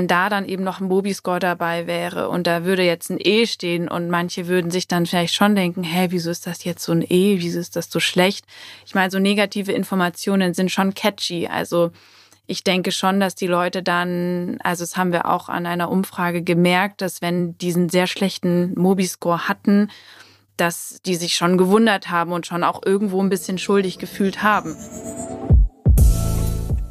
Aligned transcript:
Wenn 0.00 0.08
da 0.08 0.30
dann 0.30 0.46
eben 0.46 0.64
noch 0.64 0.80
ein 0.80 0.88
Mobiscore 0.88 1.40
dabei 1.40 1.86
wäre 1.86 2.30
und 2.30 2.46
da 2.46 2.64
würde 2.64 2.82
jetzt 2.82 3.10
ein 3.10 3.18
E 3.20 3.44
stehen 3.44 3.86
und 3.86 4.08
manche 4.08 4.48
würden 4.48 4.70
sich 4.70 4.88
dann 4.88 5.04
vielleicht 5.04 5.34
schon 5.34 5.54
denken, 5.54 5.82
hä, 5.82 6.06
wieso 6.08 6.30
ist 6.30 6.46
das 6.46 6.64
jetzt 6.64 6.84
so 6.84 6.92
ein 6.92 7.02
E, 7.02 7.36
wieso 7.40 7.60
ist 7.60 7.76
das 7.76 7.90
so 7.90 8.00
schlecht? 8.00 8.46
Ich 8.86 8.94
meine, 8.94 9.10
so 9.10 9.18
negative 9.18 9.72
Informationen 9.72 10.54
sind 10.54 10.70
schon 10.70 10.94
catchy, 10.94 11.48
also 11.48 11.90
ich 12.46 12.64
denke 12.64 12.92
schon, 12.92 13.20
dass 13.20 13.34
die 13.34 13.46
Leute 13.46 13.82
dann, 13.82 14.56
also 14.64 14.84
das 14.84 14.96
haben 14.96 15.12
wir 15.12 15.26
auch 15.26 15.50
an 15.50 15.66
einer 15.66 15.90
Umfrage 15.90 16.42
gemerkt, 16.42 17.02
dass 17.02 17.20
wenn 17.20 17.58
diesen 17.58 17.90
sehr 17.90 18.06
schlechten 18.06 18.72
Mobiscore 18.80 19.48
hatten, 19.48 19.90
dass 20.56 21.02
die 21.04 21.14
sich 21.14 21.34
schon 21.34 21.58
gewundert 21.58 22.10
haben 22.10 22.32
und 22.32 22.46
schon 22.46 22.64
auch 22.64 22.80
irgendwo 22.86 23.22
ein 23.22 23.28
bisschen 23.28 23.58
schuldig 23.58 23.98
gefühlt 23.98 24.42
haben. 24.42 24.74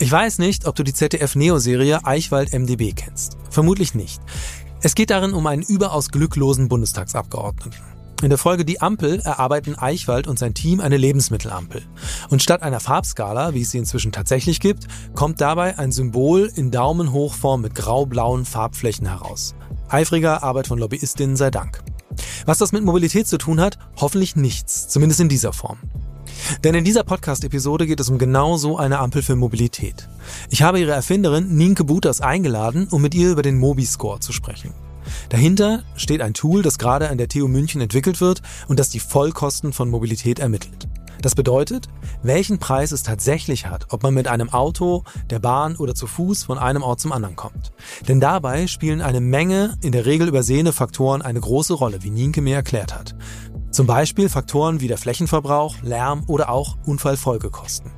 Ich 0.02 0.09
weiß 0.09 0.39
nicht, 0.39 0.66
ob 0.66 0.76
du 0.76 0.84
die 0.84 0.94
ZDF-Neo-Serie 0.94 2.05
Eichwald 2.05 2.53
MDB 2.53 2.94
kennst. 2.94 3.38
Vermutlich 3.49 3.95
nicht. 3.95 4.22
Es 4.81 4.95
geht 4.95 5.09
darin 5.09 5.34
um 5.34 5.45
einen 5.45 5.62
überaus 5.62 6.08
glücklosen 6.08 6.70
Bundestagsabgeordneten. 6.70 7.81
In 8.22 8.30
der 8.30 8.38
Folge 8.38 8.63
Die 8.63 8.80
Ampel 8.80 9.20
erarbeiten 9.20 9.77
Eichwald 9.77 10.27
und 10.27 10.39
sein 10.39 10.53
Team 10.53 10.80
eine 10.80 10.95
Lebensmittelampel. 10.95 11.81
Und 12.30 12.41
statt 12.41 12.63
einer 12.63 12.80
Farbskala, 12.80 13.53
wie 13.53 13.62
es 13.62 13.72
sie 13.72 13.77
inzwischen 13.77 14.13
tatsächlich 14.13 14.62
gibt, 14.62 14.88
kommt 15.16 15.41
dabei 15.41 15.78
ein 15.78 15.91
Symbol 15.91 16.50
in 16.56 16.72
Daumenhochform 16.72 17.61
mit 17.61 17.75
grau-blauen 17.75 18.45
Farbflächen 18.45 19.06
heraus. 19.06 19.53
Eifriger 19.89 20.44
Arbeit 20.44 20.67
von 20.67 20.80
Lobbyistinnen 20.80 21.36
sei 21.36 21.52
Dank. 21.52 21.84
Was 22.45 22.58
das 22.58 22.72
mit 22.72 22.86
Mobilität 22.86 23.28
zu 23.28 23.38
tun 23.38 23.59
hat? 23.59 23.78
Hoffentlich 23.97 24.38
nichts, 24.38 24.88
zumindest 24.88 25.19
in 25.19 25.28
dieser 25.28 25.52
Form. 25.52 25.80
Denn 26.64 26.75
in 26.75 26.83
dieser 26.83 27.03
Podcast-Episode 27.03 27.88
geht 27.88 28.00
es 28.00 28.09
um 28.09 28.17
genau 28.17 28.58
so 28.58 28.78
eine 28.78 29.00
Ampel 29.00 29.22
für 29.22 29.36
Mobilität. 29.36 30.09
Ich 30.50 30.61
habe 30.61 30.80
ihre 30.80 30.91
Erfinderin 30.91 31.56
Nienke 31.56 31.83
Butas 31.83 32.22
eingeladen, 32.22 32.88
um 32.91 33.02
mit 33.02 33.16
ihr 33.16 33.31
über 33.31 33.41
den 33.41 33.58
Mobi-Score 33.58 34.19
zu 34.19 34.33
sprechen. 34.33 34.73
Dahinter 35.30 35.83
steht 35.95 36.22
ein 36.22 36.33
Tool, 36.33 36.61
das 36.61 36.78
gerade 36.78 37.09
an 37.09 37.17
der 37.17 37.30
TU 37.30 37.47
München 37.47 37.81
entwickelt 37.81 38.22
wird 38.22 38.41
und 38.67 38.80
das 38.80 38.89
die 38.89 39.00
Vollkosten 39.00 39.73
von 39.73 39.89
Mobilität 39.89 40.39
ermittelt. 40.39 40.88
Das 41.22 41.36
bedeutet, 41.36 41.89
welchen 42.23 42.59
Preis 42.59 42.94
es 42.94 43.03
tatsächlich 43.03 43.66
hat, 43.66 43.88
ob 43.89 44.03
man 44.03 44.13
mit 44.13 44.30
einem 44.30 44.50
Auto, 44.50 45.03
der 45.30 45.39
Bahn 45.39 45.75
oder 45.75 45.94
zu 45.94 46.08
Fuß 46.08 46.45
von 46.45 46.58
einem 46.58 46.81
Ort 46.81 47.02
zum 47.02 47.11
anderen 47.11 47.36
kommt. 47.36 47.73
Denn 48.08 48.22
dabei 48.22 48.67
spielen 48.67 49.02
eine 49.02 49.19
Menge 49.19 49.78
in 49.81 49.91
der 49.91 50.06
Regel 50.06 50.30
übersehene 50.30 50.72
Faktoren 50.72 51.22
eine 51.22 51.41
große 51.41 51.73
Rolle, 51.73 52.03
wie 52.03 52.09
Nienke 52.09 52.41
mir 52.41 52.56
erklärt 52.56 52.95
hat. 52.95 53.16
Zum 53.72 53.86
Beispiel 53.86 54.30
Faktoren 54.30 54.81
wie 54.81 54.88
der 54.88 54.98
Flächenverbrauch, 54.98 55.75
Lärm 55.84 56.23
oder 56.28 56.50
auch 56.50 56.78
Unfallfolgekosten. 56.86 57.92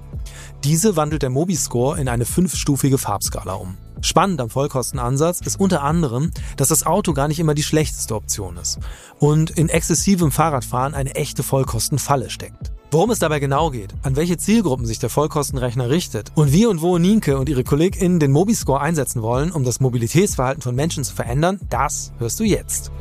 Diese 0.63 0.95
wandelt 0.95 1.21
der 1.21 1.29
Mobi-Score 1.29 1.99
in 1.99 2.09
eine 2.09 2.25
fünfstufige 2.25 2.97
Farbskala 2.97 3.53
um. 3.53 3.77
Spannend 4.01 4.41
am 4.41 4.49
Vollkostenansatz 4.49 5.41
ist 5.41 5.59
unter 5.59 5.83
anderem, 5.83 6.31
dass 6.57 6.69
das 6.69 6.85
Auto 6.85 7.13
gar 7.13 7.27
nicht 7.27 7.39
immer 7.39 7.53
die 7.53 7.63
schlechteste 7.63 8.15
Option 8.15 8.57
ist 8.57 8.79
und 9.19 9.51
in 9.51 9.69
exzessivem 9.69 10.31
Fahrradfahren 10.31 10.93
eine 10.93 11.15
echte 11.15 11.43
Vollkostenfalle 11.43 12.29
steckt. 12.29 12.71
Worum 12.89 13.11
es 13.11 13.19
dabei 13.19 13.39
genau 13.39 13.69
geht, 13.69 13.93
an 14.03 14.17
welche 14.17 14.37
Zielgruppen 14.37 14.85
sich 14.85 14.99
der 14.99 15.09
Vollkostenrechner 15.09 15.89
richtet 15.89 16.31
und 16.35 16.51
wie 16.51 16.65
und 16.65 16.81
wo 16.81 16.97
Nienke 16.97 17.37
und 17.37 17.47
ihre 17.47 17.63
KollegInnen 17.63 18.19
den 18.19 18.31
Mobi-Score 18.31 18.81
einsetzen 18.81 19.21
wollen, 19.21 19.51
um 19.51 19.63
das 19.63 19.79
Mobilitätsverhalten 19.79 20.61
von 20.61 20.75
Menschen 20.75 21.05
zu 21.05 21.15
verändern, 21.15 21.59
das 21.69 22.11
hörst 22.17 22.39
du 22.39 22.43
jetzt. 22.43 22.91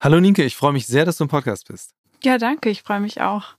Hallo 0.00 0.20
Nienke, 0.20 0.44
ich 0.44 0.54
freue 0.54 0.72
mich 0.72 0.86
sehr, 0.86 1.04
dass 1.04 1.16
du 1.16 1.24
im 1.24 1.28
Podcast 1.28 1.66
bist. 1.66 1.90
Ja, 2.22 2.38
danke, 2.38 2.70
ich 2.70 2.82
freue 2.82 3.00
mich 3.00 3.20
auch. 3.20 3.54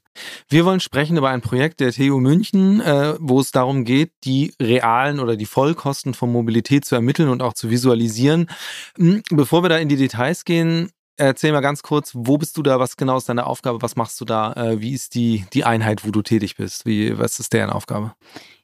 Wir 0.47 0.63
wollen 0.63 0.79
sprechen 0.79 1.17
über 1.17 1.29
ein 1.29 1.41
Projekt 1.41 1.81
der 1.81 1.91
TU 1.91 2.19
München, 2.19 2.79
äh, 2.79 3.15
wo 3.19 3.41
es 3.41 3.51
darum 3.51 3.83
geht, 3.83 4.13
die 4.23 4.53
realen 4.61 5.19
oder 5.19 5.35
die 5.35 5.45
Vollkosten 5.45 6.13
von 6.13 6.31
Mobilität 6.31 6.85
zu 6.85 6.95
ermitteln 6.95 7.27
und 7.27 7.41
auch 7.41 7.53
zu 7.53 7.69
visualisieren. 7.69 8.49
Hm, 8.97 9.21
bevor 9.31 9.63
wir 9.63 9.69
da 9.69 9.77
in 9.77 9.89
die 9.89 9.97
Details 9.97 10.45
gehen, 10.45 10.91
erzähl 11.17 11.51
mal 11.51 11.59
ganz 11.59 11.83
kurz, 11.83 12.11
wo 12.15 12.37
bist 12.37 12.55
du 12.55 12.63
da, 12.63 12.79
was 12.79 12.95
genau 12.95 13.17
ist 13.17 13.27
deine 13.27 13.45
Aufgabe, 13.45 13.81
was 13.81 13.97
machst 13.97 14.19
du 14.21 14.25
da, 14.25 14.53
äh, 14.53 14.79
wie 14.79 14.93
ist 14.93 15.15
die, 15.15 15.45
die 15.51 15.65
Einheit, 15.65 16.05
wo 16.05 16.11
du 16.11 16.21
tätig 16.21 16.55
bist, 16.55 16.85
wie, 16.85 17.19
was 17.19 17.37
ist 17.39 17.51
deren 17.51 17.69
Aufgabe? 17.69 18.13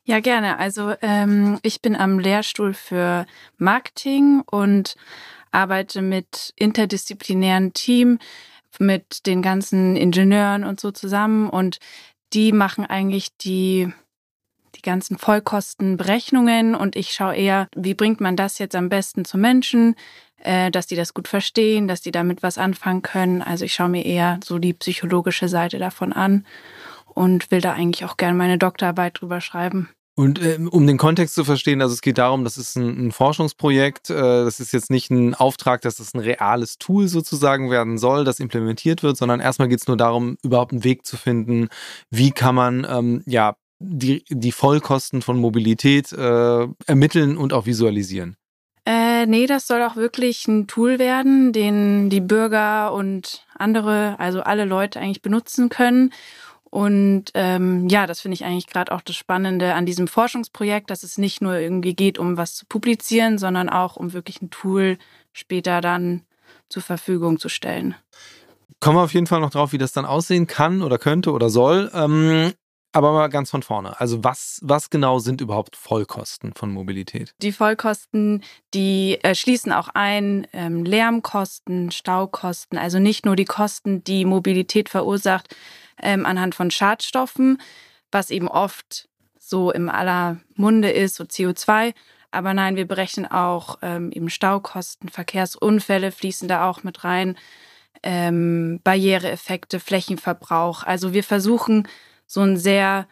Ja, 0.05 0.21
gerne. 0.21 0.59
Also 0.59 0.93
ähm, 1.01 1.59
ich 1.61 1.81
bin 1.81 1.95
am 1.95 2.19
Lehrstuhl 2.19 2.73
für 2.73 3.25
Marketing 3.57 4.43
und 4.45 4.95
arbeite 5.55 6.01
mit 6.01 6.53
interdisziplinären 6.55 7.73
Team, 7.73 8.19
mit 8.77 9.25
den 9.25 9.41
ganzen 9.41 9.95
Ingenieuren 9.95 10.63
und 10.63 10.79
so 10.79 10.91
zusammen 10.91 11.49
und 11.49 11.79
die 12.33 12.51
machen 12.51 12.85
eigentlich 12.85 13.35
die 13.37 13.91
die 14.75 14.81
ganzen 14.81 15.17
Vollkostenberechnungen 15.17 16.75
und 16.75 16.97
ich 16.97 17.11
schaue 17.11 17.35
eher, 17.35 17.69
wie 17.75 17.93
bringt 17.93 18.19
man 18.19 18.35
das 18.35 18.59
jetzt 18.59 18.75
am 18.75 18.89
besten 18.89 19.23
zu 19.23 19.37
Menschen, 19.37 19.95
äh, 20.39 20.69
dass 20.69 20.85
die 20.85 20.97
das 20.97 21.13
gut 21.13 21.29
verstehen, 21.29 21.87
dass 21.87 22.01
die 22.01 22.11
damit 22.11 22.43
was 22.43 22.57
anfangen 22.57 23.01
können. 23.01 23.41
Also 23.41 23.63
ich 23.63 23.73
schaue 23.73 23.89
mir 23.89 24.05
eher 24.05 24.39
so 24.43 24.59
die 24.59 24.73
psychologische 24.73 25.47
Seite 25.47 25.79
davon 25.79 26.11
an 26.11 26.45
und 27.13 27.51
will 27.51 27.61
da 27.61 27.71
eigentlich 27.71 28.03
auch 28.03 28.17
gerne 28.17 28.37
meine 28.37 28.57
Doktorarbeit 28.57 29.21
drüber 29.21 29.39
schreiben. 29.39 29.94
Und 30.17 30.41
äh, 30.41 30.57
um 30.71 30.87
den 30.87 30.97
Kontext 30.97 31.35
zu 31.35 31.43
verstehen, 31.43 31.81
also 31.81 31.93
es 31.93 32.01
geht 32.01 32.17
darum, 32.17 32.45
das 32.45 32.57
ist 32.57 32.77
ein, 32.77 33.07
ein 33.07 33.11
Forschungsprojekt, 33.11 34.09
äh, 34.09 34.13
das 34.13 34.61
ist 34.61 34.71
jetzt 34.71 34.89
nicht 34.89 35.11
ein 35.11 35.35
Auftrag, 35.35 35.81
dass 35.81 35.97
das 35.97 36.13
ein 36.13 36.21
reales 36.21 36.77
Tool 36.77 37.09
sozusagen 37.09 37.69
werden 37.69 37.97
soll, 37.97 38.23
das 38.23 38.39
implementiert 38.39 39.03
wird, 39.03 39.17
sondern 39.17 39.41
erstmal 39.41 39.67
geht 39.67 39.81
es 39.81 39.87
nur 39.87 39.97
darum, 39.97 40.37
überhaupt 40.41 40.71
einen 40.71 40.85
Weg 40.85 41.05
zu 41.05 41.17
finden, 41.17 41.67
wie 42.09 42.31
kann 42.31 42.55
man 42.55 42.87
ähm, 42.89 43.23
ja 43.25 43.57
die, 43.79 44.23
die 44.29 44.53
Vollkosten 44.53 45.21
von 45.21 45.37
Mobilität 45.37 46.13
äh, 46.13 46.67
ermitteln 46.85 47.35
und 47.35 47.51
auch 47.51 47.65
visualisieren. 47.65 48.37
Äh, 48.85 49.25
nee, 49.25 49.47
das 49.47 49.67
soll 49.67 49.81
auch 49.81 49.97
wirklich 49.97 50.47
ein 50.47 50.67
Tool 50.67 50.97
werden, 50.97 51.51
den 51.51 52.09
die 52.09 52.21
Bürger 52.21 52.93
und 52.93 53.45
andere, 53.55 54.15
also 54.19 54.41
alle 54.41 54.63
Leute 54.63 54.99
eigentlich 54.99 55.23
benutzen 55.23 55.69
können 55.69 56.13
und 56.75 57.27
ähm, 57.35 57.87
ja, 57.87 58.05
das 58.05 58.19
finde 58.19 58.33
ich 58.35 58.43
eigentlich 58.43 58.67
gerade 58.67 58.91
auch 58.91 58.99
das 58.99 59.15
Spannende 59.15 59.75
an 59.75 59.85
diesem 59.85 60.09
Forschungsprojekt, 60.09 60.89
dass 60.89 61.03
es 61.03 61.17
nicht 61.17 61.41
nur 61.41 61.57
irgendwie 61.57 61.93
geht, 61.93 62.19
um 62.19 62.35
was 62.35 62.53
zu 62.53 62.65
publizieren, 62.65 63.37
sondern 63.37 63.69
auch 63.69 63.95
um 63.95 64.11
wirklich 64.11 64.41
ein 64.41 64.49
Tool 64.49 64.97
später 65.31 65.79
dann 65.79 66.23
zur 66.67 66.81
Verfügung 66.81 67.39
zu 67.39 67.47
stellen. 67.47 67.95
Kommen 68.81 68.97
wir 68.97 69.03
auf 69.03 69.13
jeden 69.13 69.25
Fall 69.25 69.39
noch 69.39 69.51
drauf, 69.51 69.71
wie 69.71 69.77
das 69.77 69.93
dann 69.93 70.03
aussehen 70.03 70.47
kann 70.47 70.81
oder 70.81 70.97
könnte 70.97 71.31
oder 71.31 71.49
soll. 71.49 71.89
Ähm, 71.93 72.51
aber 72.91 73.13
mal 73.13 73.29
ganz 73.29 73.51
von 73.51 73.63
vorne. 73.63 73.97
Also 74.01 74.25
was, 74.25 74.59
was 74.61 74.89
genau 74.89 75.19
sind 75.19 75.39
überhaupt 75.39 75.77
Vollkosten 75.77 76.51
von 76.55 76.73
Mobilität? 76.73 77.35
Die 77.41 77.53
Vollkosten, 77.53 78.43
die 78.73 79.17
äh, 79.23 79.33
schließen 79.33 79.71
auch 79.71 79.87
ein 79.93 80.45
ähm, 80.51 80.83
Lärmkosten, 80.83 81.91
Staukosten, 81.91 82.77
also 82.77 82.99
nicht 82.99 83.25
nur 83.25 83.37
die 83.37 83.45
Kosten, 83.45 84.03
die 84.03 84.25
Mobilität 84.25 84.89
verursacht, 84.89 85.55
ähm, 86.01 86.25
anhand 86.25 86.55
von 86.55 86.71
Schadstoffen, 86.71 87.61
was 88.11 88.29
eben 88.29 88.47
oft 88.47 89.07
so 89.39 89.71
im 89.71 89.89
aller 89.89 90.37
Munde 90.55 90.91
ist, 90.91 91.15
so 91.15 91.23
CO2. 91.23 91.93
Aber 92.31 92.53
nein, 92.53 92.75
wir 92.75 92.87
berechnen 92.87 93.25
auch 93.25 93.77
ähm, 93.81 94.11
eben 94.11 94.29
Staukosten, 94.29 95.09
Verkehrsunfälle 95.09 96.11
fließen 96.11 96.47
da 96.47 96.69
auch 96.69 96.83
mit 96.83 97.03
rein, 97.03 97.37
ähm, 98.03 98.81
Barriereeffekte, 98.83 99.79
Flächenverbrauch. 99.79 100.83
Also 100.83 101.13
wir 101.13 101.23
versuchen 101.23 101.87
so 102.27 102.41
ein 102.41 102.57
sehr 102.57 103.07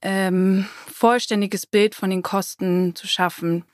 ähm, 0.00 0.66
vollständiges 0.92 1.66
Bild 1.66 1.94
von 1.94 2.10
den 2.10 2.22
Kosten 2.22 2.94
zu 2.94 3.06
schaffen, 3.06 3.64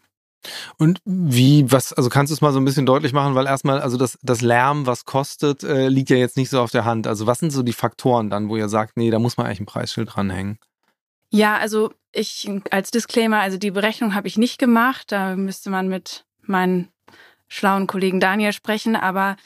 und 0.78 1.00
wie, 1.04 1.70
was, 1.70 1.92
also 1.92 2.08
kannst 2.08 2.30
du 2.30 2.34
es 2.34 2.40
mal 2.40 2.52
so 2.52 2.60
ein 2.60 2.64
bisschen 2.64 2.86
deutlich 2.86 3.12
machen, 3.12 3.34
weil 3.34 3.46
erstmal, 3.46 3.80
also 3.80 3.96
das, 3.96 4.18
das 4.22 4.40
Lärm, 4.40 4.86
was 4.86 5.04
kostet, 5.04 5.64
äh, 5.64 5.88
liegt 5.88 6.10
ja 6.10 6.16
jetzt 6.16 6.36
nicht 6.36 6.50
so 6.50 6.60
auf 6.60 6.70
der 6.70 6.84
Hand. 6.84 7.06
Also 7.06 7.26
was 7.26 7.38
sind 7.38 7.50
so 7.50 7.62
die 7.62 7.72
Faktoren 7.72 8.30
dann, 8.30 8.48
wo 8.48 8.56
ihr 8.56 8.68
sagt, 8.68 8.96
nee, 8.96 9.10
da 9.10 9.18
muss 9.18 9.36
man 9.36 9.46
eigentlich 9.46 9.60
ein 9.60 9.66
Preisschild 9.66 10.14
dranhängen? 10.14 10.58
Ja, 11.30 11.56
also 11.58 11.92
ich 12.12 12.50
als 12.70 12.90
Disclaimer, 12.90 13.40
also 13.40 13.58
die 13.58 13.70
Berechnung 13.70 14.14
habe 14.14 14.28
ich 14.28 14.38
nicht 14.38 14.58
gemacht. 14.58 15.12
Da 15.12 15.36
müsste 15.36 15.70
man 15.70 15.88
mit 15.88 16.24
meinen 16.42 16.88
schlauen 17.48 17.86
Kollegen 17.86 18.20
Daniel 18.20 18.52
sprechen, 18.52 18.96
aber 18.96 19.36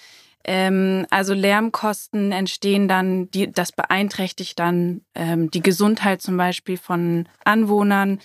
ähm, 0.45 1.07
also 1.11 1.35
Lärmkosten 1.35 2.33
entstehen 2.33 2.89
dann, 2.89 3.31
die, 3.31 3.51
das 3.51 3.73
beeinträchtigt 3.73 4.59
dann 4.59 5.03
ähm, 5.15 5.51
die 5.51 5.63
Gesundheit 5.63 6.21
zum 6.21 6.37
Beispiel 6.37 6.77
von 6.77 7.29
Anwohnern. 7.45 8.21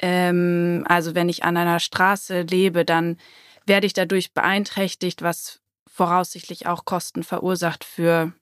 Ähm, 0.00 0.84
also 0.88 1.14
wenn 1.14 1.28
ich 1.28 1.44
an 1.44 1.56
einer 1.56 1.80
Straße 1.80 2.42
lebe, 2.42 2.84
dann 2.84 3.18
werde 3.66 3.86
ich 3.86 3.92
dadurch 3.92 4.32
beeinträchtigt, 4.32 5.22
was 5.22 5.60
voraussichtlich 5.90 6.66
auch 6.66 6.84
Kosten 6.84 7.22
verursacht 7.22 7.84
für 7.84 8.32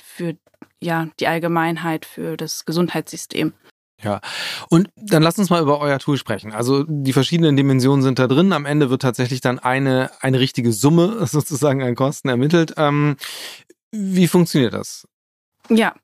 für 0.00 0.36
ja, 0.80 1.08
die 1.20 1.26
Allgemeinheit, 1.26 2.04
für 2.04 2.36
das 2.36 2.64
Gesundheitssystem. 2.64 3.54
Ja, 4.02 4.20
und 4.68 4.90
dann 4.96 5.22
lasst 5.22 5.38
uns 5.38 5.48
mal 5.48 5.62
über 5.62 5.80
euer 5.80 5.98
Tool 5.98 6.18
sprechen. 6.18 6.52
Also 6.52 6.84
die 6.86 7.14
verschiedenen 7.14 7.56
Dimensionen 7.56 8.02
sind 8.02 8.18
da 8.18 8.26
drin. 8.26 8.52
Am 8.52 8.66
Ende 8.66 8.90
wird 8.90 9.00
tatsächlich 9.00 9.40
dann 9.40 9.58
eine, 9.58 10.10
eine 10.20 10.38
richtige 10.38 10.72
Summe 10.72 11.26
sozusagen 11.26 11.82
an 11.82 11.94
Kosten 11.94 12.28
ermittelt. 12.28 12.74
Ähm, 12.76 13.16
wie 13.92 14.28
funktioniert 14.28 14.74
das? 14.74 15.08
Ja, 15.70 15.94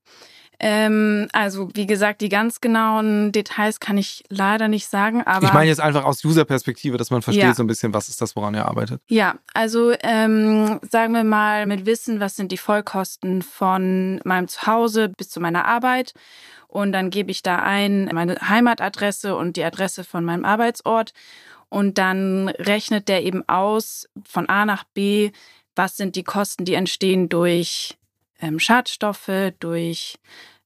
ähm, 0.65 1.27
also 1.33 1.71
wie 1.75 1.89
gesagt, 1.89 2.21
die 2.21 2.29
ganz 2.29 2.61
genauen 2.61 3.33
Details 3.33 3.81
kann 3.81 3.99
ich 3.99 4.23
leider 4.29 4.69
nicht 4.69 4.87
sagen. 4.87 5.23
Aber 5.27 5.45
ich 5.45 5.53
meine 5.53 5.67
jetzt 5.67 5.81
einfach 5.81 6.05
aus 6.05 6.25
User-Perspektive, 6.25 6.97
dass 6.97 7.11
man 7.11 7.21
versteht 7.21 7.43
ja. 7.43 7.55
so 7.55 7.65
ein 7.65 7.67
bisschen, 7.67 7.93
was 7.93 8.09
ist 8.09 8.21
das, 8.21 8.37
woran 8.37 8.55
ihr 8.55 8.65
arbeitet. 8.65 9.03
Ja, 9.09 9.35
also 9.55 9.93
ähm, 10.03 10.79
sagen 10.89 11.15
wir 11.15 11.25
mal 11.25 11.67
mit 11.67 11.85
Wissen, 11.85 12.21
was 12.21 12.37
sind 12.37 12.53
die 12.53 12.59
Vollkosten 12.59 13.43
von 13.43 14.21
meinem 14.25 14.47
Zuhause 14.47 15.09
bis 15.09 15.31
zu 15.31 15.41
meiner 15.41 15.65
Arbeit. 15.65 16.15
Und 16.69 16.93
dann 16.93 17.11
gebe 17.11 17.33
ich 17.33 17.43
da 17.43 17.57
ein 17.57 18.09
meine 18.13 18.37
Heimatadresse 18.37 19.35
und 19.35 19.57
die 19.57 19.65
Adresse 19.65 20.05
von 20.05 20.25
meinem 20.25 20.45
Arbeitsort. 20.45 21.13
Und 21.71 21.99
dann 21.99 22.49
rechnet 22.49 23.09
der 23.09 23.25
eben 23.25 23.49
aus 23.49 24.09
von 24.25 24.49
A 24.49 24.65
nach 24.65 24.85
B, 24.85 25.33
was 25.75 25.97
sind 25.97 26.15
die 26.15 26.23
Kosten, 26.23 26.65
die 26.65 26.75
entstehen 26.75 27.29
durch 27.29 27.99
ähm, 28.41 28.59
Schadstoffe, 28.59 29.53
durch 29.59 30.19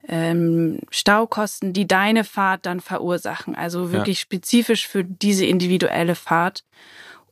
ähm, 0.08 0.80
Staukosten, 0.90 1.72
die 1.72 1.86
deine 1.86 2.24
Fahrt 2.24 2.66
dann 2.66 2.80
verursachen. 2.80 3.54
Also 3.54 3.92
wirklich 3.92 4.18
ja. 4.18 4.22
spezifisch 4.22 4.86
für 4.86 5.04
diese 5.04 5.46
individuelle 5.46 6.14
Fahrt. 6.14 6.64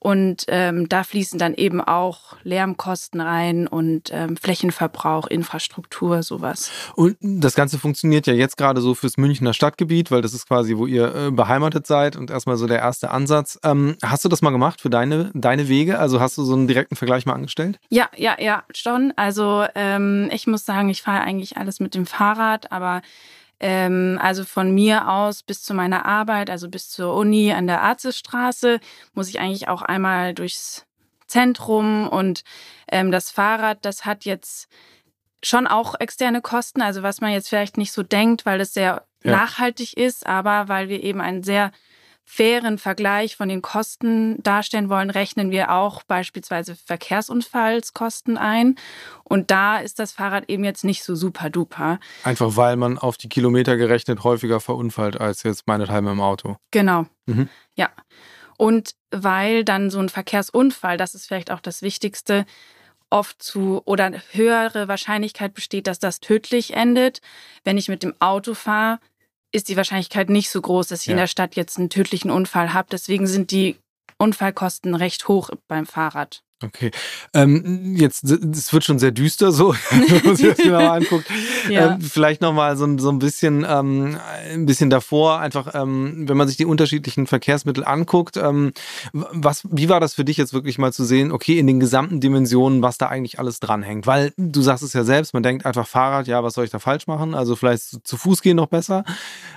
Und 0.04 0.44
ähm, 0.48 0.86
da 0.86 1.02
fließen 1.02 1.38
dann 1.38 1.54
eben 1.54 1.80
auch 1.80 2.36
Lärmkosten 2.42 3.22
rein 3.22 3.66
und 3.66 4.10
ähm, 4.12 4.36
Flächenverbrauch, 4.36 5.26
Infrastruktur, 5.28 6.22
sowas. 6.22 6.70
Und 6.94 7.16
das 7.22 7.54
Ganze 7.54 7.78
funktioniert 7.78 8.26
ja 8.26 8.34
jetzt 8.34 8.58
gerade 8.58 8.82
so 8.82 8.94
fürs 8.94 9.16
Münchner 9.16 9.54
Stadtgebiet, 9.54 10.10
weil 10.10 10.20
das 10.20 10.34
ist 10.34 10.46
quasi, 10.46 10.76
wo 10.76 10.84
ihr 10.84 11.14
äh, 11.14 11.30
beheimatet 11.30 11.86
seid 11.86 12.16
und 12.16 12.30
erstmal 12.30 12.58
so 12.58 12.66
der 12.66 12.80
erste 12.80 13.12
Ansatz. 13.12 13.58
Ähm, 13.64 13.96
hast 14.04 14.22
du 14.26 14.28
das 14.28 14.42
mal 14.42 14.50
gemacht 14.50 14.82
für 14.82 14.90
deine, 14.90 15.30
deine 15.32 15.68
Wege? 15.68 15.98
Also 15.98 16.20
hast 16.20 16.36
du 16.36 16.42
so 16.42 16.52
einen 16.52 16.68
direkten 16.68 16.96
Vergleich 16.96 17.24
mal 17.24 17.32
angestellt? 17.32 17.78
Ja, 17.88 18.10
ja, 18.14 18.36
ja, 18.38 18.62
schon. 18.74 19.14
Also 19.16 19.64
ähm, 19.74 20.28
ich 20.34 20.46
muss 20.46 20.66
sagen, 20.66 20.90
ich 20.90 21.00
fahre 21.00 21.22
eigentlich 21.22 21.56
alles 21.56 21.80
mit 21.80 21.94
dem 21.94 22.04
Fahrrad, 22.04 22.70
aber 22.72 23.00
ähm, 23.64 24.18
also 24.20 24.44
von 24.44 24.74
mir 24.74 25.08
aus 25.08 25.42
bis 25.42 25.62
zu 25.62 25.72
meiner 25.72 26.04
Arbeit, 26.04 26.50
also 26.50 26.68
bis 26.68 26.90
zur 26.90 27.14
Uni 27.14 27.50
an 27.50 27.66
der 27.66 27.80
Arzesstraße, 27.80 28.78
muss 29.14 29.30
ich 29.30 29.40
eigentlich 29.40 29.68
auch 29.68 29.80
einmal 29.80 30.34
durchs 30.34 30.84
Zentrum 31.26 32.06
und 32.06 32.44
ähm, 32.92 33.10
das 33.10 33.30
Fahrrad, 33.30 33.78
das 33.86 34.04
hat 34.04 34.26
jetzt 34.26 34.68
schon 35.42 35.66
auch 35.66 35.94
externe 35.98 36.42
Kosten, 36.42 36.82
also 36.82 37.02
was 37.02 37.22
man 37.22 37.32
jetzt 37.32 37.48
vielleicht 37.48 37.78
nicht 37.78 37.92
so 37.92 38.02
denkt, 38.02 38.44
weil 38.44 38.60
es 38.60 38.74
sehr 38.74 39.06
ja. 39.22 39.30
nachhaltig 39.30 39.96
ist, 39.96 40.26
aber 40.26 40.68
weil 40.68 40.90
wir 40.90 41.02
eben 41.02 41.22
ein 41.22 41.42
sehr 41.42 41.72
fairen 42.24 42.78
Vergleich 42.78 43.36
von 43.36 43.48
den 43.48 43.62
Kosten 43.62 44.42
darstellen 44.42 44.88
wollen, 44.88 45.10
rechnen 45.10 45.50
wir 45.50 45.70
auch 45.70 46.02
beispielsweise 46.04 46.74
Verkehrsunfallskosten 46.74 48.38
ein. 48.38 48.76
Und 49.22 49.50
da 49.50 49.78
ist 49.78 49.98
das 49.98 50.12
Fahrrad 50.12 50.48
eben 50.48 50.64
jetzt 50.64 50.84
nicht 50.84 51.04
so 51.04 51.14
super 51.14 51.50
duper. 51.50 52.00
Einfach 52.24 52.56
weil 52.56 52.76
man 52.76 52.98
auf 52.98 53.16
die 53.18 53.28
Kilometer 53.28 53.76
gerechnet 53.76 54.24
häufiger 54.24 54.60
verunfallt 54.60 55.20
als 55.20 55.42
jetzt 55.42 55.66
meinethalben 55.66 56.10
im 56.10 56.20
Auto. 56.20 56.56
Genau. 56.70 57.06
Mhm. 57.26 57.48
Ja. 57.74 57.90
Und 58.56 58.94
weil 59.10 59.64
dann 59.64 59.90
so 59.90 59.98
ein 59.98 60.08
Verkehrsunfall, 60.08 60.96
das 60.96 61.14
ist 61.14 61.26
vielleicht 61.26 61.50
auch 61.50 61.60
das 61.60 61.82
Wichtigste, 61.82 62.46
oft 63.10 63.42
zu 63.42 63.82
oder 63.84 64.10
höhere 64.32 64.88
Wahrscheinlichkeit 64.88 65.54
besteht, 65.54 65.86
dass 65.86 65.98
das 65.98 66.20
tödlich 66.20 66.74
endet. 66.74 67.20
Wenn 67.62 67.78
ich 67.78 67.88
mit 67.88 68.02
dem 68.02 68.14
Auto 68.18 68.54
fahre, 68.54 68.98
ist 69.54 69.68
die 69.68 69.76
Wahrscheinlichkeit 69.76 70.30
nicht 70.30 70.50
so 70.50 70.60
groß, 70.60 70.88
dass 70.88 71.02
ich 71.02 71.06
ja. 71.06 71.12
in 71.12 71.18
der 71.18 71.26
Stadt 71.26 71.54
jetzt 71.56 71.78
einen 71.78 71.90
tödlichen 71.90 72.30
Unfall 72.30 72.72
habe. 72.72 72.88
Deswegen 72.90 73.26
sind 73.26 73.50
die 73.50 73.76
Unfallkosten 74.18 74.94
recht 74.94 75.28
hoch 75.28 75.50
beim 75.68 75.86
Fahrrad. 75.86 76.43
Okay. 76.62 76.92
Ähm, 77.34 77.96
jetzt, 77.96 78.24
es 78.24 78.72
wird 78.72 78.84
schon 78.84 78.98
sehr 78.98 79.10
düster 79.10 79.50
so, 79.50 79.74
wenn 79.90 80.24
man 80.24 80.36
sich 80.36 80.48
das 80.48 80.58
genauer 80.58 80.92
anguckt. 80.92 81.26
ja. 81.68 81.94
ähm, 81.94 82.00
vielleicht 82.00 82.40
nochmal 82.40 82.76
so, 82.76 82.86
so 82.98 83.10
ein 83.10 83.18
bisschen, 83.18 83.66
ähm, 83.68 84.18
ein 84.52 84.64
bisschen 84.64 84.88
davor, 84.88 85.40
einfach, 85.40 85.74
ähm, 85.74 86.28
wenn 86.28 86.36
man 86.36 86.46
sich 86.46 86.56
die 86.56 86.64
unterschiedlichen 86.64 87.26
Verkehrsmittel 87.26 87.84
anguckt, 87.84 88.36
ähm, 88.36 88.72
was, 89.12 89.64
wie 89.70 89.88
war 89.88 90.00
das 90.00 90.14
für 90.14 90.24
dich 90.24 90.36
jetzt 90.36 90.54
wirklich 90.54 90.78
mal 90.78 90.92
zu 90.92 91.04
sehen, 91.04 91.32
okay, 91.32 91.58
in 91.58 91.66
den 91.66 91.80
gesamten 91.80 92.20
Dimensionen, 92.20 92.82
was 92.82 92.98
da 92.98 93.08
eigentlich 93.08 93.38
alles 93.38 93.58
dranhängt? 93.58 94.06
Weil 94.06 94.32
du 94.36 94.62
sagst 94.62 94.84
es 94.84 94.92
ja 94.92 95.04
selbst, 95.04 95.34
man 95.34 95.42
denkt 95.42 95.66
einfach 95.66 95.86
Fahrrad, 95.88 96.28
ja, 96.28 96.44
was 96.44 96.54
soll 96.54 96.64
ich 96.64 96.70
da 96.70 96.78
falsch 96.78 97.06
machen? 97.08 97.34
Also 97.34 97.56
vielleicht 97.56 98.06
zu, 98.06 98.16
Fuß 98.16 98.42
gehen 98.42 98.56
noch 98.56 98.68
besser. 98.68 99.04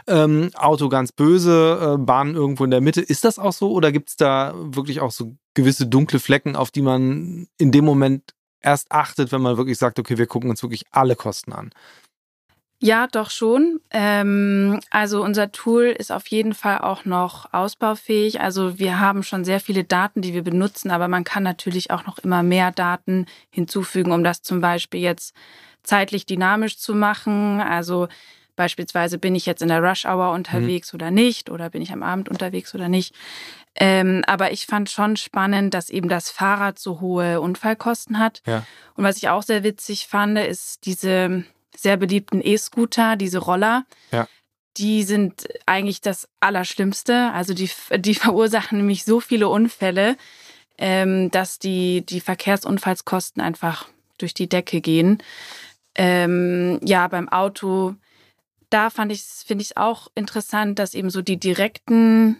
Ähm, 0.07 0.49
Auto 0.55 0.89
ganz 0.89 1.11
böse, 1.11 1.95
äh, 1.95 1.97
Bahn 1.97 2.33
irgendwo 2.33 2.63
in 2.63 2.71
der 2.71 2.81
Mitte. 2.81 3.01
Ist 3.01 3.23
das 3.23 3.39
auch 3.39 3.53
so 3.53 3.71
oder 3.71 3.91
gibt 3.91 4.09
es 4.09 4.15
da 4.17 4.53
wirklich 4.57 4.99
auch 4.99 5.11
so 5.11 5.35
gewisse 5.57 5.88
dunkle 5.88 6.19
Flecken, 6.19 6.56
auf 6.56 6.69
die 6.71 6.83
man 6.83 7.48
in 7.57 7.71
dem 7.71 7.83
Moment 7.83 8.36
erst 8.62 8.92
achtet, 8.92 9.31
wenn 9.31 9.42
man 9.42 9.57
wirklich 9.57 9.77
sagt, 9.77 9.98
okay, 9.98 10.18
wir 10.18 10.27
gucken 10.27 10.51
uns 10.51 10.62
wirklich 10.62 10.86
alle 10.92 11.15
Kosten 11.15 11.51
an? 11.51 11.71
Ja, 12.80 13.07
doch 13.07 13.31
schon. 13.31 13.80
Ähm, 13.89 14.80
also 14.92 15.24
unser 15.24 15.51
Tool 15.51 15.86
ist 15.86 16.12
auf 16.12 16.27
jeden 16.27 16.54
Fall 16.54 16.77
auch 16.77 17.06
noch 17.06 17.51
ausbaufähig. 17.51 18.39
Also 18.39 18.77
wir 18.77 19.00
haben 19.00 19.24
schon 19.24 19.44
sehr 19.44 19.59
viele 19.59 19.83
Daten, 19.83 20.21
die 20.21 20.36
wir 20.36 20.44
benutzen, 20.44 20.92
aber 20.92 21.07
man 21.07 21.24
kann 21.24 21.42
natürlich 21.42 21.89
auch 21.89 22.06
noch 22.06 22.19
immer 22.19 22.44
mehr 22.44 22.71
Daten 22.71 23.25
hinzufügen, 23.50 24.12
um 24.12 24.24
das 24.24 24.44
zum 24.44 24.62
Beispiel 24.62 25.00
jetzt 25.00 25.33
zeitlich 25.81 26.27
dynamisch 26.27 26.77
zu 26.77 26.94
machen. 26.94 27.62
Also 27.62 28.09
beispielsweise 28.57 29.18
bin 29.18 29.36
ich 29.36 29.45
jetzt 29.45 29.62
in 29.62 29.69
der 29.69 29.81
Rush 29.81 30.06
Hour 30.06 30.31
unterwegs 30.31 30.92
mhm. 30.92 30.98
oder 30.98 31.12
nicht 31.12 31.50
oder 31.50 31.69
bin 31.69 31.81
ich 31.81 31.94
am 31.94 32.04
Abend 32.04 32.27
unterwegs 32.27 32.75
oder 32.75 32.89
nicht. 32.89 33.15
Ähm, 33.80 34.24
aber 34.27 34.51
ich 34.51 34.65
fand 34.65 34.89
schon 34.89 35.15
spannend, 35.15 35.74
dass 35.74 35.89
eben 35.89 36.09
das 36.09 36.30
Fahrrad 36.30 36.80
so 36.80 37.00
hohe 37.00 37.39
Unfallkosten 37.39 38.19
hat. 38.19 38.42
Ja. 38.45 38.65
Und 38.95 39.04
was 39.04 39.18
ich 39.18 39.30
auch 39.30 39.44
sehr 39.44 39.63
witzig 39.63 40.07
fand, 40.07 40.38
ist 40.38 40.86
diese 40.86 41.45
sehr 41.75 41.95
beliebten 41.98 42.42
E-Scooter, 42.44 43.15
diese 43.15 43.38
Roller. 43.38 43.86
Ja. 44.12 44.27
Die 44.77 45.04
sind 45.04 45.48
eigentlich 45.65 46.01
das 46.01 46.27
Allerschlimmste. 46.39 47.31
Also 47.33 47.54
die, 47.54 47.69
die 47.98 48.15
verursachen 48.15 48.80
nämlich 48.80 49.06
so 49.06 49.19
viele 49.19 49.48
Unfälle, 49.48 50.18
ähm, 50.80 51.30
dass 51.30 51.59
die, 51.59 52.04
die 52.06 52.19
Verkehrsunfallskosten 52.19 53.42
einfach 53.42 53.88
durch 54.18 54.33
die 54.33 54.49
Decke 54.49 54.81
gehen. 54.81 55.21
Ähm, 55.94 56.80
ja, 56.83 57.07
beim 57.07 57.30
Auto, 57.30 57.95
da 58.69 58.90
fand 58.90 59.12
ich, 59.12 59.24
finde 59.24 59.62
ich 59.62 59.71
es 59.71 59.78
auch 59.78 60.07
interessant, 60.16 60.80
dass 60.80 60.94
eben 60.94 61.09
so 61.09 61.21
die 61.21 61.40
direkten 61.40 62.38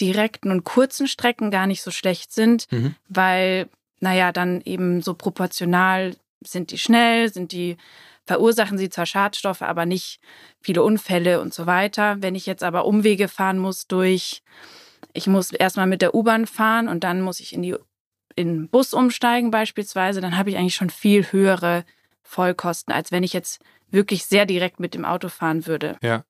direkten 0.00 0.50
und 0.50 0.64
kurzen 0.64 1.06
Strecken 1.06 1.50
gar 1.50 1.66
nicht 1.66 1.82
so 1.82 1.90
schlecht 1.90 2.32
sind, 2.32 2.70
mhm. 2.72 2.96
weil, 3.08 3.68
naja, 4.00 4.32
dann 4.32 4.60
eben 4.62 5.00
so 5.00 5.14
proportional 5.14 6.16
sind 6.44 6.72
die 6.72 6.78
schnell, 6.78 7.32
sind 7.32 7.52
die, 7.52 7.76
verursachen 8.24 8.78
sie 8.78 8.88
zwar 8.88 9.06
Schadstoffe, 9.06 9.62
aber 9.62 9.86
nicht 9.86 10.20
viele 10.60 10.82
Unfälle 10.82 11.40
und 11.40 11.54
so 11.54 11.66
weiter. 11.66 12.16
Wenn 12.20 12.34
ich 12.34 12.46
jetzt 12.46 12.64
aber 12.64 12.84
Umwege 12.84 13.28
fahren 13.28 13.58
muss 13.58 13.86
durch, 13.86 14.42
ich 15.12 15.26
muss 15.26 15.52
erstmal 15.52 15.86
mit 15.86 16.02
der 16.02 16.14
U-Bahn 16.14 16.46
fahren 16.46 16.88
und 16.88 17.04
dann 17.04 17.20
muss 17.20 17.40
ich 17.40 17.52
in 17.52 17.62
die 17.62 17.76
in 18.34 18.48
den 18.48 18.68
Bus 18.68 18.94
umsteigen 18.94 19.50
beispielsweise, 19.50 20.22
dann 20.22 20.38
habe 20.38 20.48
ich 20.48 20.56
eigentlich 20.56 20.74
schon 20.74 20.88
viel 20.88 21.30
höhere 21.32 21.84
Vollkosten, 22.22 22.90
als 22.90 23.12
wenn 23.12 23.24
ich 23.24 23.34
jetzt 23.34 23.60
wirklich 23.92 24.24
sehr 24.24 24.46
direkt 24.46 24.80
mit 24.80 24.94
dem 24.94 25.04
Auto 25.04 25.28
fahren 25.28 25.66
würde. 25.66 25.96
Ja. 26.02 26.24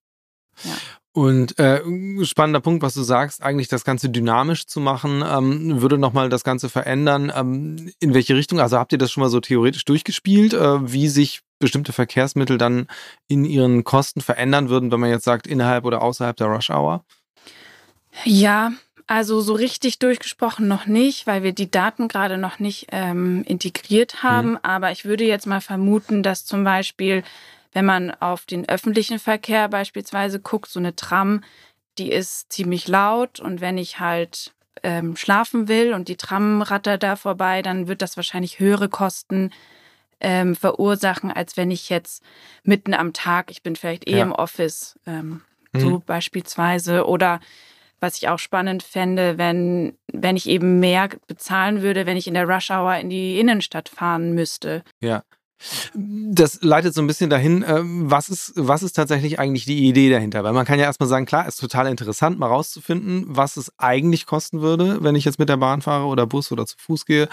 ja. 0.64 0.75
Und 1.14 1.59
äh, 1.59 1.83
spannender 2.25 2.61
Punkt, 2.61 2.83
was 2.83 2.95
du 2.95 3.02
sagst, 3.02 3.42
eigentlich 3.42 3.69
das 3.69 3.85
Ganze 3.85 4.09
dynamisch 4.09 4.66
zu 4.66 4.81
machen, 4.81 5.23
ähm, 5.26 5.83
würde 5.83 5.99
nochmal 5.99 6.31
das 6.31 6.42
Ganze 6.42 6.71
verändern. 6.71 7.31
Ähm, 7.35 7.92
in 8.00 8.14
welche 8.14 8.35
Richtung? 8.35 8.61
Also 8.61 8.78
habt 8.78 8.92
ihr 8.92 8.99
das 8.99 9.12
schon 9.12 9.23
mal 9.23 9.28
so 9.28 9.40
theoretisch 9.40 9.85
durchgespielt, 9.85 10.54
äh, 10.54 10.90
wie 10.90 11.09
sich 11.09 11.42
bestimmte 11.59 11.92
Verkehrsmittel 11.92 12.57
dann 12.57 12.87
in 13.28 13.45
ihren 13.45 13.85
Kosten 13.85 14.23
verändern 14.23 14.71
würden, 14.71 14.90
wenn 14.90 15.00
man 15.00 15.11
jetzt 15.11 15.25
sagt, 15.25 15.47
innerhalb 15.47 15.85
oder 15.85 16.00
außerhalb 16.00 16.35
der 16.37 16.47
Rush 16.47 16.71
Hour? 16.71 17.04
Ja, 18.25 18.73
also 19.12 19.40
so 19.40 19.54
richtig 19.54 19.99
durchgesprochen 19.99 20.66
noch 20.66 20.87
nicht, 20.87 21.26
weil 21.26 21.42
wir 21.42 21.52
die 21.52 21.71
Daten 21.71 22.09
gerade 22.09 22.38
noch 22.38 22.59
nicht 22.59 22.88
ähm, 22.92 23.45
integriert 23.47 24.23
haben. 24.23 24.52
Mhm. 24.52 24.59
Aber 24.62 24.90
ich 24.90 25.04
würde 25.04 25.25
jetzt 25.25 25.47
mal 25.47 25.61
vermuten, 25.61 26.23
dass 26.23 26.45
zum 26.45 26.64
Beispiel 26.64 27.23
wenn 27.73 27.85
man 27.85 28.11
auf 28.11 28.45
den 28.45 28.69
öffentlichen 28.69 29.19
Verkehr 29.19 29.69
beispielsweise 29.69 30.40
guckt, 30.40 30.69
so 30.69 30.78
eine 30.78 30.95
Tram, 30.95 31.42
die 31.99 32.12
ist 32.12 32.52
ziemlich 32.52 32.88
laut 32.88 33.40
und 33.40 33.61
wenn 33.61 33.78
ich 33.78 33.99
halt 33.99 34.52
ähm, 34.83 35.16
schlafen 35.16 35.69
will 35.69 35.95
und 35.95 36.09
die 36.09 36.16
Tram 36.16 36.62
rattert 36.62 37.02
da 37.02 37.16
vorbei, 37.16 37.62
dann 37.62 37.88
wird 37.88 38.02
das 38.02 38.16
wahrscheinlich 38.16 38.59
höhere 38.59 38.88
Kosten 38.88 39.50
ähm, 40.21 40.54
verursachen, 40.54 41.31
als 41.31 41.57
wenn 41.57 41.71
ich 41.71 41.88
jetzt 41.88 42.23
mitten 42.62 42.95
am 42.95 43.12
Tag, 43.12 43.50
ich 43.50 43.62
bin 43.62 43.76
vielleicht 43.76 44.09
eh 44.09 44.19
ja. 44.19 44.23
im 44.23 44.33
Office, 44.33 44.99
ähm, 45.07 45.42
mhm. 45.73 45.81
so 45.81 46.02
beispielsweise, 46.04 47.07
oder 47.07 47.40
was 48.02 48.16
ich 48.16 48.28
auch 48.28 48.40
spannend 48.40 48.82
fände, 48.82 49.38
wenn, 49.38 49.97
wenn 50.12 50.37
ich 50.37 50.49
eben 50.49 50.80
mehr 50.80 51.09
bezahlen 51.28 51.82
würde, 51.82 52.04
wenn 52.04 52.16
ich 52.16 52.26
in 52.26 52.35
der 52.35 52.49
Rush 52.49 52.71
Hour 52.71 52.97
in 52.97 53.09
die 53.09 53.38
Innenstadt 53.38 53.88
fahren 53.88 54.35
müsste. 54.35 54.82
Ja. 55.00 55.23
Das 55.95 56.62
leitet 56.62 56.95
so 56.95 57.00
ein 57.00 57.07
bisschen 57.07 57.31
dahin, 57.31 57.62
äh, 57.62 57.81
was 57.83 58.28
ist, 58.28 58.52
was 58.57 58.83
ist 58.83 58.95
tatsächlich 58.95 59.38
eigentlich 59.38 59.64
die 59.64 59.87
Idee 59.87 60.11
dahinter? 60.11 60.45
Weil 60.45 60.52
man 60.52 60.66
kann 60.66 60.78
ja 60.78 60.87
erstmal 60.87 61.09
sagen, 61.09 61.26
klar, 61.26 61.47
ist 61.47 61.61
total 61.61 61.87
interessant, 61.87 62.38
mal 62.38 62.47
rauszufinden, 62.47 63.25
was 63.28 63.57
es 63.57 63.73
eigentlich 63.78 64.26
kosten 64.26 64.61
würde, 64.61 65.02
wenn 65.02 65.14
ich 65.14 65.25
jetzt 65.25 65.38
mit 65.38 65.49
der 65.49 65.57
Bahn 65.57 65.83
fahre 65.83 66.07
oder 66.07 66.26
Bus 66.26 66.52
oder 66.52 66.66
zu 66.66 66.76
Fuß 66.78 67.07
gehe. 67.07 67.28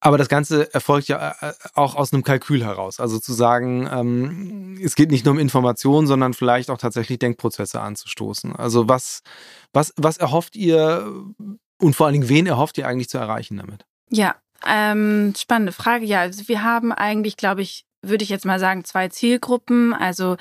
Aber 0.00 0.18
das 0.18 0.28
Ganze 0.28 0.72
erfolgt 0.72 1.08
ja 1.08 1.34
äh, 1.40 1.52
auch 1.74 1.94
aus 1.94 2.12
einem 2.12 2.22
Kalkül 2.22 2.64
heraus. 2.64 3.00
Also 3.00 3.18
zu 3.18 3.32
sagen, 3.32 3.88
ähm, 3.92 4.78
es 4.82 4.94
geht 4.94 5.10
nicht 5.10 5.24
nur 5.24 5.32
um 5.32 5.38
Informationen, 5.38 6.06
sondern 6.06 6.34
vielleicht 6.34 6.70
auch 6.70 6.78
tatsächlich 6.78 7.18
Denkprozesse 7.18 7.80
anzustoßen. 7.80 8.56
Also 8.56 8.88
was, 8.88 9.22
was, 9.72 9.92
was 9.96 10.16
erhofft 10.16 10.56
ihr 10.56 11.12
und 11.78 11.94
vor 11.94 12.06
allen 12.06 12.14
Dingen, 12.14 12.28
wen 12.28 12.46
erhofft 12.46 12.78
ihr 12.78 12.86
eigentlich 12.86 13.08
zu 13.08 13.18
erreichen 13.18 13.56
damit? 13.58 13.84
Ja, 14.08 14.36
ähm, 14.68 15.34
spannende 15.36 15.72
Frage. 15.72 16.04
Ja, 16.04 16.20
also 16.20 16.48
wir 16.48 16.62
haben 16.62 16.92
eigentlich, 16.92 17.36
glaube 17.36 17.62
ich, 17.62 17.84
würde 18.02 18.24
ich 18.24 18.30
jetzt 18.30 18.44
mal 18.44 18.58
sagen, 18.58 18.84
zwei 18.84 19.08
Zielgruppen. 19.08 19.92
Also 19.92 20.36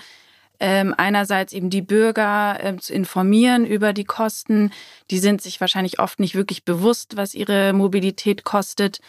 ähm, 0.59 0.93
einerseits 0.97 1.53
eben 1.53 1.69
die 1.69 1.81
Bürger 1.81 2.63
äh, 2.63 2.77
zu 2.77 2.93
informieren 2.93 3.65
über 3.65 3.93
die 3.93 4.05
Kosten. 4.05 4.71
Die 5.11 5.19
sind 5.19 5.41
sich 5.41 5.59
wahrscheinlich 5.61 5.99
oft 5.99 6.19
nicht 6.19 6.35
wirklich 6.35 6.63
bewusst, 6.63 7.17
was 7.17 7.33
ihre 7.33 7.73
Mobilität 7.73 8.43
kostet. 8.43 8.99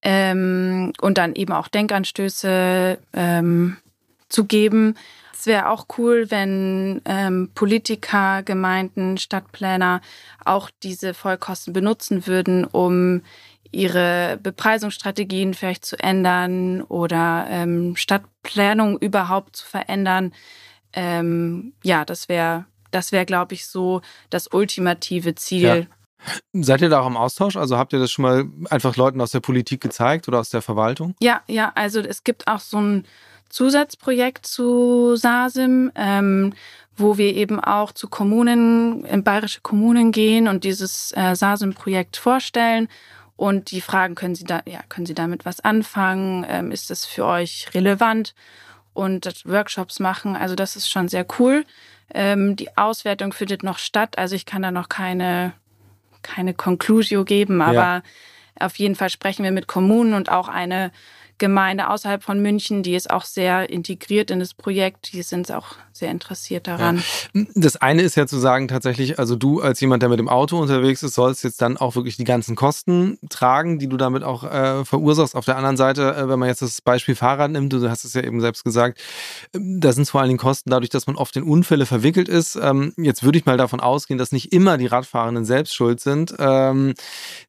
Ähm, 0.00 0.92
und 1.00 1.18
dann 1.18 1.34
eben 1.34 1.52
auch 1.52 1.68
Denkanstöße 1.68 2.98
ähm, 3.12 3.76
zu 4.28 4.44
geben. 4.44 4.94
Es 5.32 5.46
wäre 5.46 5.68
auch 5.68 5.86
cool, 5.98 6.30
wenn 6.30 7.00
ähm, 7.04 7.50
Politiker, 7.54 8.42
Gemeinden, 8.42 9.18
Stadtplaner 9.18 10.00
auch 10.44 10.70
diese 10.82 11.14
Vollkosten 11.14 11.72
benutzen 11.72 12.26
würden, 12.26 12.64
um 12.64 13.22
ihre 13.70 14.38
Bepreisungsstrategien 14.42 15.54
vielleicht 15.54 15.84
zu 15.84 15.98
ändern 15.98 16.82
oder 16.82 17.46
ähm, 17.48 17.96
Stadtplanung 17.96 18.98
überhaupt 18.98 19.56
zu 19.56 19.66
verändern. 19.66 20.32
Ähm, 20.92 21.72
ja, 21.82 22.04
das 22.04 22.28
wäre, 22.28 22.64
das 22.90 23.12
wäre, 23.12 23.26
glaube 23.26 23.54
ich, 23.54 23.66
so 23.66 24.00
das 24.30 24.48
ultimative 24.52 25.34
Ziel. 25.34 25.62
Ja. 25.62 25.86
Seid 26.52 26.80
ihr 26.80 26.88
da 26.88 27.00
auch 27.00 27.06
im 27.06 27.16
Austausch? 27.16 27.56
Also 27.56 27.78
habt 27.78 27.92
ihr 27.92 27.98
das 27.98 28.10
schon 28.10 28.22
mal 28.24 28.44
einfach 28.70 28.96
Leuten 28.96 29.20
aus 29.20 29.30
der 29.30 29.40
Politik 29.40 29.80
gezeigt 29.80 30.26
oder 30.28 30.40
aus 30.40 30.50
der 30.50 30.62
Verwaltung? 30.62 31.14
Ja, 31.20 31.42
ja, 31.46 31.70
also 31.74 32.00
es 32.00 32.24
gibt 32.24 32.48
auch 32.48 32.60
so 32.60 32.80
ein 32.80 33.04
Zusatzprojekt 33.50 34.46
zu 34.46 35.16
SASIM, 35.16 35.92
ähm, 35.94 36.54
wo 36.96 37.16
wir 37.16 37.34
eben 37.34 37.60
auch 37.60 37.92
zu 37.92 38.08
Kommunen, 38.08 39.04
in 39.04 39.22
bayerische 39.22 39.60
Kommunen 39.60 40.10
gehen 40.10 40.48
und 40.48 40.64
dieses 40.64 41.12
äh, 41.16 41.34
SASIM-Projekt 41.34 42.16
vorstellen 42.16 42.88
und 43.38 43.70
die 43.70 43.80
fragen, 43.80 44.16
können 44.16 44.34
Sie 44.34 44.42
da, 44.42 44.62
ja, 44.66 44.80
können 44.88 45.06
Sie 45.06 45.14
damit 45.14 45.44
was 45.44 45.60
anfangen? 45.60 46.44
Ähm, 46.48 46.72
ist 46.72 46.90
das 46.90 47.04
für 47.04 47.24
euch 47.24 47.68
relevant? 47.72 48.34
Und 48.94 49.26
Workshops 49.44 50.00
machen. 50.00 50.34
Also 50.34 50.56
das 50.56 50.74
ist 50.74 50.90
schon 50.90 51.06
sehr 51.06 51.24
cool. 51.38 51.64
Ähm, 52.12 52.56
die 52.56 52.76
Auswertung 52.76 53.32
findet 53.32 53.62
noch 53.62 53.78
statt. 53.78 54.18
Also 54.18 54.34
ich 54.34 54.44
kann 54.44 54.62
da 54.62 54.72
noch 54.72 54.88
keine, 54.88 55.52
keine 56.22 56.52
Conclusio 56.52 57.24
geben, 57.24 57.62
aber 57.62 57.74
ja. 57.74 58.02
auf 58.58 58.74
jeden 58.74 58.96
Fall 58.96 59.08
sprechen 59.08 59.44
wir 59.44 59.52
mit 59.52 59.68
Kommunen 59.68 60.14
und 60.14 60.32
auch 60.32 60.48
eine 60.48 60.90
Gemeinde 61.38 61.88
außerhalb 61.88 62.22
von 62.22 62.40
München, 62.40 62.82
die 62.82 62.94
ist 62.94 63.10
auch 63.10 63.24
sehr 63.24 63.70
integriert 63.70 64.30
in 64.30 64.40
das 64.40 64.54
Projekt. 64.54 65.12
Die 65.12 65.22
sind 65.22 65.50
auch 65.52 65.76
sehr 65.92 66.10
interessiert 66.10 66.66
daran. 66.66 67.02
Ja. 67.34 67.44
Das 67.54 67.76
eine 67.76 68.02
ist 68.02 68.16
ja 68.16 68.26
zu 68.26 68.38
sagen, 68.38 68.68
tatsächlich, 68.68 69.18
also 69.18 69.36
du 69.36 69.60
als 69.60 69.80
jemand, 69.80 70.02
der 70.02 70.08
mit 70.08 70.18
dem 70.18 70.28
Auto 70.28 70.58
unterwegs 70.58 71.02
ist, 71.02 71.14
sollst 71.14 71.44
jetzt 71.44 71.60
dann 71.60 71.76
auch 71.76 71.96
wirklich 71.96 72.16
die 72.16 72.24
ganzen 72.24 72.56
Kosten 72.56 73.18
tragen, 73.28 73.78
die 73.78 73.88
du 73.88 73.96
damit 73.96 74.22
auch 74.22 74.44
äh, 74.44 74.84
verursachst. 74.84 75.34
Auf 75.34 75.44
der 75.44 75.56
anderen 75.56 75.76
Seite, 75.76 76.14
äh, 76.14 76.28
wenn 76.28 76.38
man 76.38 76.48
jetzt 76.48 76.62
das 76.62 76.80
Beispiel 76.80 77.14
Fahrrad 77.14 77.50
nimmt, 77.50 77.72
du 77.72 77.88
hast 77.88 78.04
es 78.04 78.14
ja 78.14 78.22
eben 78.22 78.40
selbst 78.40 78.64
gesagt, 78.64 79.00
äh, 79.52 79.58
da 79.60 79.92
sind 79.92 80.02
es 80.02 80.10
vor 80.10 80.20
allen 80.20 80.28
Dingen 80.28 80.38
Kosten 80.38 80.70
dadurch, 80.70 80.90
dass 80.90 81.06
man 81.06 81.16
oft 81.16 81.36
in 81.36 81.42
Unfälle 81.42 81.86
verwickelt 81.86 82.28
ist. 82.28 82.56
Ähm, 82.56 82.92
jetzt 82.96 83.22
würde 83.22 83.38
ich 83.38 83.46
mal 83.46 83.56
davon 83.56 83.80
ausgehen, 83.80 84.18
dass 84.18 84.32
nicht 84.32 84.52
immer 84.52 84.78
die 84.78 84.86
Radfahrenden 84.86 85.44
selbst 85.44 85.74
schuld 85.74 86.00
sind. 86.00 86.34
Ähm, 86.38 86.94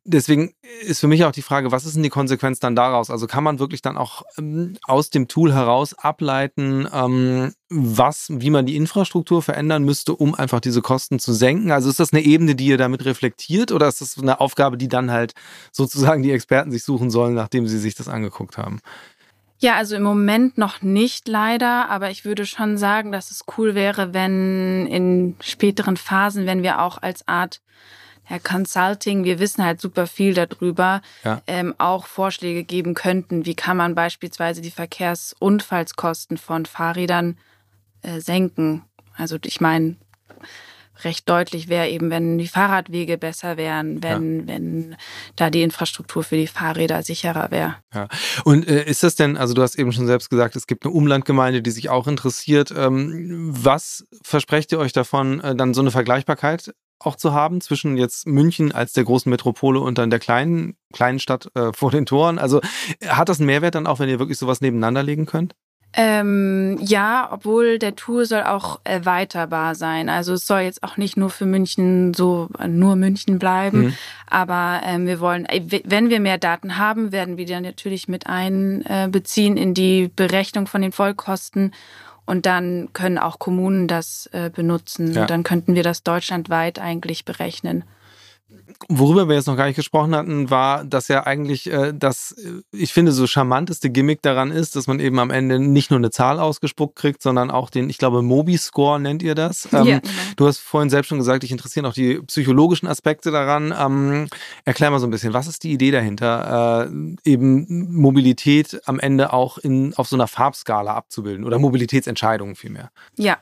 deswegen 0.04 0.54
ist 0.82 1.00
für 1.00 1.08
mich 1.08 1.24
auch 1.26 1.32
die 1.32 1.42
Frage, 1.42 1.72
was 1.72 1.86
ist 1.86 1.96
denn 1.96 2.04
die 2.04 2.10
Konsequenz 2.10 2.60
dann 2.60 2.76
daraus? 2.76 3.10
Also 3.10 3.28
kann 3.28 3.44
man 3.44 3.60
wirklich 3.60 3.82
dann 3.82 3.98
auch 3.98 4.24
ähm, 4.38 4.78
aus 4.84 5.10
dem 5.10 5.28
Tool 5.28 5.54
heraus 5.54 5.94
ableiten, 5.94 6.88
ähm, 6.94 7.54
was, 7.70 8.28
wie 8.30 8.50
man 8.50 8.66
die 8.66 8.76
Infrastruktur 8.76 9.42
verändern 9.42 9.84
müsste, 9.84 10.16
um 10.16 10.36
einfach 10.36 10.60
diese 10.60 10.82
Kosten 10.82 11.20
zu 11.20 11.34
senken? 11.34 11.72
Also 11.72 11.90
ist 11.90 12.00
das 12.00 12.14
eine 12.14 12.22
Ebene, 12.22 12.56
die 12.56 12.68
ihr 12.68 12.78
damit 12.78 13.06
reflektiert 13.06 13.72
oder 13.72 13.88
ist 13.88 14.02
das 14.02 14.18
eine 14.18 14.40
Aufgabe, 14.40 14.78
die 14.78 14.88
dann 14.88 15.12
halt 15.12 15.34
sozusagen 15.72 16.24
die 16.24 16.32
Experten 16.32 16.72
sich 16.72 16.84
suchen 16.84 17.10
sollen, 17.10 17.34
nachdem 17.34 17.68
sie 17.68 17.80
sich 17.80 17.96
das 17.96 18.08
angeguckt 18.08 18.58
haben? 18.58 18.80
Ja, 19.62 19.76
also 19.76 19.96
im 19.98 20.04
Moment 20.04 20.58
noch 20.58 20.82
nicht 20.82 21.28
leider, 21.28 21.90
aber 21.90 22.12
ich 22.12 22.24
würde 22.24 22.46
schon 22.46 22.78
sagen, 22.78 23.12
dass 23.12 23.30
es 23.30 23.44
cool 23.58 23.76
wäre, 23.76 24.14
wenn 24.14 24.88
in 24.88 25.36
späteren 25.42 25.98
Phasen, 25.98 26.46
wenn 26.46 26.64
wir 26.64 26.82
auch 26.82 27.02
als 27.02 27.28
Art 27.28 27.62
ja, 28.30 28.40
Consulting, 28.40 29.24
wir 29.24 29.40
wissen 29.40 29.64
halt 29.64 29.82
super 29.82 30.08
viel 30.08 30.34
darüber, 30.34 31.02
ja. 31.24 31.42
ähm, 31.48 31.74
auch 31.78 32.06
Vorschläge 32.06 32.64
geben 32.64 32.94
könnten, 32.94 33.46
wie 33.46 33.56
kann 33.56 33.78
man 33.78 33.96
beispielsweise 33.96 34.62
die 34.62 34.72
Verkehrsunfallskosten 34.72 36.38
von 36.38 36.66
Fahrrädern 36.66 37.38
äh, 38.02 38.20
senken. 38.20 38.84
Also 39.16 39.38
ich 39.44 39.60
meine, 39.60 39.96
recht 41.04 41.30
deutlich 41.30 41.70
wäre 41.70 41.88
eben, 41.88 42.10
wenn 42.10 42.38
die 42.38 42.48
Fahrradwege 42.48 43.18
besser 43.18 43.58
wären, 43.58 44.04
wenn, 44.04 44.42
ja. 44.42 44.48
wenn 44.48 44.96
da 45.36 45.50
die 45.50 45.64
Infrastruktur 45.64 46.24
für 46.24 46.36
die 46.36 46.48
Fahrräder 46.48 47.04
sicherer 47.04 47.52
wäre. 47.52 47.76
Ja. 47.94 48.08
Und 48.44 48.68
äh, 48.68 48.84
ist 48.84 49.04
das 49.04 49.16
denn, 49.16 49.38
also 49.38 49.54
du 49.54 49.62
hast 49.62 49.76
eben 49.76 49.92
schon 49.92 50.08
selbst 50.08 50.30
gesagt, 50.30 50.56
es 50.56 50.68
gibt 50.68 50.86
eine 50.86 50.94
Umlandgemeinde, 50.94 51.62
die 51.62 51.72
sich 51.72 51.90
auch 51.90 52.08
interessiert. 52.08 52.72
Ähm, 52.76 53.50
was 53.52 54.06
versprecht 54.22 54.72
ihr 54.72 54.80
euch 54.80 54.94
davon, 54.94 55.40
äh, 55.40 55.56
dann 55.56 55.74
so 55.74 55.82
eine 55.82 55.92
Vergleichbarkeit 55.92 56.74
auch 57.00 57.16
zu 57.16 57.34
haben 57.34 57.62
zwischen 57.62 57.98
jetzt 57.98 58.28
München 58.28 58.72
als 58.72 58.94
der 58.94 59.04
großen 59.04 59.30
Metropole 59.30 59.80
und 59.80 59.98
dann 59.98 60.10
der 60.10 60.20
kleinen, 60.20 60.76
kleinen 60.94 61.20
Stadt 61.20 61.50
äh, 61.56 61.72
vor 61.74 61.92
den 61.92 62.06
Toren? 62.06 62.40
Also 62.40 62.62
hat 63.08 63.30
das 63.30 63.40
einen 63.40 63.48
Mehrwert 63.48 63.76
dann 63.76 63.88
auch, 63.88 64.00
wenn 64.00 64.10
ihr 64.10 64.20
wirklich 64.20 64.38
sowas 64.38 64.62
nebeneinander 64.62 65.04
legen 65.04 65.26
könnt? 65.26 65.56
Ähm, 65.94 66.78
ja, 66.82 67.30
obwohl 67.32 67.80
der 67.80 67.96
Tour 67.96 68.26
soll 68.26 68.44
auch 68.44 68.80
erweiterbar 68.84 69.74
sein. 69.74 70.08
Also 70.08 70.34
es 70.34 70.46
soll 70.46 70.62
jetzt 70.62 70.84
auch 70.84 70.98
nicht 70.98 71.18
nur 71.18 71.32
für 71.32 71.48
München 71.48 72.14
so 72.14 72.48
nur 72.68 72.96
München 72.96 73.40
bleiben. 73.40 73.86
Mhm. 73.86 73.94
Aber 74.28 74.82
ähm, 74.86 75.08
wir 75.08 75.20
wollen, 75.20 75.46
äh, 75.46 75.82
wenn 75.86 76.12
wir 76.12 76.20
mehr 76.20 76.38
Daten 76.38 76.78
haben, 76.78 77.12
werden 77.12 77.38
wir 77.38 77.46
die 77.46 77.60
natürlich 77.60 78.08
mit 78.08 78.28
einbeziehen 78.28 79.58
in 79.58 79.74
die 79.74 80.12
Berechnung 80.16 80.68
von 80.68 80.84
den 80.84 80.92
Vollkosten. 80.92 81.74
Und 82.30 82.46
dann 82.46 82.90
können 82.94 83.18
auch 83.18 83.40
Kommunen 83.40 83.88
das 83.88 84.30
äh, 84.34 84.52
benutzen. 84.52 85.14
Ja. 85.14 85.22
Und 85.22 85.32
dann 85.32 85.42
könnten 85.42 85.74
wir 85.74 85.82
das 85.82 86.04
deutschlandweit 86.04 86.78
eigentlich 86.78 87.26
berechnen. 87.26 87.86
Worüber 88.88 89.28
wir 89.28 89.36
jetzt 89.36 89.48
noch 89.48 89.58
gar 89.58 89.66
nicht 89.68 89.76
gesprochen 89.76 90.16
hatten, 90.16 90.50
war, 90.50 90.84
dass 90.84 91.08
ja 91.08 91.26
eigentlich 91.26 91.72
äh, 91.72 91.94
das, 91.94 92.32
äh, 92.32 92.62
ich 92.72 92.94
finde, 92.94 93.12
so 93.12 93.28
charmanteste 93.28 93.90
Gimmick 93.90 94.22
daran 94.22 94.52
ist, 94.52 94.76
dass 94.76 94.88
man 94.88 95.00
eben 95.00 95.20
am 95.20 95.32
Ende 95.32 95.60
nicht 95.60 95.92
nur 95.92 96.00
eine 96.00 96.12
Zahl 96.12 96.40
ausgespuckt 96.40 96.96
kriegt, 96.96 97.22
sondern 97.22 97.52
auch 97.52 97.70
den, 97.70 97.90
ich 97.90 97.98
glaube, 97.98 98.22
Mobi-Score 98.22 99.00
nennt 99.00 99.24
ihr 99.24 99.36
das. 99.36 99.68
Ähm, 99.72 99.86
ja, 99.86 100.00
genau. 100.00 100.14
Du 100.36 100.48
hast 100.48 100.60
vorhin 100.60 100.90
selbst 100.90 101.10
schon 101.10 101.18
gesagt, 101.18 101.44
dich 101.44 101.52
interessieren 101.52 101.86
auch 101.86 101.94
die 101.94 102.20
psychologischen 102.22 102.88
Aspekte 102.88 103.32
daran. 103.32 103.74
Ähm, 103.78 104.28
erklär 104.66 104.92
mal 104.92 105.00
so 105.00 105.08
ein 105.08 105.12
bisschen, 105.12 105.34
was 105.34 105.48
ist 105.48 105.64
die 105.64 105.72
Idee 105.72 105.92
dahinter, 105.92 106.90
äh, 106.90 107.30
eben 107.30 107.92
Mobilität 107.94 108.82
am 108.86 109.00
Ende 109.00 109.34
auch 109.34 109.58
in, 109.58 109.94
auf 109.96 110.08
so 110.08 110.16
einer 110.16 110.28
Farbskala 110.28 110.94
abzubilden 110.94 111.46
oder 111.46 111.60
Mobilitätsentscheidungen 111.60 112.56
vielmehr? 112.56 112.92
Ja, 113.18 113.38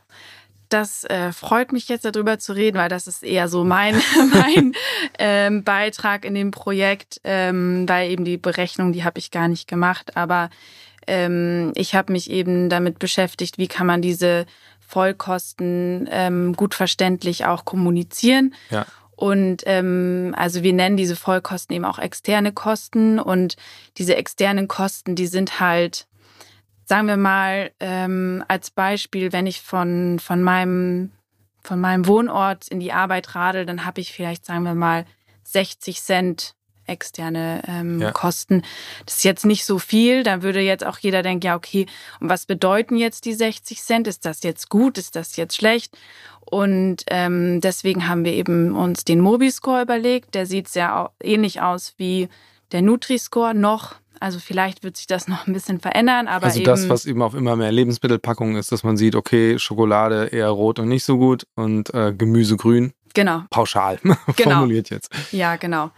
das 0.70 1.04
äh, 1.06 1.32
freut 1.32 1.72
mich 1.72 1.88
jetzt 1.90 2.06
darüber 2.06 2.40
zu 2.40 2.54
reden, 2.54 2.78
weil 2.78 2.90
das 2.90 3.08
ist 3.08 3.24
eher 3.24 3.48
so 3.48 3.64
mein, 3.64 3.96
mein 4.34 4.74
ähm, 5.20 5.64
Beitrag 5.64 6.26
in 6.26 6.36
dem 6.36 6.52
Projekt, 6.52 7.22
ähm, 7.24 7.88
weil 7.88 8.12
eben 8.12 8.26
die 8.26 8.38
Berechnung, 8.38 8.94
die 8.94 9.04
habe 9.04 9.20
ich 9.20 9.32
gar 9.32 9.48
nicht 9.48 9.68
gemacht, 9.68 10.18
aber 10.18 10.50
ähm, 11.08 11.72
ich 11.76 11.96
habe 11.96 12.12
mich 12.12 12.30
eben 12.30 12.70
damit 12.70 13.00
beschäftigt, 13.00 13.58
wie 13.58 13.68
kann 13.68 13.88
man 13.88 14.02
diese 14.02 14.46
Vollkosten 14.80 16.08
ähm, 16.12 16.54
gut 16.54 16.74
verständlich 16.74 17.46
auch 17.46 17.66
kommunizieren. 17.66 18.54
Ja. 18.70 18.86
Und 19.16 19.64
ähm, 19.66 20.36
also 20.38 20.62
wir 20.64 20.74
nennen 20.74 20.96
diese 20.96 21.16
Vollkosten 21.16 21.76
eben 21.76 21.86
auch 21.86 21.98
externe 21.98 22.52
Kosten 22.52 23.20
und 23.20 23.56
diese 23.98 24.16
externen 24.16 24.68
Kosten, 24.68 25.16
die 25.16 25.28
sind 25.28 25.60
halt 25.60 26.08
sagen 26.88 27.08
wir 27.08 27.18
mal 27.18 27.72
ähm, 27.82 28.44
als 28.48 28.72
Beispiel, 28.72 29.34
wenn 29.34 29.46
ich 29.46 29.62
von, 29.62 30.20
von, 30.20 30.42
meinem, 30.42 31.12
von 31.62 31.82
meinem 31.82 32.08
Wohnort 32.08 32.70
in 32.70 32.80
die 32.80 32.94
Arbeit 32.94 33.36
radel, 33.36 33.66
dann 33.66 33.86
habe 33.86 34.00
ich 34.00 34.14
vielleicht, 34.14 34.46
sagen 34.46 34.64
wir 34.64 34.74
mal, 34.74 35.06
60 35.44 36.02
Cent 36.02 36.56
externe 36.86 37.62
ähm, 37.68 38.00
ja. 38.00 38.12
Kosten. 38.12 38.64
Das 39.06 39.18
ist 39.18 39.24
jetzt 39.26 39.46
nicht 39.46 39.66
so 39.66 39.80
viel. 39.80 40.24
Da 40.24 40.44
würde 40.44 40.62
jetzt 40.62 40.86
auch 40.86 40.98
jeder 41.00 41.24
denken, 41.24 41.46
ja, 41.46 41.56
okay, 41.58 41.88
und 42.22 42.30
was 42.30 42.46
bedeuten 42.46 42.96
jetzt 42.96 43.26
die 43.26 43.34
60 43.34 43.82
Cent? 43.82 44.08
Ist 44.08 44.26
das 44.26 44.42
jetzt 44.44 44.70
gut? 44.70 44.98
Ist 44.98 45.18
das 45.18 45.36
jetzt 45.36 45.58
schlecht? 45.58 45.98
Und 46.40 47.04
ähm, 47.08 47.60
deswegen 47.60 48.08
haben 48.08 48.24
wir 48.24 48.32
eben 48.32 48.74
uns 48.74 49.04
den 49.04 49.20
Mobi-Score 49.20 49.82
überlegt. 49.82 50.36
Der 50.36 50.46
sieht 50.46 50.70
sehr 50.70 51.12
ähnlich 51.22 51.60
aus 51.60 51.96
wie 51.98 52.30
der 52.72 52.82
Nutri-Score 52.82 53.54
noch 53.54 53.96
Also 54.20 54.40
vielleicht 54.40 54.84
wird 54.84 54.98
sich 54.98 55.08
das 55.08 55.28
noch 55.28 55.48
ein 55.48 55.54
bisschen 55.54 55.80
verändern, 55.80 56.28
aber 56.28 56.46
also 56.48 56.58
eben, 56.60 56.66
das, 56.66 56.90
was 56.90 57.06
eben 57.06 57.22
auf 57.22 57.34
immer 57.34 57.56
mehr 57.56 57.72
Lebensmittelpackungen 57.72 58.56
ist, 58.56 58.72
dass 58.72 58.84
man 58.84 58.98
sieht, 58.98 59.16
okay, 59.16 59.58
Schokolade 59.60 60.28
eher 60.28 60.50
rot 60.50 60.80
und 60.80 60.90
nicht 60.90 61.04
so 61.04 61.18
gut 61.18 61.46
und 61.56 61.94
äh, 61.94 62.14
Gemüse 62.14 62.58
grün. 62.58 62.94
Genau. 63.14 63.44
Pauschal 63.50 64.00
Genau. 64.36 64.52
formuliert 64.52 64.90
jetzt. 64.90 65.12
Ja, 65.32 65.56
genau. 65.56 65.92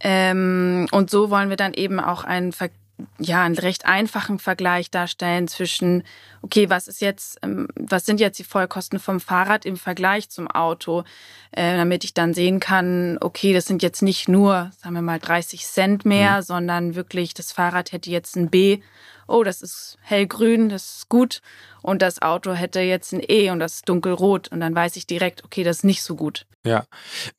Ähm, 0.00 0.86
und 0.90 1.10
so 1.10 1.30
wollen 1.30 1.48
wir 1.48 1.56
dann 1.56 1.74
eben 1.74 2.00
auch 2.00 2.24
einen, 2.24 2.52
Ver 2.52 2.70
ja, 3.18 3.42
einen 3.42 3.56
recht 3.58 3.84
einfachen 3.84 4.38
Vergleich 4.38 4.90
darstellen 4.90 5.48
zwischen, 5.48 6.02
okay, 6.42 6.70
was 6.70 6.88
ist 6.88 7.00
jetzt, 7.00 7.38
ähm, 7.42 7.68
was 7.74 8.06
sind 8.06 8.20
jetzt 8.20 8.38
die 8.38 8.44
Vollkosten 8.44 8.98
vom 8.98 9.20
Fahrrad 9.20 9.66
im 9.66 9.76
Vergleich 9.76 10.30
zum 10.30 10.48
Auto, 10.48 11.04
äh, 11.50 11.76
damit 11.76 12.04
ich 12.04 12.14
dann 12.14 12.32
sehen 12.34 12.58
kann, 12.60 13.18
okay, 13.20 13.52
das 13.52 13.66
sind 13.66 13.82
jetzt 13.82 14.02
nicht 14.02 14.28
nur, 14.28 14.70
sagen 14.82 14.94
wir 14.94 15.02
mal, 15.02 15.18
30 15.18 15.64
Cent 15.66 16.04
mehr, 16.06 16.38
Mhm. 16.38 16.42
sondern 16.42 16.94
wirklich, 16.94 17.34
das 17.34 17.52
Fahrrad 17.52 17.92
hätte 17.92 18.10
jetzt 18.10 18.36
ein 18.36 18.48
B, 18.48 18.80
oh, 19.28 19.42
das 19.42 19.60
ist 19.60 19.98
hellgrün, 20.02 20.68
das 20.68 20.96
ist 20.96 21.08
gut. 21.08 21.42
Und 21.82 22.02
das 22.02 22.22
Auto 22.22 22.52
hätte 22.52 22.80
jetzt 22.80 23.12
ein 23.12 23.22
E 23.28 23.50
und 23.50 23.58
das 23.60 23.76
ist 23.76 23.88
dunkelrot. 23.88 24.48
Und 24.48 24.60
dann 24.60 24.74
weiß 24.74 24.96
ich 24.96 25.06
direkt, 25.06 25.44
okay, 25.44 25.64
das 25.64 25.78
ist 25.78 25.84
nicht 25.84 26.02
so 26.02 26.16
gut. 26.16 26.46
Ja. 26.64 26.84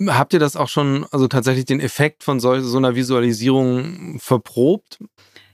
Habt 0.08 0.34
ihr 0.34 0.40
das 0.40 0.56
auch 0.56 0.70
schon, 0.70 1.06
also 1.12 1.28
tatsächlich 1.28 1.66
den 1.66 1.80
Effekt 1.82 2.24
von 2.24 2.40
sol 2.40 2.62
so 2.62 2.78
einer 2.78 2.96
Visualisierung 2.96 4.20
verprobt? 4.20 5.00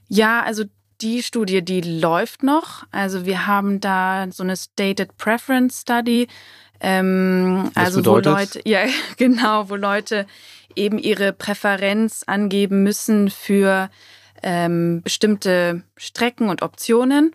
Ja, 0.08 0.42
also 0.42 0.64
die 1.00 1.22
Studie, 1.22 1.62
die 1.62 1.80
läuft 1.80 2.42
noch. 2.42 2.84
Also 2.90 3.26
wir 3.26 3.46
haben 3.46 3.80
da 3.80 4.26
so 4.30 4.42
eine 4.42 4.56
Stated 4.56 5.16
Preference 5.16 5.80
Study. 5.82 6.28
Ähm, 6.80 7.70
also 7.74 8.00
bedeutet? 8.00 8.32
wo 8.32 8.38
Leute, 8.38 8.60
ja 8.64 8.80
genau, 9.16 9.70
wo 9.70 9.76
Leute 9.76 10.26
eben 10.76 10.98
ihre 10.98 11.32
Präferenz 11.32 12.24
angeben 12.26 12.82
müssen 12.82 13.30
für 13.30 13.90
ähm, 14.42 15.02
bestimmte 15.02 15.82
Strecken 15.96 16.48
und 16.48 16.62
Optionen. 16.62 17.32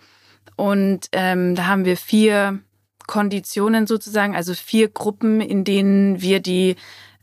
Und 0.55 1.07
ähm, 1.13 1.55
da 1.55 1.67
haben 1.67 1.85
wir 1.85 1.95
vier 1.97 2.59
Konditionen 3.07 3.87
sozusagen, 3.87 4.35
also 4.35 4.53
vier 4.53 4.89
Gruppen, 4.89 5.41
in 5.41 5.63
denen 5.63 6.21
wir 6.21 6.41
die 6.41 6.75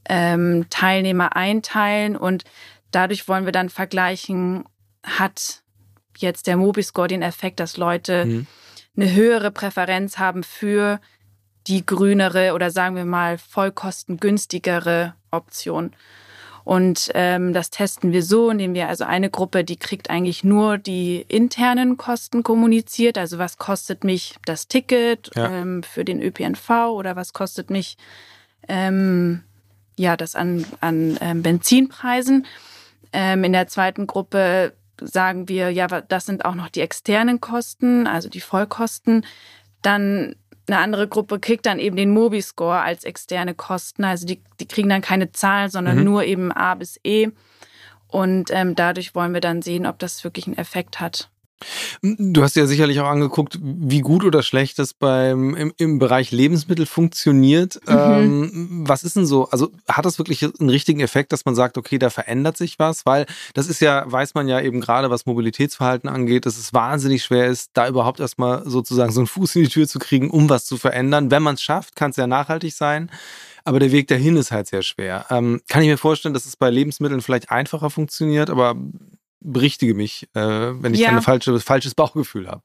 ähm, 0.09 0.67
Teilnehmer 0.71 1.37
einteilen 1.37 2.17
und 2.17 2.45
dadurch 2.91 3.29
wollen 3.29 3.45
wir 3.45 3.53
dann 3.53 3.69
vergleichen, 3.69 4.65
hat 5.07 5.63
jetzt 6.19 6.47
der 6.47 6.57
Mobiscore 6.59 7.09
den 7.09 7.23
Effekt, 7.23 7.61
dass 7.61 7.77
Leute 7.79 8.27
Mhm. 8.27 8.47
eine 8.97 9.13
höhere 9.15 9.51
Präferenz 9.51 10.19
haben 10.19 10.43
für 10.43 11.01
die 11.67 11.85
grünere 11.85 12.53
oder 12.55 12.71
sagen 12.71 12.97
wir 12.97 13.05
mal 13.05 13.39
vollkostengünstigere 13.39 15.15
Option. 15.31 15.93
Und 16.65 17.11
ähm, 17.15 17.53
das 17.53 17.71
testen 17.71 18.13
wir 18.13 18.25
so, 18.25 18.51
indem 18.51 18.75
wir 18.75 18.89
also 18.89 19.05
eine 19.05 19.31
Gruppe, 19.31 19.63
die 19.63 19.77
kriegt 19.77 20.11
eigentlich 20.11 20.43
nur 20.43 20.79
die 20.79 21.25
internen 21.29 21.97
Kosten 21.97 22.43
kommuniziert. 22.43 23.19
Also 23.19 23.39
was 23.39 23.57
kostet 23.57 24.03
mich 24.03 24.35
das 24.47 24.67
Ticket 24.67 25.31
Ja. 25.37 25.49
ähm, 25.51 25.85
für 25.85 26.05
den 26.05 26.21
ÖPNV 26.21 26.69
oder 26.91 27.15
was 27.15 27.33
kostet 27.33 27.71
mich 27.71 27.97
ähm, 28.67 29.45
ja 29.97 30.17
das 30.17 30.35
an, 30.35 30.65
an 30.81 31.17
ähm, 31.21 31.43
Benzinpreisen. 31.43 32.47
Ähm, 33.13 33.45
in 33.45 33.53
der 33.53 33.69
zweiten 33.69 34.09
Gruppe 34.09 34.73
sagen 35.01 35.49
wir, 35.49 35.71
ja, 35.71 35.87
das 35.87 36.27
sind 36.27 36.45
auch 36.45 36.55
noch 36.55 36.69
die 36.69 36.81
externen 36.81 37.41
Kosten, 37.41 38.07
also 38.07 38.29
die 38.29 38.41
Vollkosten. 38.41 39.25
Dann 39.83 40.37
eine 40.69 40.79
andere 40.79 41.07
Gruppe 41.07 41.39
kriegt 41.39 41.67
dann 41.67 41.79
eben 41.79 41.97
den 41.97 42.11
Mobiscore 42.13 42.81
als 42.81 43.05
externe 43.05 43.55
Kosten. 43.55 44.05
Also 44.05 44.27
die, 44.27 44.43
die 44.59 44.67
kriegen 44.67 44.89
dann 44.89 45.03
keine 45.03 45.31
Zahlen, 45.33 45.71
sondern 45.71 45.99
Mhm. 45.99 46.05
nur 46.05 46.25
eben 46.25 46.53
A 46.53 46.75
bis 46.75 46.99
E. 47.05 47.29
Und 48.09 48.51
ähm, 48.51 48.75
dadurch 48.75 49.15
wollen 49.15 49.35
wir 49.35 49.41
dann 49.41 49.63
sehen, 49.63 49.87
ob 49.87 49.99
das 49.99 50.25
wirklich 50.25 50.47
einen 50.47 50.59
Effekt 50.59 51.01
hat. 51.01 51.31
Du 52.03 52.43
hast 52.43 52.55
ja 52.55 52.67
sicherlich 52.67 53.01
auch 53.01 53.09
angeguckt, 53.09 53.59
wie 53.63 54.01
gut 54.01 54.25
oder 54.25 54.43
schlecht 54.43 54.79
das 54.79 54.93
beim 54.93 55.55
im, 55.55 55.73
im 55.79 55.99
Bereich 55.99 56.31
Lebensmittel 56.31 56.85
funktioniert. 56.85 57.81
Mhm. 57.89 57.95
Ähm, 57.97 58.85
was 58.87 59.05
ist 59.05 59.17
denn 59.17 59.27
so? 59.27 59.49
Also 59.49 59.71
hat 59.89 60.05
das 60.05 60.19
wirklich 60.19 60.43
einen 60.43 60.69
richtigen 60.69 61.01
Effekt, 61.01 61.33
dass 61.33 61.47
man 61.47 61.55
sagt, 61.55 61.79
okay, 61.79 61.99
da 61.99 62.11
verändert 62.11 62.59
sich 62.59 62.79
was? 62.79 63.07
Weil 63.07 63.27
das 63.55 63.69
ist 63.69 63.81
ja, 63.81 64.05
weiß 64.07 64.35
man 64.35 64.49
ja 64.49 64.61
eben 64.61 64.81
gerade, 64.81 65.09
was 65.11 65.25
Mobilitätsverhalten 65.25 66.11
angeht, 66.11 66.45
dass 66.45 66.59
es 66.59 66.75
wahnsinnig 66.75 67.25
schwer 67.25 67.47
ist, 67.47 67.71
da 67.73 67.89
überhaupt 67.89 68.21
erstmal 68.21 68.69
sozusagen 68.69 69.13
so 69.13 69.21
einen 69.21 69.27
Fuß 69.27 69.57
in 69.57 69.65
die 69.65 69.71
Tür 69.71 69.89
zu 69.89 69.99
kriegen, 69.99 70.31
um 70.31 70.51
was 70.51 70.67
zu 70.67 70.77
verändern. 70.77 71.31
Wenn 71.31 71.43
man 71.43 71.55
es 71.55 71.63
schafft, 71.63 71.97
kann 71.97 72.11
es 72.11 72.17
ja 72.17 72.27
nachhaltig 72.27 72.75
sein. 72.75 73.11
Aber 73.67 73.81
der 73.81 73.91
Weg 73.91 74.07
dahin 74.07 74.37
ist 74.37 74.53
halt 74.53 74.69
sehr 74.69 74.83
schwer. 74.83 75.27
Ähm, 75.29 75.61
kann 75.69 75.83
ich 75.83 75.89
mir 75.89 75.99
vorstellen, 75.99 76.35
dass 76.35 76.47
es 76.47 76.55
bei 76.55 76.71
Lebensmitteln 76.71 77.21
vielleicht 77.21 77.51
einfacher 77.51 77.91
funktioniert, 77.91 78.49
aber 78.49 78.77
berichtige 79.53 79.95
mich, 79.95 80.29
äh, 80.35 80.41
wenn 80.41 80.95
ich 80.95 81.01
Ja. 81.01 81.09
ein 81.09 81.23
falsche, 81.23 81.59
falsches 81.61 81.95
Bauchgefühl 81.97 82.49
habe. 82.49 82.63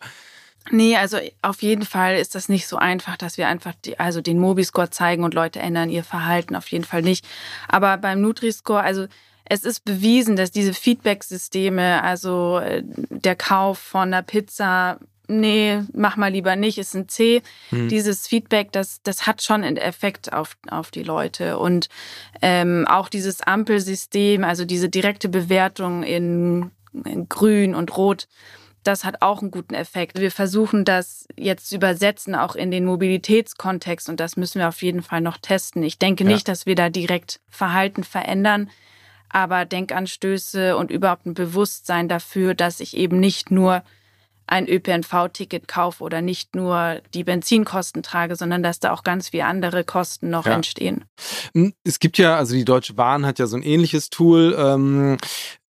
Nee, 0.69 0.95
also 0.95 1.17
auf 1.41 1.63
jeden 1.63 1.85
Fall 1.85 2.17
ist 2.17 2.35
das 2.35 2.47
nicht 2.47 2.67
so 2.67 2.77
einfach, 2.77 3.17
dass 3.17 3.37
wir 3.37 3.47
einfach 3.47 3.73
die, 3.83 3.99
also 3.99 4.21
den 4.21 4.39
Mobiscore 4.39 4.91
zeigen 4.91 5.23
und 5.23 5.33
Leute 5.33 5.59
ändern 5.59 5.89
ihr 5.89 6.03
Verhalten. 6.03 6.55
Auf 6.55 6.67
jeden 6.67 6.83
Fall 6.83 7.01
nicht. 7.01 7.25
Aber 7.67 7.97
beim 7.97 8.21
Nutri-Score, 8.21 8.81
also 8.81 9.07
es 9.45 9.63
ist 9.63 9.83
bewiesen, 9.85 10.35
dass 10.35 10.51
diese 10.51 10.73
Feedback-Systeme, 10.73 12.03
also 12.03 12.59
äh, 12.59 12.83
der 12.85 13.35
Kauf 13.35 13.79
von 13.79 14.03
einer 14.13 14.21
Pizza, 14.21 14.99
nee, 15.39 15.81
mach 15.93 16.17
mal 16.17 16.31
lieber 16.31 16.55
nicht, 16.55 16.77
ist 16.77 16.93
ein 16.93 17.07
C. 17.07 17.41
Hm. 17.69 17.87
Dieses 17.89 18.27
Feedback, 18.27 18.71
das, 18.71 19.01
das 19.03 19.25
hat 19.25 19.41
schon 19.41 19.63
einen 19.63 19.77
Effekt 19.77 20.33
auf, 20.33 20.57
auf 20.69 20.91
die 20.91 21.03
Leute. 21.03 21.57
Und 21.57 21.89
ähm, 22.41 22.85
auch 22.87 23.09
dieses 23.09 23.41
Ampelsystem, 23.41 24.43
also 24.43 24.65
diese 24.65 24.89
direkte 24.89 25.29
Bewertung 25.29 26.03
in, 26.03 26.71
in 27.05 27.27
Grün 27.29 27.73
und 27.73 27.95
Rot, 27.97 28.27
das 28.83 29.05
hat 29.05 29.21
auch 29.21 29.41
einen 29.41 29.51
guten 29.51 29.75
Effekt. 29.75 30.19
Wir 30.19 30.31
versuchen 30.31 30.85
das 30.85 31.27
jetzt 31.37 31.69
zu 31.69 31.75
übersetzen, 31.75 32.33
auch 32.33 32.55
in 32.55 32.71
den 32.71 32.85
Mobilitätskontext. 32.85 34.09
Und 34.09 34.19
das 34.19 34.37
müssen 34.37 34.59
wir 34.59 34.67
auf 34.67 34.81
jeden 34.81 35.03
Fall 35.03 35.21
noch 35.21 35.37
testen. 35.37 35.83
Ich 35.83 35.99
denke 35.99 36.23
Ja. 36.23 36.31
nicht, 36.31 36.47
dass 36.47 36.65
wir 36.65 36.75
da 36.75 36.89
direkt 36.89 37.39
Verhalten 37.49 38.03
verändern, 38.03 38.69
aber 39.29 39.65
Denkanstöße 39.65 40.75
und 40.75 40.91
überhaupt 40.91 41.25
ein 41.25 41.35
Bewusstsein 41.35 42.09
dafür, 42.09 42.53
dass 42.53 42.79
ich 42.79 42.97
eben 42.97 43.19
nicht 43.19 43.51
nur 43.51 43.83
ein 44.47 44.67
ÖPNV-Ticket 44.67 45.67
kaufe 45.67 46.03
oder 46.03 46.21
nicht 46.21 46.55
nur 46.55 47.01
die 47.13 47.23
Benzinkosten 47.23 48.03
trage, 48.03 48.35
sondern 48.35 48.63
dass 48.63 48.79
da 48.79 48.91
auch 48.91 49.03
ganz 49.03 49.29
viele 49.29 49.45
andere 49.45 49.83
Kosten 49.83 50.29
noch 50.29 50.45
Ja. 50.45 50.53
entstehen. 50.55 51.05
Hm, 51.53 51.73
Es 51.83 51.99
gibt 51.99 52.17
ja, 52.17 52.35
also 52.37 52.53
die 52.55 52.65
Deutsche 52.65 52.93
Bahn 52.93 53.25
hat 53.25 53.39
ja 53.39 53.47
so 53.47 53.55
ein 53.57 53.63
ähnliches 53.63 54.09
Tool. 54.09 54.55
Ähm, 54.57 55.17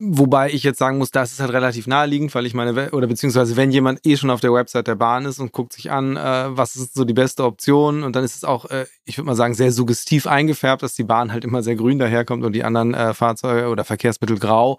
Wobei 0.00 0.50
ich 0.50 0.64
jetzt 0.64 0.80
sagen 0.80 0.98
muss, 0.98 1.12
das 1.12 1.32
ist 1.32 1.40
halt 1.40 1.52
relativ 1.52 1.86
naheliegend, 1.86 2.34
weil 2.34 2.46
ich 2.46 2.52
meine, 2.54 2.90
oder 2.90 3.06
beziehungsweise 3.06 3.56
wenn 3.56 3.70
jemand 3.70 4.04
eh 4.04 4.16
schon 4.16 4.28
auf 4.28 4.40
der 4.40 4.52
Website 4.52 4.88
der 4.88 4.96
Bahn 4.96 5.24
ist 5.24 5.38
und 5.38 5.52
guckt 5.52 5.72
sich 5.72 5.92
an, 5.92 6.16
äh, 6.16 6.46
was 6.48 6.74
ist 6.74 6.94
so 6.94 7.04
die 7.04 7.14
beste 7.14 7.44
Option 7.44 8.02
und 8.02 8.16
dann 8.16 8.24
ist 8.24 8.34
es 8.34 8.42
auch, 8.42 8.64
äh, 8.66 8.86
ich 9.04 9.16
würde 9.18 9.26
mal 9.26 9.36
sagen, 9.36 9.54
sehr 9.54 9.70
suggestiv 9.70 10.26
eingefärbt, 10.26 10.82
dass 10.82 10.94
die 10.94 11.04
Bahn 11.04 11.32
halt 11.32 11.44
immer 11.44 11.62
sehr 11.62 11.76
grün 11.76 12.00
daherkommt 12.00 12.44
und 12.44 12.54
die 12.54 12.64
anderen 12.64 12.92
äh, 12.92 13.14
Fahrzeuge 13.14 13.68
oder 13.68 13.84
Verkehrsmittel 13.84 14.38
grau. 14.40 14.78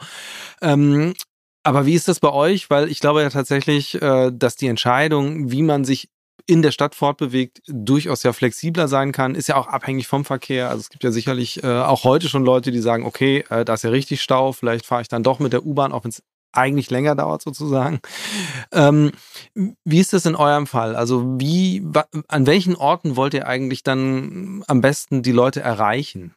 Ähm, 0.61 1.13
aber 1.65 1.85
wie 1.87 1.95
ist 1.95 2.07
das 2.07 2.19
bei 2.19 2.31
euch? 2.31 2.69
Weil 2.69 2.89
ich 2.89 2.99
glaube 2.99 3.23
ja 3.23 3.29
tatsächlich, 3.29 3.99
äh, 4.01 4.31
dass 4.31 4.55
die 4.55 4.67
Entscheidung, 4.67 5.51
wie 5.51 5.63
man 5.63 5.83
sich 5.83 6.09
in 6.45 6.61
der 6.61 6.69
Stadt 6.69 6.93
fortbewegt, 6.93 7.63
durchaus 7.65 8.21
ja 8.21 8.33
flexibler 8.33 8.87
sein 8.87 9.11
kann, 9.11 9.33
ist 9.33 9.47
ja 9.47 9.55
auch 9.55 9.67
abhängig 9.67 10.07
vom 10.07 10.25
Verkehr. 10.25 10.69
Also 10.69 10.81
es 10.81 10.89
gibt 10.91 11.03
ja 11.03 11.09
sicherlich 11.09 11.63
äh, 11.63 11.67
auch 11.67 12.03
heute 12.03 12.29
schon 12.29 12.45
Leute, 12.45 12.69
die 12.69 12.81
sagen, 12.81 13.03
okay, 13.03 13.43
äh, 13.49 13.65
da 13.65 13.73
ist 13.73 13.83
ja 13.83 13.89
richtig 13.89 14.21
Stau, 14.21 14.51
vielleicht 14.51 14.85
fahre 14.85 15.01
ich 15.01 15.07
dann 15.07 15.23
doch 15.23 15.39
mit 15.39 15.53
der 15.53 15.65
U-Bahn, 15.65 15.91
auch 15.91 16.03
wenn 16.03 16.11
es 16.11 16.21
eigentlich 16.51 16.91
länger 16.91 17.15
dauert 17.15 17.41
sozusagen. 17.41 17.99
Ähm, 18.71 19.11
wie 19.83 19.99
ist 19.99 20.13
das 20.13 20.25
in 20.25 20.35
eurem 20.35 20.67
Fall? 20.67 20.95
Also 20.95 21.39
wie, 21.39 21.85
an 22.27 22.45
welchen 22.45 22.75
Orten 22.75 23.15
wollt 23.15 23.33
ihr 23.33 23.47
eigentlich 23.47 23.83
dann 23.83 24.63
am 24.67 24.81
besten 24.81 25.21
die 25.21 25.33
Leute 25.33 25.61
erreichen 25.61 26.33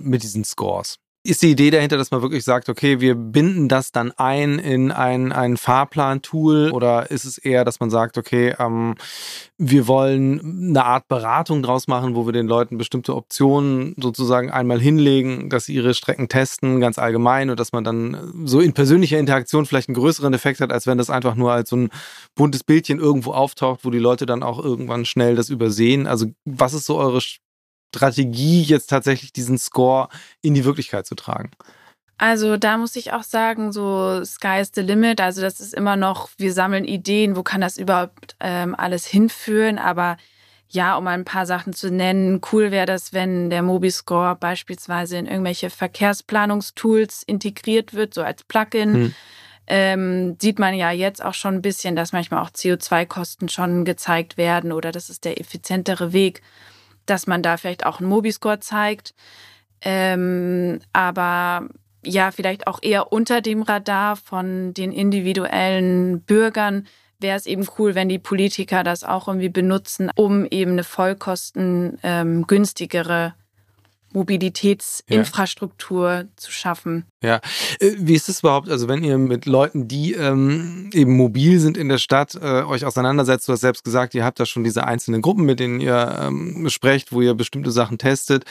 mit 0.00 0.22
diesen 0.22 0.44
Scores? 0.44 0.98
Ist 1.28 1.42
die 1.42 1.50
Idee 1.50 1.68
dahinter, 1.70 1.98
dass 1.98 2.10
man 2.10 2.22
wirklich 2.22 2.42
sagt, 2.42 2.70
okay, 2.70 3.00
wir 3.00 3.14
binden 3.14 3.68
das 3.68 3.92
dann 3.92 4.12
ein 4.12 4.58
in 4.58 4.90
ein, 4.90 5.30
ein 5.30 5.58
Fahrplan-Tool 5.58 6.70
oder 6.70 7.10
ist 7.10 7.26
es 7.26 7.36
eher, 7.36 7.66
dass 7.66 7.80
man 7.80 7.90
sagt, 7.90 8.16
okay, 8.16 8.54
ähm, 8.58 8.94
wir 9.58 9.86
wollen 9.86 10.70
eine 10.70 10.86
Art 10.86 11.06
Beratung 11.06 11.62
draus 11.62 11.86
machen, 11.86 12.14
wo 12.14 12.24
wir 12.24 12.32
den 12.32 12.46
Leuten 12.46 12.78
bestimmte 12.78 13.14
Optionen 13.14 13.94
sozusagen 13.98 14.50
einmal 14.50 14.80
hinlegen, 14.80 15.50
dass 15.50 15.66
sie 15.66 15.74
ihre 15.74 15.92
Strecken 15.92 16.30
testen, 16.30 16.80
ganz 16.80 16.98
allgemein 16.98 17.50
und 17.50 17.60
dass 17.60 17.72
man 17.72 17.84
dann 17.84 18.46
so 18.46 18.60
in 18.60 18.72
persönlicher 18.72 19.18
Interaktion 19.18 19.66
vielleicht 19.66 19.90
einen 19.90 19.96
größeren 19.96 20.32
Effekt 20.32 20.62
hat, 20.62 20.72
als 20.72 20.86
wenn 20.86 20.96
das 20.96 21.10
einfach 21.10 21.34
nur 21.34 21.52
als 21.52 21.68
so 21.68 21.76
ein 21.76 21.90
buntes 22.36 22.64
Bildchen 22.64 22.98
irgendwo 22.98 23.32
auftaucht, 23.32 23.84
wo 23.84 23.90
die 23.90 23.98
Leute 23.98 24.24
dann 24.24 24.42
auch 24.42 24.64
irgendwann 24.64 25.04
schnell 25.04 25.36
das 25.36 25.50
übersehen. 25.50 26.06
Also 26.06 26.28
was 26.46 26.72
ist 26.72 26.86
so 26.86 26.96
eure 26.96 27.20
Strategie, 27.94 28.62
jetzt 28.62 28.88
tatsächlich 28.88 29.32
diesen 29.32 29.58
Score 29.58 30.08
in 30.42 30.54
die 30.54 30.64
Wirklichkeit 30.64 31.06
zu 31.06 31.14
tragen? 31.14 31.50
Also 32.18 32.56
da 32.56 32.76
muss 32.76 32.96
ich 32.96 33.12
auch 33.12 33.22
sagen, 33.22 33.72
so 33.72 34.24
Sky 34.24 34.60
is 34.60 34.72
the 34.74 34.80
limit. 34.80 35.20
Also 35.20 35.40
das 35.40 35.60
ist 35.60 35.72
immer 35.72 35.94
noch, 35.94 36.28
wir 36.36 36.52
sammeln 36.52 36.84
Ideen, 36.84 37.36
wo 37.36 37.44
kann 37.44 37.60
das 37.60 37.78
überhaupt 37.78 38.34
ähm, 38.40 38.74
alles 38.76 39.06
hinführen. 39.06 39.78
Aber 39.78 40.16
ja, 40.68 40.96
um 40.96 41.06
ein 41.06 41.24
paar 41.24 41.46
Sachen 41.46 41.72
zu 41.72 41.90
nennen, 41.90 42.40
cool 42.52 42.72
wäre 42.72 42.86
das, 42.86 43.12
wenn 43.12 43.50
der 43.50 43.62
Mobiscore 43.62 44.34
beispielsweise 44.34 45.16
in 45.16 45.26
irgendwelche 45.26 45.70
Verkehrsplanungstools 45.70 47.22
integriert 47.22 47.94
wird, 47.94 48.14
so 48.14 48.22
als 48.22 48.42
Plugin. 48.42 48.94
Hm. 48.94 49.14
ähm, 49.68 50.36
sieht 50.40 50.58
man 50.58 50.74
ja 50.74 50.90
jetzt 50.90 51.24
auch 51.24 51.34
schon 51.34 51.54
ein 51.54 51.62
bisschen, 51.62 51.94
dass 51.94 52.12
manchmal 52.12 52.42
auch 52.42 52.50
CO2-Kosten 52.50 53.48
schon 53.48 53.84
gezeigt 53.84 54.36
werden 54.36 54.72
oder 54.72 54.90
das 54.90 55.08
ist 55.08 55.24
der 55.24 55.40
effizientere 55.40 56.12
Weg, 56.12 56.42
dass 57.10 57.26
man 57.26 57.42
da 57.42 57.56
vielleicht 57.56 57.86
auch 57.86 58.00
einen 58.00 58.08
Mobiscore 58.08 58.60
zeigt. 58.60 59.14
Ähm, 59.80 60.80
aber 60.92 61.68
ja, 62.04 62.30
vielleicht 62.30 62.66
auch 62.66 62.80
eher 62.82 63.12
unter 63.12 63.40
dem 63.40 63.62
Radar 63.62 64.16
von 64.16 64.74
den 64.74 64.92
individuellen 64.92 66.20
Bürgern 66.20 66.86
wäre 67.20 67.36
es 67.36 67.46
eben 67.46 67.66
cool, 67.78 67.94
wenn 67.94 68.08
die 68.08 68.18
Politiker 68.18 68.84
das 68.84 69.02
auch 69.04 69.28
irgendwie 69.28 69.48
benutzen, 69.48 70.10
um 70.14 70.46
eben 70.46 70.72
eine 70.72 70.84
vollkosten 70.84 71.98
ähm, 72.02 72.46
Mobilitätsinfrastruktur 74.18 76.10
ja. 76.10 76.24
zu 76.36 76.50
schaffen. 76.50 77.04
Ja, 77.22 77.40
äh, 77.80 77.92
wie 77.98 78.14
ist 78.14 78.28
es 78.28 78.40
überhaupt, 78.40 78.68
also 78.68 78.88
wenn 78.88 79.04
ihr 79.04 79.16
mit 79.16 79.46
Leuten, 79.46 79.88
die 79.88 80.12
ähm, 80.14 80.90
eben 80.92 81.16
mobil 81.16 81.60
sind 81.60 81.76
in 81.76 81.88
der 81.88 81.98
Stadt, 81.98 82.34
äh, 82.34 82.62
euch 82.62 82.84
auseinandersetzt, 82.84 83.48
du 83.48 83.52
hast 83.52 83.60
selbst 83.60 83.84
gesagt, 83.84 84.14
ihr 84.14 84.24
habt 84.24 84.40
da 84.40 84.46
schon 84.46 84.64
diese 84.64 84.84
einzelnen 84.84 85.22
Gruppen, 85.22 85.44
mit 85.44 85.60
denen 85.60 85.80
ihr 85.80 86.18
ähm, 86.20 86.68
sprecht, 86.68 87.12
wo 87.12 87.20
ihr 87.20 87.34
bestimmte 87.34 87.70
Sachen 87.70 87.98
testet. 87.98 88.44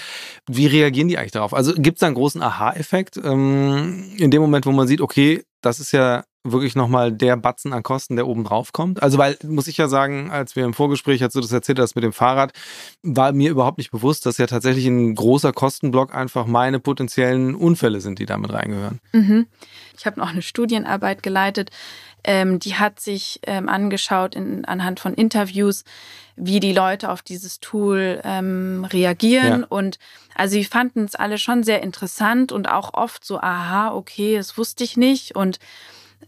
Wie 0.47 0.67
reagieren 0.67 1.09
die 1.09 1.17
eigentlich 1.17 1.31
darauf? 1.31 1.53
Also 1.53 1.73
gibt 1.73 1.97
es 1.97 1.99
da 1.99 2.07
einen 2.07 2.15
großen 2.15 2.41
Aha-Effekt 2.41 3.17
ähm, 3.17 4.11
in 4.17 4.31
dem 4.31 4.41
Moment, 4.41 4.65
wo 4.65 4.71
man 4.71 4.87
sieht, 4.87 5.01
okay, 5.01 5.43
das 5.61 5.79
ist 5.79 5.91
ja 5.91 6.23
wirklich 6.43 6.75
nochmal 6.75 7.11
der 7.11 7.35
Batzen 7.35 7.73
an 7.73 7.83
Kosten, 7.83 8.15
der 8.15 8.27
oben 8.27 8.43
drauf 8.43 8.73
kommt? 8.73 9.01
Also, 9.03 9.17
weil, 9.17 9.37
muss 9.43 9.67
ich 9.67 9.77
ja 9.77 9.87
sagen, 9.87 10.31
als 10.31 10.55
wir 10.55 10.65
im 10.65 10.73
Vorgespräch, 10.73 11.21
als 11.23 11.33
du 11.33 11.41
das 11.41 11.51
erzählt 11.51 11.79
hast 11.79 11.95
mit 11.95 12.03
dem 12.03 12.13
Fahrrad, 12.13 12.53
war 13.03 13.31
mir 13.33 13.51
überhaupt 13.51 13.77
nicht 13.77 13.91
bewusst, 13.91 14.25
dass 14.25 14.37
ja 14.37 14.47
tatsächlich 14.47 14.85
ein 14.85 15.15
großer 15.15 15.53
Kostenblock 15.53 16.15
einfach 16.15 16.45
meine 16.45 16.79
potenziellen 16.79 17.55
Unfälle 17.55 18.01
sind, 18.01 18.19
die 18.19 18.25
damit 18.25 18.53
reingehören. 18.53 18.99
Mhm. 19.11 19.47
Ich 19.97 20.05
habe 20.05 20.19
noch 20.19 20.29
eine 20.29 20.41
Studienarbeit 20.41 21.23
geleitet, 21.23 21.71
ähm, 22.23 22.59
die 22.59 22.75
hat 22.75 22.99
sich 22.99 23.39
ähm, 23.47 23.69
angeschaut 23.69 24.35
in, 24.35 24.65
anhand 24.65 24.99
von 24.99 25.13
Interviews, 25.13 25.85
wie 26.35 26.59
die 26.59 26.73
Leute 26.73 27.09
auf 27.09 27.21
dieses 27.21 27.59
Tool 27.59 28.21
ähm, 28.23 28.85
reagieren. 28.91 29.61
Ja. 29.61 29.67
Und 29.69 29.97
also 30.35 30.53
sie 30.53 30.65
fanden 30.65 31.05
es 31.05 31.15
alle 31.15 31.37
schon 31.37 31.63
sehr 31.63 31.81
interessant 31.81 32.51
und 32.51 32.69
auch 32.69 32.93
oft 32.93 33.25
so, 33.25 33.39
aha, 33.39 33.93
okay, 33.93 34.35
das 34.35 34.57
wusste 34.57 34.83
ich 34.83 34.97
nicht. 34.97 35.35
Und 35.35 35.59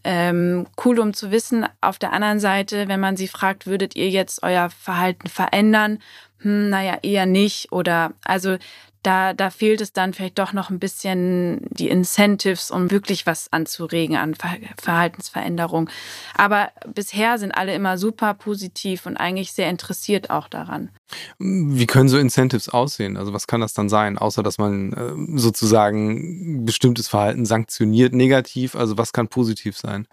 ähm, 0.04 0.68
cool, 0.84 1.00
um 1.00 1.14
zu 1.14 1.32
wissen. 1.32 1.66
Auf 1.82 2.00
der 2.00 2.14
anderen 2.14 2.40
Seite, 2.40 2.88
wenn 2.88 3.00
man 3.00 3.18
sie 3.18 3.28
fragt, 3.28 3.68
würdet 3.68 3.96
ihr 3.96 4.10
jetzt 4.10 4.44
euer 4.44 4.70
Verhalten 4.70 5.28
verändern? 5.28 6.00
Hm, 6.40 6.70
naja, 6.70 7.00
eher 7.02 7.26
nicht. 7.26 7.72
Oder 7.72 8.14
also 8.24 8.58
da, 9.04 9.34
da 9.34 9.50
fehlt 9.50 9.82
es 9.82 9.94
dann 9.94 10.14
vielleicht 10.14 10.40
doch 10.40 10.52
noch 10.52 10.70
ein 10.70 10.80
bisschen 10.80 11.66
die 11.70 11.90
Incentives, 11.90 12.70
um 12.70 12.92
wirklich 12.92 13.26
was 13.26 13.52
anzuregen 13.52 14.18
an 14.18 14.36
Ver 14.36 14.58
Verhaltensveränderung. 14.78 15.90
Aber 16.36 16.72
bisher 16.94 17.38
sind 17.38 17.52
alle 17.52 17.74
immer 17.74 17.98
super 17.98 18.34
positiv 18.34 19.06
und 19.06 19.18
eigentlich 19.18 19.54
sehr 19.54 19.70
interessiert 19.70 20.30
auch 20.30 20.48
daran. 20.48 20.90
Wie 21.38 21.88
können 21.88 22.10
so 22.10 22.18
Incentives 22.18 22.70
aussehen? 22.70 23.16
Also 23.16 23.34
was 23.34 23.48
kann 23.48 23.62
das 23.62 23.74
dann 23.74 23.90
sein, 23.90 24.18
außer 24.18 24.44
dass 24.44 24.58
man 24.58 24.94
äh, 24.94 25.38
sozusagen 25.40 26.66
bestimmtes 26.66 27.08
Verhalten 27.08 27.46
sanktioniert 27.46 28.14
negativ? 28.14 28.76
Also 28.76 28.98
was 28.98 29.14
kann 29.14 29.30
positiv 29.30 29.78
sein? 29.78 30.08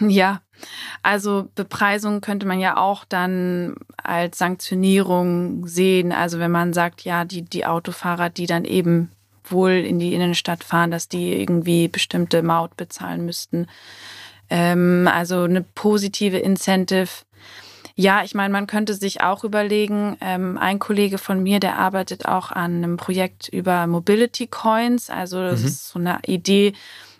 Ja, 0.00 0.40
also 1.02 1.48
Bepreisung 1.54 2.20
könnte 2.20 2.46
man 2.46 2.60
ja 2.60 2.76
auch 2.76 3.04
dann 3.04 3.76
als 3.96 4.38
Sanktionierung 4.38 5.66
sehen. 5.66 6.12
Also 6.12 6.38
wenn 6.38 6.50
man 6.50 6.72
sagt, 6.72 7.02
ja, 7.02 7.24
die, 7.24 7.42
die 7.42 7.66
Autofahrer, 7.66 8.30
die 8.30 8.46
dann 8.46 8.64
eben 8.64 9.10
wohl 9.44 9.72
in 9.72 9.98
die 9.98 10.14
Innenstadt 10.14 10.64
fahren, 10.64 10.90
dass 10.90 11.08
die 11.08 11.40
irgendwie 11.40 11.88
bestimmte 11.88 12.42
Maut 12.42 12.76
bezahlen 12.76 13.24
müssten. 13.24 13.66
Ähm, 14.50 15.08
also 15.12 15.42
eine 15.42 15.62
positive 15.62 16.38
Incentive. 16.38 17.08
Ja, 17.94 18.22
ich 18.22 18.34
meine, 18.34 18.52
man 18.52 18.66
könnte 18.66 18.94
sich 18.94 19.22
auch 19.22 19.42
überlegen, 19.42 20.16
ähm, 20.20 20.56
ein 20.58 20.78
Kollege 20.78 21.18
von 21.18 21.42
mir, 21.42 21.58
der 21.60 21.78
arbeitet 21.78 22.26
auch 22.26 22.52
an 22.52 22.76
einem 22.76 22.96
Projekt 22.96 23.48
über 23.48 23.86
Mobility 23.86 24.46
Coins. 24.46 25.10
Also 25.10 25.40
das 25.42 25.60
mhm. 25.60 25.66
ist 25.66 25.88
so 25.88 25.98
eine 25.98 26.18
Idee, 26.26 26.74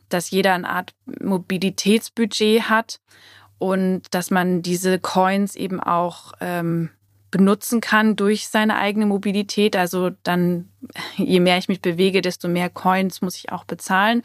dass 0.08 0.30
jeder 0.30 0.54
eine 0.54 0.68
Art 0.68 0.94
Mobilitätsbudget 1.20 2.68
hat 2.68 3.00
und 3.58 4.02
dass 4.12 4.30
man 4.30 4.62
diese 4.62 4.98
Coins 4.98 5.56
eben 5.56 5.80
auch 5.80 6.32
ähm, 6.40 6.90
benutzen 7.30 7.80
kann 7.80 8.16
durch 8.16 8.48
seine 8.48 8.76
eigene 8.76 9.06
Mobilität. 9.06 9.76
Also 9.76 10.10
dann, 10.22 10.70
je 11.16 11.40
mehr 11.40 11.58
ich 11.58 11.68
mich 11.68 11.82
bewege, 11.82 12.22
desto 12.22 12.48
mehr 12.48 12.70
Coins 12.70 13.20
muss 13.20 13.36
ich 13.36 13.52
auch 13.52 13.64
bezahlen. 13.64 14.22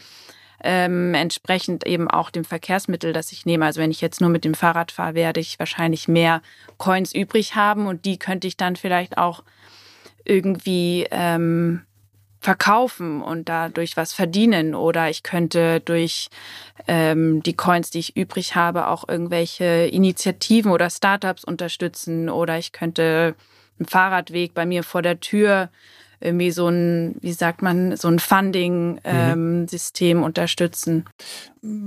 Ähm, 0.65 1.13
entsprechend 1.13 1.85
eben 1.85 2.09
auch 2.09 2.29
dem 2.29 2.45
Verkehrsmittel, 2.45 3.11
das 3.11 3.33
ich 3.33 3.45
nehme. 3.45 3.65
Also 3.65 3.81
wenn 3.81 3.91
ich 3.91 3.99
jetzt 3.99 4.21
nur 4.21 4.29
mit 4.29 4.45
dem 4.45 4.53
Fahrrad 4.53 4.93
fahre, 4.93 5.15
werde 5.15 5.41
ich 5.41 5.59
wahrscheinlich 5.59 6.07
mehr 6.07 6.41
Coins 6.77 7.13
übrig 7.13 7.55
haben 7.55 7.85
und 7.85 8.05
die 8.05 8.17
könnte 8.17 8.47
ich 8.47 8.55
dann 8.55 8.77
vielleicht 8.77 9.17
auch 9.17 9.43
irgendwie 10.23 11.05
ähm, 11.11 11.81
verkaufen 12.43 13.21
und 13.21 13.47
dadurch 13.47 13.95
was 13.95 14.11
verdienen. 14.13 14.75
Oder 14.75 15.09
ich 15.09 15.23
könnte 15.23 15.79
durch 15.79 16.29
ähm, 16.87 17.41
die 17.41 17.55
Coins, 17.55 17.89
die 17.89 17.99
ich 17.99 18.17
übrig 18.17 18.55
habe, 18.55 18.87
auch 18.87 19.07
irgendwelche 19.07 19.87
Initiativen 19.87 20.71
oder 20.71 20.89
Startups 20.89 21.45
unterstützen. 21.45 22.29
Oder 22.29 22.57
ich 22.57 22.73
könnte 22.73 23.35
einen 23.79 23.87
Fahrradweg 23.87 24.53
bei 24.53 24.65
mir 24.65 24.83
vor 24.83 25.01
der 25.01 25.21
Tür 25.21 25.69
irgendwie 26.23 26.51
so 26.51 26.67
ein, 26.67 27.15
wie 27.21 27.33
sagt 27.33 27.61
man, 27.61 27.97
so 27.97 28.07
ein 28.07 28.19
Funding-System 28.19 30.17
ähm, 30.17 30.23
unterstützen. 30.23 31.05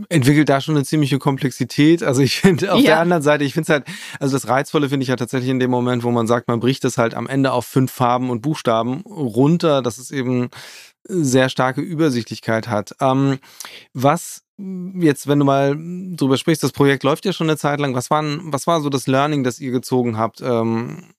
Entwickelt 0.08 0.48
da 0.48 0.60
schon 0.60 0.76
eine 0.76 0.84
ziemliche 0.84 1.18
Komplexität. 1.18 2.02
Also 2.02 2.20
ich 2.22 2.40
finde 2.40 2.72
auf 2.72 2.80
ja. 2.80 2.86
der 2.86 3.00
anderen 3.00 3.22
Seite, 3.22 3.44
ich 3.44 3.54
finde 3.54 3.64
es 3.64 3.70
halt, 3.70 3.84
also 4.20 4.36
das 4.36 4.48
Reizvolle 4.48 4.88
finde 4.88 5.04
ich 5.04 5.08
ja 5.08 5.16
tatsächlich 5.16 5.50
in 5.50 5.58
dem 5.58 5.70
Moment, 5.70 6.04
wo 6.04 6.10
man 6.10 6.26
sagt, 6.26 6.48
man 6.48 6.60
bricht 6.60 6.84
es 6.84 6.98
halt 6.98 7.14
am 7.14 7.26
Ende 7.26 7.52
auf 7.52 7.66
fünf 7.66 7.90
Farben 7.92 8.30
und 8.30 8.42
Buchstaben 8.42 9.00
runter, 9.00 9.82
dass 9.82 9.98
es 9.98 10.10
eben 10.10 10.50
sehr 11.08 11.48
starke 11.48 11.80
Übersichtlichkeit 11.80 12.68
hat. 12.68 12.94
Ähm, 13.00 13.38
was 13.94 14.42
jetzt, 14.58 15.26
wenn 15.26 15.38
du 15.38 15.44
mal 15.44 15.76
drüber 16.16 16.36
sprichst, 16.36 16.62
das 16.62 16.72
Projekt 16.72 17.02
läuft 17.04 17.24
ja 17.24 17.32
schon 17.32 17.48
eine 17.48 17.58
Zeit 17.58 17.80
lang. 17.80 17.94
Was, 17.94 18.10
waren, 18.10 18.40
was 18.52 18.66
war 18.66 18.80
so 18.80 18.88
das 18.88 19.06
Learning, 19.06 19.44
das 19.44 19.60
ihr 19.60 19.70
gezogen 19.70 20.18
habt? 20.18 20.40
Ähm, 20.40 21.14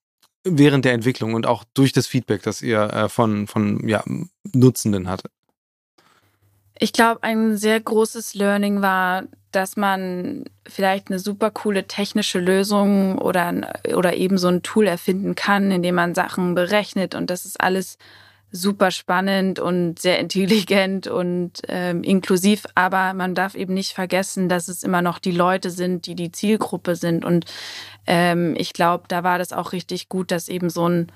während 0.51 0.85
der 0.85 0.93
Entwicklung 0.93 1.33
und 1.33 1.45
auch 1.45 1.63
durch 1.73 1.93
das 1.93 2.07
Feedback, 2.07 2.43
das 2.43 2.61
ihr 2.61 2.81
äh, 2.81 3.09
von, 3.09 3.47
von 3.47 3.87
ja, 3.87 4.03
Nutzenden 4.53 5.07
hattet? 5.07 5.31
Ich 6.79 6.93
glaube, 6.93 7.23
ein 7.23 7.57
sehr 7.57 7.79
großes 7.79 8.35
Learning 8.35 8.81
war, 8.81 9.23
dass 9.51 9.77
man 9.77 10.45
vielleicht 10.67 11.09
eine 11.09 11.17
super 11.19 11.49
coole 11.49 11.87
technische 11.87 12.39
Lösung 12.39 13.17
oder, 13.17 13.73
oder 13.95 14.15
eben 14.15 14.37
so 14.37 14.47
ein 14.47 14.61
Tool 14.61 14.85
erfinden 14.85 15.33
kann, 15.33 15.71
in 15.71 15.81
dem 15.81 15.95
man 15.95 16.13
Sachen 16.13 16.53
berechnet 16.53 17.15
und 17.15 17.29
das 17.29 17.45
ist 17.45 17.59
alles 17.59 17.97
super 18.61 18.91
spannend 18.91 19.59
und 19.59 19.99
sehr 19.99 20.19
intelligent 20.19 21.07
und 21.07 21.61
ähm, 21.67 22.03
inklusiv, 22.03 22.65
aber 22.75 23.13
man 23.13 23.35
darf 23.35 23.55
eben 23.55 23.73
nicht 23.73 23.93
vergessen, 23.93 24.49
dass 24.49 24.67
es 24.67 24.83
immer 24.83 25.01
noch 25.01 25.19
die 25.19 25.31
Leute 25.31 25.69
sind, 25.69 26.05
die 26.05 26.15
die 26.15 26.31
Zielgruppe 26.31 26.95
sind. 26.95 27.23
Und 27.23 27.45
ähm, 28.05 28.55
ich 28.57 28.73
glaube, 28.73 29.05
da 29.07 29.23
war 29.23 29.37
das 29.37 29.53
auch 29.53 29.71
richtig 29.71 30.09
gut, 30.09 30.31
dass 30.31 30.49
eben 30.49 30.69
so 30.69 30.87
ein 30.87 31.11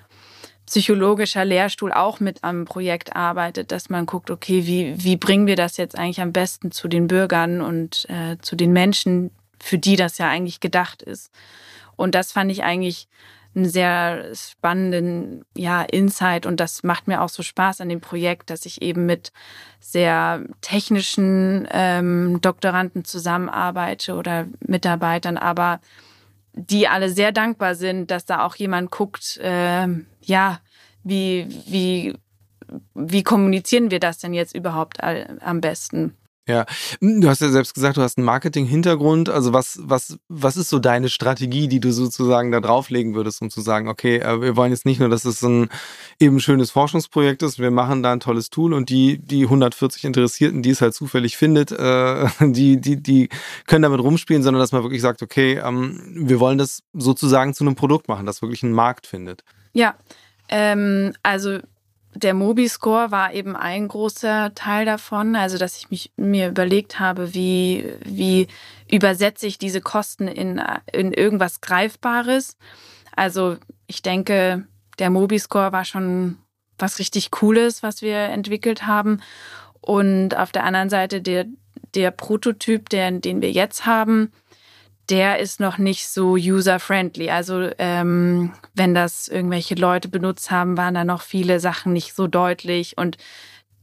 psychologischer 0.66 1.44
Lehrstuhl 1.44 1.92
auch 1.92 2.20
mit 2.20 2.44
am 2.44 2.66
Projekt 2.66 3.16
arbeitet, 3.16 3.72
dass 3.72 3.90
man 3.90 4.06
guckt, 4.06 4.32
okay, 4.32 4.66
wie, 4.66 4.94
wie 5.04 5.18
bringen 5.18 5.48
wir 5.48 5.56
das 5.56 5.78
jetzt 5.78 5.98
eigentlich 5.98 6.22
am 6.22 6.32
besten 6.32 6.72
zu 6.72 6.88
den 6.88 7.08
Bürgern 7.08 7.62
und 7.62 8.08
äh, 8.10 8.38
zu 8.42 8.56
den 8.56 8.72
Menschen, 8.72 9.32
für 9.60 9.78
die 9.78 9.96
das 9.96 10.18
ja 10.18 10.30
eigentlich 10.30 10.60
gedacht 10.60 11.02
ist. 11.02 11.32
Und 11.98 12.16
das 12.16 12.32
fand 12.32 12.52
ich 12.52 12.64
eigentlich 12.64 13.08
einen 13.56 13.70
sehr 13.70 14.34
spannenden 14.34 15.44
ja, 15.56 15.82
Insight 15.82 16.46
und 16.46 16.60
das 16.60 16.84
macht 16.84 17.08
mir 17.08 17.22
auch 17.22 17.30
so 17.30 17.44
Spaß 17.44 17.82
an 17.82 17.90
dem 17.90 18.02
Projekt, 18.02 18.50
dass 18.50 18.66
ich 18.66 18.82
eben 18.82 19.06
mit 19.06 19.32
sehr 19.80 20.44
technischen 20.62 21.68
ähm, 21.72 22.40
Doktoranden 22.42 23.04
zusammenarbeite 23.04 24.16
oder 24.16 24.48
Mitarbeitern, 24.66 25.38
aber 25.38 25.82
die 26.54 26.88
alle 26.88 27.10
sehr 27.10 27.32
dankbar 27.32 27.76
sind, 27.76 28.12
dass 28.12 28.26
da 28.26 28.46
auch 28.46 28.56
jemand 28.56 28.92
guckt, 28.92 29.38
äh, 29.38 29.88
ja, 30.22 30.60
wie, 31.04 31.48
wie, 31.66 32.14
wie 32.94 33.24
kommunizieren 33.24 33.92
wir 33.92 34.00
das 34.00 34.20
denn 34.20 34.34
jetzt 34.34 34.56
überhaupt 34.56 35.04
am 35.04 35.62
besten? 35.62 36.16
Ja, 36.48 36.66
du 37.02 37.30
hast 37.30 37.42
ja 37.42 37.50
selbst 37.50 37.76
gesagt, 37.76 37.98
du 37.98 38.02
hast 38.02 38.18
einen 38.18 38.26
Marketing-Hintergrund. 38.26 39.30
Also 39.30 39.54
was, 39.54 39.80
was, 39.84 40.18
was 40.28 40.58
ist 40.58 40.70
so 40.70 40.80
deine 40.80 41.10
Strategie, 41.10 41.68
die 41.68 41.80
du 41.80 41.94
sozusagen 41.94 42.52
da 42.52 42.60
drauflegen 42.60 43.14
würdest, 43.14 43.44
um 43.44 43.52
zu 43.52 43.62
sagen, 43.62 43.88
okay, 43.88 44.18
äh, 44.18 44.42
wir 44.42 44.56
wollen 44.56 44.72
jetzt 44.72 44.86
nicht 44.86 45.00
nur, 45.00 45.10
dass 45.10 45.24
es 45.26 45.44
ein 45.44 45.70
eben 46.20 46.40
schönes 46.40 46.72
Forschungsprojekt 46.72 47.44
ist, 47.44 47.60
wir 47.60 47.70
machen 47.70 48.02
da 48.02 48.12
ein 48.12 48.20
tolles 48.20 48.50
Tool 48.50 48.74
und 48.74 48.90
die, 48.90 49.20
die 49.20 49.44
140 49.44 50.04
Interessierten, 50.04 50.64
die 50.64 50.72
es 50.72 50.82
halt 50.82 50.96
zufällig 50.96 51.38
findet, 51.38 51.72
äh, 51.72 52.28
die, 52.42 52.82
die, 52.82 53.02
die 53.02 53.30
können 53.68 53.84
damit 53.84 54.02
rumspielen, 54.02 54.42
sondern 54.42 54.62
dass 54.62 54.72
man 54.72 54.82
wirklich 54.82 55.02
sagt, 55.02 55.22
okay, 55.22 55.62
ähm, 55.64 56.02
wir 56.16 56.40
wollen 56.40 56.58
das 56.58 56.82
sozusagen 56.94 57.54
zu 57.54 57.64
einem 57.64 57.76
Produkt 57.76 58.08
machen, 58.08 58.26
das 58.26 58.42
wirklich 58.42 58.64
einen 58.64 58.74
Markt 58.74 59.06
findet. 59.06 59.44
Ja, 59.74 59.96
ähm, 60.50 61.14
also 61.22 61.60
der 62.14 62.34
Mobi-Score 62.34 63.12
war 63.12 63.34
eben 63.34 63.56
ein 63.56 63.88
großer 63.88 64.54
Teil 64.54 64.86
davon, 64.86 65.36
also 65.36 65.58
dass 65.58 65.78
ich 65.78 65.90
mich 65.90 66.12
mir 66.18 66.50
überlegt 66.50 67.00
habe, 67.00 67.34
wie, 67.34 67.94
wie 68.04 68.48
übersetze 68.90 69.48
ich 69.48 69.58
diese 69.58 69.82
Kosten 69.82 70.28
in, 70.28 70.62
in 70.92 71.14
irgendwas 71.14 71.62
Greifbares. 71.62 72.58
Also 73.16 73.58
ich 73.88 74.02
denke, 74.02 74.66
der 75.00 75.10
Mobi-Score 75.10 75.72
war 75.72 75.86
schon 75.86 76.38
was 76.78 77.00
richtig 77.00 77.32
Cooles, 77.32 77.84
was 77.84 78.02
wir 78.02 78.18
entwickelt 78.18 78.86
haben. 78.88 79.22
Und 79.80 80.36
auf 80.36 80.52
der 80.52 80.64
anderen 80.64 80.90
Seite 80.90 81.22
der, 81.22 81.46
der 81.96 82.12
Prototyp, 82.12 82.90
der, 82.90 83.12
den 83.12 83.42
wir 83.42 83.52
jetzt 83.52 83.86
haben, 83.86 84.32
der 85.12 85.40
ist 85.40 85.60
noch 85.60 85.78
nicht 85.78 86.08
so 86.08 86.32
user-friendly. 86.32 87.30
Also 87.30 87.70
ähm, 87.78 88.54
wenn 88.74 88.96
das 88.96 89.28
irgendwelche 89.28 89.76
Leute 89.76 90.08
benutzt 90.08 90.50
haben, 90.52 90.78
waren 90.78 90.94
da 90.94 91.04
noch 91.04 91.22
viele 91.22 91.60
Sachen 91.60 91.92
nicht 91.92 92.16
so 92.16 92.28
deutlich. 92.28 92.98
Und 92.98 93.18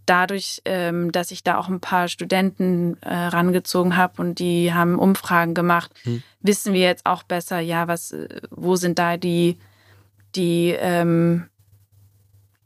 dadurch, 0.07 0.63
ähm, 0.65 1.13
dass 1.13 1.31
ich 1.31 1.45
da 1.45 1.59
auch 1.59 1.69
ein 1.69 1.81
paar 1.81 2.09
Studenten 2.09 2.97
äh, 3.03 3.15
rangezogen 3.15 3.97
habe 3.97 4.23
und 4.23 4.39
die 4.39 4.73
haben 4.73 4.99
Umfragen 4.99 5.53
gemacht, 5.53 5.91
hm. 6.05 6.23
wissen 6.41 6.73
wir 6.73 6.81
jetzt 6.81 7.05
auch 7.05 7.23
besser, 7.23 7.61
ja, 7.61 7.89
was, 7.89 8.13
äh, 8.13 8.41
wo 8.51 8.77
sind 8.77 8.99
da 8.99 9.19
die, 9.19 9.59
die 10.35 10.75
ähm, 10.79 11.49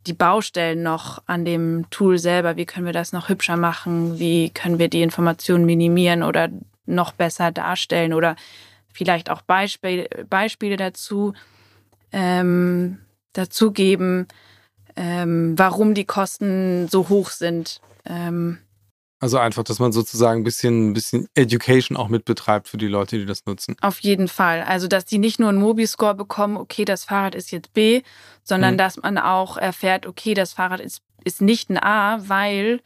die 0.07 0.15
Baustellen 0.15 0.83
noch 0.83 1.23
an 1.27 1.45
dem 1.45 1.87
Tool 1.91 2.19
selber, 2.19 2.57
wie 2.57 2.67
können 2.67 2.87
wir 2.87 2.93
das 2.93 3.13
noch 3.13 3.29
hübscher 3.29 3.57
machen, 3.57 4.19
wie 4.19 4.51
können 4.51 4.81
wir 4.81 4.89
die 4.89 5.03
Informationen 5.03 5.65
minimieren 5.65 6.25
oder 6.25 6.49
noch 6.87 7.13
besser 7.13 7.53
darstellen 7.53 8.13
oder 8.13 8.37
vielleicht 8.93 9.31
auch 9.31 9.43
Beispiel, 9.43 10.09
Beispiele 10.29 10.77
dazu, 10.77 11.33
ähm, 12.13 12.99
dazu 13.33 13.73
geben, 13.73 14.29
ähm, 14.97 15.55
warum 15.57 15.95
die 15.95 16.05
Kosten 16.05 16.89
so 16.89 17.09
hoch 17.09 17.31
sind. 17.31 17.81
Ähm, 18.05 18.59
also 19.23 19.39
einfach, 19.39 19.63
dass 19.63 19.79
man 19.79 19.93
sozusagen 19.93 20.41
ein 20.41 20.45
bisschen, 20.45 20.91
ein 20.91 20.93
bisschen 20.95 21.29
Education 21.35 21.97
auch 21.97 22.09
mitbetreibt 22.09 22.69
für 22.69 22.77
die 22.77 22.89
Leute, 22.89 23.19
die 23.19 23.25
das 23.25 23.47
nutzen. 23.47 23.77
Auf 23.81 24.01
jeden 24.01 24.27
Fall. 24.27 24.63
Also, 24.63 24.89
dass 24.89 25.05
die 25.05 25.19
nicht 25.19 25.39
nur 25.39 25.51
einen 25.51 25.61
Mobi-Score 25.61 26.17
bekommen, 26.17 26.57
okay, 26.57 26.85
das 26.85 27.05
Fahrrad 27.05 27.37
ist 27.37 27.53
jetzt 27.53 27.73
B, 27.73 28.03
sondern 28.43 28.75
mhm. 28.75 28.79
dass 28.79 28.97
man 28.97 29.19
auch 29.19 29.57
erfährt, 29.57 30.07
okay, 30.07 30.35
das 30.35 30.55
Fahrrad 30.55 30.81
ist, 30.81 31.03
ist 31.23 31.41
nicht 31.41 31.71
ein 31.71 31.79
A, 31.79 32.29
weil, 32.29 32.81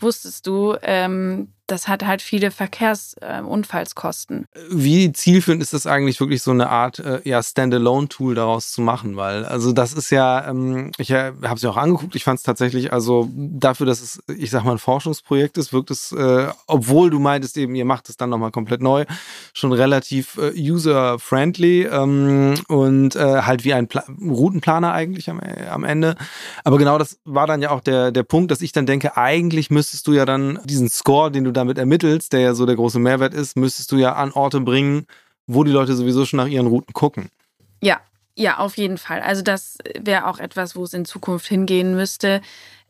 wusstest 0.00 0.46
du, 0.46 0.76
ähm, 0.80 1.52
das 1.72 1.88
hat 1.88 2.04
halt 2.04 2.22
viele 2.22 2.50
Verkehrsunfallskosten. 2.50 4.46
Äh, 4.52 4.58
Wie 4.70 5.12
zielführend 5.12 5.62
ist 5.62 5.72
das 5.72 5.86
eigentlich 5.86 6.20
wirklich 6.20 6.42
so 6.42 6.50
eine 6.50 6.68
Art 6.68 6.98
äh, 6.98 7.20
ja, 7.24 7.42
Standalone-Tool 7.42 8.34
daraus 8.34 8.70
zu 8.72 8.82
machen? 8.82 9.16
Weil, 9.16 9.44
also 9.44 9.72
das 9.72 9.94
ist 9.94 10.10
ja, 10.10 10.48
ähm, 10.48 10.92
ich 10.98 11.10
äh, 11.10 11.32
habe 11.42 11.54
es 11.54 11.62
ja 11.62 11.70
auch 11.70 11.76
angeguckt, 11.76 12.14
ich 12.14 12.24
fand 12.24 12.38
es 12.38 12.44
tatsächlich, 12.44 12.92
also 12.92 13.28
dafür, 13.34 13.86
dass 13.86 14.02
es, 14.02 14.22
ich 14.28 14.50
sag 14.50 14.64
mal, 14.64 14.72
ein 14.72 14.78
Forschungsprojekt 14.78 15.56
ist, 15.56 15.72
wirkt 15.72 15.90
es, 15.90 16.12
äh, 16.12 16.48
obwohl 16.66 17.08
du 17.10 17.18
meintest 17.18 17.56
eben, 17.56 17.74
ihr 17.74 17.86
macht 17.86 18.10
es 18.10 18.18
dann 18.18 18.30
nochmal 18.30 18.50
komplett 18.50 18.82
neu, 18.82 19.06
schon 19.54 19.72
relativ 19.72 20.36
äh, 20.36 20.52
user-friendly 20.54 21.86
ähm, 21.86 22.54
und 22.68 23.16
äh, 23.16 23.42
halt 23.42 23.64
wie 23.64 23.72
ein 23.72 23.88
Pla 23.88 24.04
Routenplaner 24.20 24.92
eigentlich 24.92 25.30
am, 25.30 25.40
am 25.40 25.84
Ende. 25.84 26.16
Aber 26.64 26.76
genau 26.76 26.98
das 26.98 27.18
war 27.24 27.46
dann 27.46 27.62
ja 27.62 27.70
auch 27.70 27.80
der, 27.80 28.12
der 28.12 28.24
Punkt, 28.24 28.50
dass 28.50 28.60
ich 28.60 28.72
dann 28.72 28.84
denke, 28.84 29.16
eigentlich 29.16 29.70
müsstest 29.70 30.06
du 30.06 30.12
ja 30.12 30.26
dann 30.26 30.58
diesen 30.64 30.90
Score, 30.90 31.30
den 31.30 31.44
du 31.44 31.50
da 31.50 31.61
damit 31.62 31.78
ermittelst, 31.78 32.32
der 32.32 32.40
ja 32.40 32.54
so 32.54 32.66
der 32.66 32.76
große 32.76 32.98
Mehrwert 32.98 33.34
ist, 33.34 33.56
müsstest 33.56 33.90
du 33.92 33.96
ja 33.96 34.14
an 34.14 34.32
Orte 34.32 34.60
bringen, 34.60 35.06
wo 35.46 35.64
die 35.64 35.72
Leute 35.72 35.94
sowieso 35.94 36.24
schon 36.24 36.38
nach 36.38 36.46
ihren 36.46 36.66
Routen 36.66 36.92
gucken. 36.92 37.30
Ja, 37.80 38.00
ja, 38.36 38.58
auf 38.58 38.76
jeden 38.76 38.98
Fall. 38.98 39.20
Also 39.20 39.42
das 39.42 39.78
wäre 39.98 40.26
auch 40.26 40.38
etwas, 40.38 40.76
wo 40.76 40.84
es 40.84 40.94
in 40.94 41.04
Zukunft 41.04 41.46
hingehen 41.46 41.94
müsste. 41.94 42.40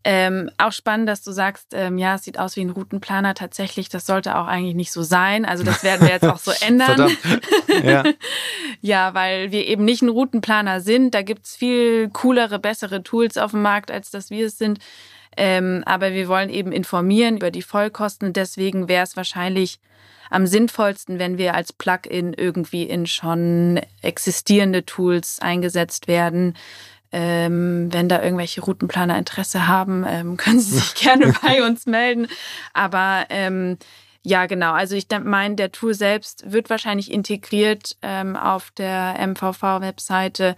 Ähm, 0.04 0.50
auch 0.58 0.72
spannend, 0.72 1.08
dass 1.08 1.22
du 1.22 1.30
sagst, 1.30 1.68
ähm, 1.72 1.96
ja, 1.96 2.16
es 2.16 2.24
sieht 2.24 2.38
aus 2.38 2.56
wie 2.56 2.62
ein 2.62 2.70
Routenplaner. 2.70 3.34
Tatsächlich, 3.34 3.88
das 3.88 4.04
sollte 4.04 4.36
auch 4.36 4.46
eigentlich 4.48 4.74
nicht 4.74 4.90
so 4.90 5.02
sein. 5.02 5.44
Also 5.44 5.62
das 5.62 5.84
werden 5.84 6.02
wir 6.02 6.12
jetzt 6.12 6.26
auch 6.26 6.38
so 6.38 6.50
ändern. 6.66 7.16
ja. 7.84 8.02
ja, 8.80 9.14
weil 9.14 9.52
wir 9.52 9.66
eben 9.66 9.84
nicht 9.84 10.02
ein 10.02 10.08
Routenplaner 10.08 10.80
sind. 10.80 11.14
Da 11.14 11.22
gibt 11.22 11.46
es 11.46 11.54
viel 11.54 12.08
coolere, 12.10 12.58
bessere 12.58 13.02
Tools 13.04 13.36
auf 13.36 13.52
dem 13.52 13.62
Markt, 13.62 13.90
als 13.92 14.10
dass 14.10 14.30
wir 14.30 14.46
es 14.46 14.58
sind. 14.58 14.80
Ähm, 15.36 15.82
aber 15.86 16.12
wir 16.12 16.28
wollen 16.28 16.50
eben 16.50 16.72
informieren 16.72 17.36
über 17.36 17.50
die 17.50 17.62
Vollkosten. 17.62 18.32
Deswegen 18.32 18.88
wäre 18.88 19.04
es 19.04 19.16
wahrscheinlich 19.16 19.80
am 20.30 20.46
sinnvollsten, 20.46 21.18
wenn 21.18 21.38
wir 21.38 21.54
als 21.54 21.72
Plugin 21.72 22.32
irgendwie 22.32 22.84
in 22.84 23.06
schon 23.06 23.80
existierende 24.00 24.84
Tools 24.84 25.38
eingesetzt 25.40 26.08
werden. 26.08 26.56
Ähm, 27.14 27.92
wenn 27.92 28.08
da 28.08 28.22
irgendwelche 28.22 28.62
Routenplaner 28.62 29.18
Interesse 29.18 29.66
haben, 29.66 30.04
ähm, 30.08 30.36
können 30.38 30.60
Sie 30.60 30.78
sich 30.78 30.94
gerne 30.94 31.34
bei 31.42 31.64
uns 31.64 31.86
melden. 31.86 32.26
Aber 32.72 33.26
ähm, 33.28 33.76
ja, 34.22 34.46
genau. 34.46 34.72
Also 34.72 34.94
ich 34.94 35.06
meine, 35.22 35.56
der 35.56 35.72
Tool 35.72 35.94
selbst 35.94 36.50
wird 36.50 36.70
wahrscheinlich 36.70 37.10
integriert 37.10 37.96
ähm, 38.02 38.36
auf 38.36 38.70
der 38.70 39.16
MVV-Webseite. 39.26 40.56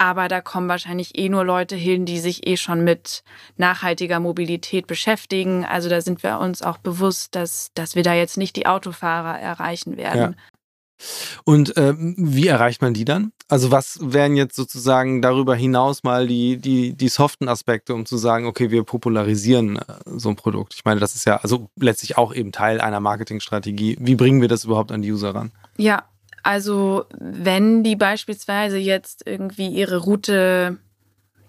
Aber 0.00 0.28
da 0.28 0.40
kommen 0.40 0.66
wahrscheinlich 0.66 1.18
eh 1.18 1.28
nur 1.28 1.44
Leute 1.44 1.76
hin, 1.76 2.06
die 2.06 2.20
sich 2.20 2.46
eh 2.46 2.56
schon 2.56 2.84
mit 2.84 3.22
nachhaltiger 3.58 4.18
Mobilität 4.18 4.86
beschäftigen. 4.86 5.66
Also 5.66 5.90
da 5.90 6.00
sind 6.00 6.22
wir 6.22 6.38
uns 6.38 6.62
auch 6.62 6.78
bewusst, 6.78 7.34
dass, 7.34 7.68
dass 7.74 7.96
wir 7.96 8.02
da 8.02 8.14
jetzt 8.14 8.38
nicht 8.38 8.56
die 8.56 8.64
Autofahrer 8.64 9.38
erreichen 9.38 9.98
werden. 9.98 10.36
Ja. 10.38 11.04
Und 11.44 11.76
äh, 11.76 11.92
wie 11.98 12.46
erreicht 12.46 12.80
man 12.80 12.94
die 12.94 13.04
dann? 13.04 13.32
Also 13.48 13.70
was 13.70 13.98
wären 14.00 14.36
jetzt 14.36 14.56
sozusagen 14.56 15.20
darüber 15.20 15.54
hinaus 15.54 16.02
mal 16.02 16.26
die, 16.26 16.56
die, 16.56 16.94
die 16.94 17.08
soften 17.08 17.48
Aspekte, 17.48 17.92
um 17.92 18.06
zu 18.06 18.16
sagen, 18.16 18.46
okay, 18.46 18.70
wir 18.70 18.84
popularisieren 18.84 19.76
äh, 19.76 19.82
so 20.06 20.30
ein 20.30 20.36
Produkt? 20.36 20.72
Ich 20.74 20.86
meine, 20.86 21.00
das 21.00 21.14
ist 21.14 21.26
ja 21.26 21.36
also 21.36 21.68
letztlich 21.76 22.16
auch 22.16 22.34
eben 22.34 22.52
Teil 22.52 22.80
einer 22.80 23.00
Marketingstrategie. 23.00 23.98
Wie 24.00 24.14
bringen 24.14 24.40
wir 24.40 24.48
das 24.48 24.64
überhaupt 24.64 24.92
an 24.92 25.02
die 25.02 25.12
User 25.12 25.34
ran? 25.34 25.52
Ja, 25.76 26.04
also 26.42 27.04
wenn 27.18 27.82
die 27.82 27.96
beispielsweise 27.96 28.78
jetzt 28.78 29.26
irgendwie 29.26 29.68
ihre 29.68 29.98
Route, 29.98 30.78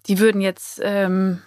die 0.08 0.20
würden 0.20 0.42
jetzt, 0.42 0.82
ähm, 0.84 1.42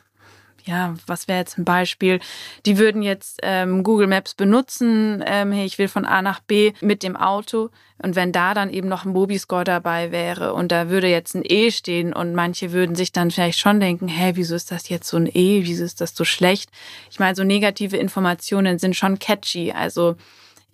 ja, 0.65 0.95
was 1.07 1.29
wäre 1.29 1.41
jetzt 1.41 1.59
ein 1.59 1.65
Beispiel? 1.65 2.21
Die 2.65 2.79
würden 2.79 3.03
jetzt 3.03 3.41
ähm, 3.43 3.83
Google 3.83 4.07
Maps 4.07 4.35
benutzen, 4.35 5.23
ähm, 5.27 5.53
hey, 5.53 5.67
ich 5.67 5.79
will 5.79 5.89
von 5.89 6.07
A 6.07 6.23
nach 6.23 6.41
B 6.41 6.73
mit 6.81 7.03
dem 7.03 7.17
Auto. 7.17 7.71
Und 8.03 8.17
wenn 8.17 8.33
da 8.33 8.55
dann 8.55 8.71
eben 8.71 8.89
noch 8.89 9.05
ein 9.05 9.13
Mobi-Score 9.13 9.65
dabei 9.65 10.11
wäre 10.11 10.55
und 10.55 10.73
da 10.73 10.89
würde 10.89 11.09
jetzt 11.09 11.35
ein 11.35 11.43
E 11.45 11.71
stehen 11.71 12.13
und 12.13 12.35
manche 12.35 12.73
würden 12.73 12.97
sich 12.97 13.13
dann 13.13 13.31
vielleicht 13.31 13.59
schon 13.59 13.79
denken, 13.79 14.09
hä, 14.09 14.33
wieso 14.35 14.55
ist 14.55 14.71
das 14.71 14.89
jetzt 14.89 15.09
so 15.09 15.19
ein 15.19 15.27
E? 15.27 15.63
Wieso 15.65 15.85
ist 15.85 16.01
das 16.01 16.15
so 16.15 16.25
schlecht? 16.25 16.71
Ich 17.11 17.19
meine, 17.19 17.35
so 17.35 17.45
negative 17.45 17.97
Informationen 17.97 18.79
sind 18.79 18.97
schon 18.97 19.19
catchy. 19.19 19.73
Also 19.73 20.17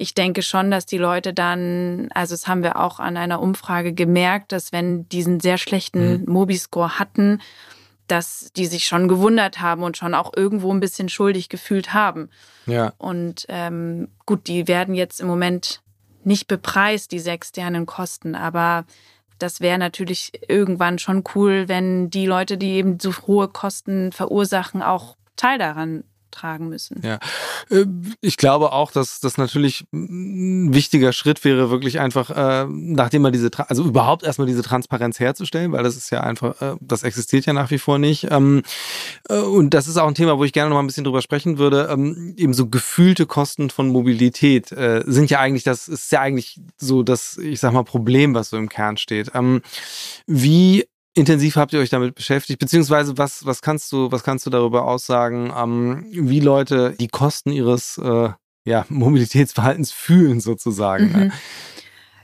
ich 0.00 0.14
denke 0.14 0.40
schon, 0.40 0.70
dass 0.70 0.86
die 0.86 0.96
Leute 0.96 1.34
dann, 1.34 2.08
also 2.14 2.32
das 2.32 2.48
haben 2.48 2.62
wir 2.62 2.80
auch 2.80 3.00
an 3.00 3.18
einer 3.18 3.42
Umfrage 3.42 3.92
gemerkt, 3.92 4.50
dass 4.50 4.72
wenn 4.72 5.06
diesen 5.10 5.40
sehr 5.40 5.58
schlechten 5.58 6.22
mhm. 6.22 6.24
Mobi-Score 6.26 6.98
hatten, 6.98 7.42
dass 8.06 8.50
die 8.56 8.64
sich 8.64 8.86
schon 8.86 9.08
gewundert 9.08 9.60
haben 9.60 9.82
und 9.82 9.98
schon 9.98 10.14
auch 10.14 10.32
irgendwo 10.34 10.72
ein 10.72 10.80
bisschen 10.80 11.10
schuldig 11.10 11.50
gefühlt 11.50 11.92
haben. 11.92 12.30
Ja. 12.64 12.94
Und 12.96 13.44
ähm, 13.50 14.08
gut, 14.24 14.46
die 14.46 14.66
werden 14.66 14.94
jetzt 14.94 15.20
im 15.20 15.26
Moment 15.28 15.82
nicht 16.24 16.48
bepreist, 16.48 17.12
diese 17.12 17.32
externen 17.32 17.84
Kosten, 17.84 18.34
aber 18.34 18.86
das 19.38 19.60
wäre 19.60 19.78
natürlich 19.78 20.32
irgendwann 20.48 20.98
schon 20.98 21.24
cool, 21.34 21.68
wenn 21.68 22.08
die 22.08 22.26
Leute, 22.26 22.56
die 22.56 22.72
eben 22.72 22.98
so 23.00 23.12
hohe 23.26 23.48
Kosten 23.48 24.12
verursachen, 24.12 24.82
auch 24.82 25.16
Teil 25.36 25.58
daran 25.58 26.04
tragen 26.30 26.68
müssen. 26.68 27.00
Ja, 27.02 27.18
äh, 27.70 27.86
ich 28.20 28.36
glaube 28.36 28.72
auch, 28.72 28.90
dass 28.92 29.20
das 29.20 29.38
natürlich 29.38 29.84
ein 29.92 30.72
wichtiger 30.74 31.12
Schritt 31.12 31.44
wäre, 31.44 31.70
wirklich 31.70 32.00
einfach, 32.00 32.30
äh, 32.30 32.66
nachdem 32.68 33.22
man 33.22 33.32
diese, 33.32 33.50
also 33.68 33.84
überhaupt 33.84 34.22
erstmal 34.22 34.46
diese 34.46 34.62
Transparenz 34.62 35.20
herzustellen, 35.20 35.72
weil 35.72 35.82
das 35.82 35.96
ist 35.96 36.10
ja 36.10 36.20
einfach, 36.20 36.60
äh, 36.60 36.76
das 36.80 37.02
existiert 37.02 37.46
ja 37.46 37.52
nach 37.52 37.70
wie 37.70 37.78
vor 37.78 37.98
nicht. 37.98 38.28
Ähm, 38.30 38.62
und 39.28 39.74
das 39.74 39.88
ist 39.88 39.96
auch 39.96 40.08
ein 40.08 40.14
Thema, 40.14 40.38
wo 40.38 40.44
ich 40.44 40.52
gerne 40.52 40.70
noch 40.70 40.76
mal 40.76 40.82
ein 40.82 40.86
bisschen 40.86 41.04
drüber 41.04 41.22
sprechen 41.22 41.58
würde. 41.58 41.88
Ähm, 41.90 42.34
eben 42.36 42.54
so 42.54 42.68
gefühlte 42.68 43.26
Kosten 43.26 43.70
von 43.70 43.88
Mobilität 43.88 44.68
sind 44.68 45.30
ja 45.30 45.40
eigentlich, 45.40 45.64
das 45.64 45.88
ist 45.88 46.12
ja 46.12 46.20
eigentlich 46.20 46.60
so 46.76 47.02
das, 47.02 47.36
ich 47.38 47.60
sag 47.60 47.72
mal, 47.72 47.84
Problem, 47.84 48.34
was 48.34 48.50
so 48.50 48.56
im 48.56 48.68
Kern 48.68 48.96
steht. 48.96 49.32
Ähm, 49.34 49.62
wie 50.26 50.86
intensiv 51.14 51.56
habt 51.56 51.72
ihr 51.72 51.80
euch 51.80 51.90
damit 51.90 52.14
beschäftigt? 52.14 52.58
Beziehungsweise 52.58 53.18
was, 53.18 53.44
was 53.44 53.62
kannst 53.62 53.92
du, 53.92 54.10
was 54.12 54.22
kannst 54.22 54.46
du 54.46 54.50
darüber 54.50 54.86
aussagen, 54.86 55.52
ähm, 55.56 56.06
wie 56.10 56.40
Leute 56.40 56.94
die 56.98 57.08
Kosten 57.08 57.52
ihres 57.52 57.98
äh, 57.98 58.30
ja, 58.64 58.86
Mobilitätsverhaltens 58.88 59.92
fühlen 59.92 60.40
sozusagen? 60.40 61.12
Mhm. 61.12 61.32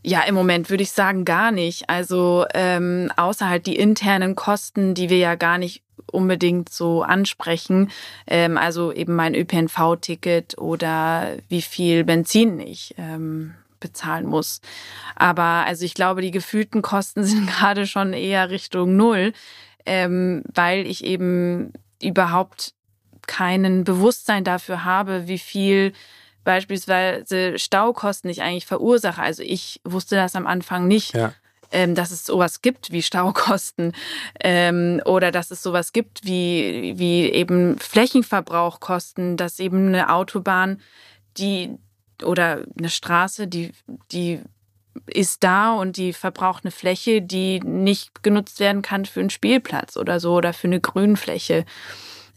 Ja, 0.02 0.22
im 0.22 0.36
Moment 0.36 0.70
würde 0.70 0.84
ich 0.84 0.92
sagen 0.92 1.24
gar 1.24 1.50
nicht. 1.50 1.90
Also 1.90 2.46
ähm, 2.54 3.10
außer 3.16 3.48
halt 3.48 3.66
die 3.66 3.74
internen 3.74 4.36
Kosten, 4.36 4.94
die 4.94 5.10
wir 5.10 5.18
ja 5.18 5.34
gar 5.34 5.58
nicht 5.58 5.82
unbedingt 6.12 6.68
so 6.68 7.02
ansprechen. 7.02 7.90
Ähm, 8.28 8.56
also 8.56 8.92
eben 8.92 9.16
mein 9.16 9.34
ÖPNV-Ticket 9.34 10.58
oder 10.58 11.32
wie 11.48 11.62
viel 11.62 12.04
Benzin 12.04 12.60
ich 12.60 12.94
ähm, 12.98 13.54
bezahlen 13.86 14.26
muss. 14.26 14.60
Aber 15.14 15.64
also 15.66 15.84
ich 15.84 15.94
glaube, 15.94 16.22
die 16.22 16.30
gefühlten 16.30 16.82
Kosten 16.82 17.24
sind 17.30 17.46
gerade 17.46 17.86
schon 17.86 18.12
eher 18.12 18.50
Richtung 18.50 18.96
Null, 18.96 19.32
ähm, 19.84 20.42
weil 20.52 20.86
ich 20.86 21.04
eben 21.04 21.72
überhaupt 22.02 22.74
keinen 23.26 23.84
Bewusstsein 23.84 24.44
dafür 24.44 24.84
habe, 24.84 25.26
wie 25.26 25.38
viel 25.38 25.92
beispielsweise 26.44 27.58
Staukosten 27.58 28.30
ich 28.30 28.42
eigentlich 28.42 28.66
verursache. 28.66 29.20
Also 29.20 29.42
ich 29.42 29.80
wusste 29.84 30.14
das 30.16 30.36
am 30.36 30.46
Anfang 30.46 30.86
nicht. 30.86 31.14
Ja. 31.14 31.34
Ähm, 31.72 31.96
dass 31.96 32.12
es 32.12 32.24
sowas 32.24 32.62
gibt 32.62 32.92
wie 32.92 33.02
Staukosten 33.02 33.92
ähm, 34.38 35.02
oder 35.04 35.32
dass 35.32 35.50
es 35.50 35.64
sowas 35.64 35.92
gibt 35.92 36.24
wie, 36.24 36.94
wie 36.96 37.28
eben 37.28 37.76
Flächenverbrauchkosten, 37.80 39.36
dass 39.36 39.58
eben 39.58 39.88
eine 39.88 40.12
Autobahn, 40.14 40.80
die 41.38 41.76
oder 42.22 42.64
eine 42.78 42.88
Straße, 42.88 43.46
die, 43.46 43.72
die 44.12 44.40
ist 45.06 45.44
da 45.44 45.74
und 45.74 45.96
die 45.96 46.12
verbraucht 46.12 46.64
eine 46.64 46.70
Fläche, 46.70 47.22
die 47.22 47.60
nicht 47.60 48.22
genutzt 48.22 48.60
werden 48.60 48.82
kann 48.82 49.04
für 49.04 49.20
einen 49.20 49.30
Spielplatz 49.30 49.96
oder 49.96 50.20
so 50.20 50.34
oder 50.34 50.52
für 50.52 50.68
eine 50.68 50.80
Grünfläche. 50.80 51.64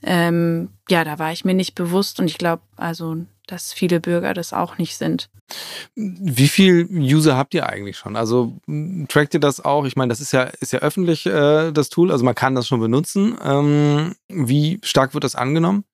Ähm, 0.01 0.69
ja, 0.89 1.03
da 1.03 1.19
war 1.19 1.31
ich 1.31 1.45
mir 1.45 1.53
nicht 1.53 1.75
bewusst 1.75 2.19
und 2.19 2.27
ich 2.27 2.37
glaube, 2.37 2.61
also, 2.75 3.17
dass 3.47 3.73
viele 3.73 3.99
Bürger 3.99 4.33
das 4.33 4.53
auch 4.53 4.77
nicht 4.77 4.97
sind. 4.97 5.29
Wie 5.95 6.47
viel 6.47 6.87
User 6.91 7.35
habt 7.35 7.53
ihr 7.53 7.67
eigentlich 7.67 7.97
schon? 7.97 8.15
Also 8.15 8.59
trackt 9.07 9.33
ihr 9.33 9.39
das 9.39 9.63
auch? 9.65 9.85
Ich 9.85 9.95
meine, 9.95 10.09
das 10.09 10.21
ist 10.21 10.31
ja, 10.31 10.43
ist 10.43 10.73
ja 10.73 10.79
öffentlich, 10.79 11.25
äh, 11.25 11.71
das 11.71 11.89
Tool, 11.89 12.11
also 12.11 12.23
man 12.23 12.35
kann 12.35 12.55
das 12.55 12.67
schon 12.67 12.79
benutzen. 12.79 13.35
Ähm, 13.43 14.15
wie 14.27 14.79
stark 14.83 15.13
wird 15.13 15.23
das 15.23 15.35
angenommen? 15.35 15.85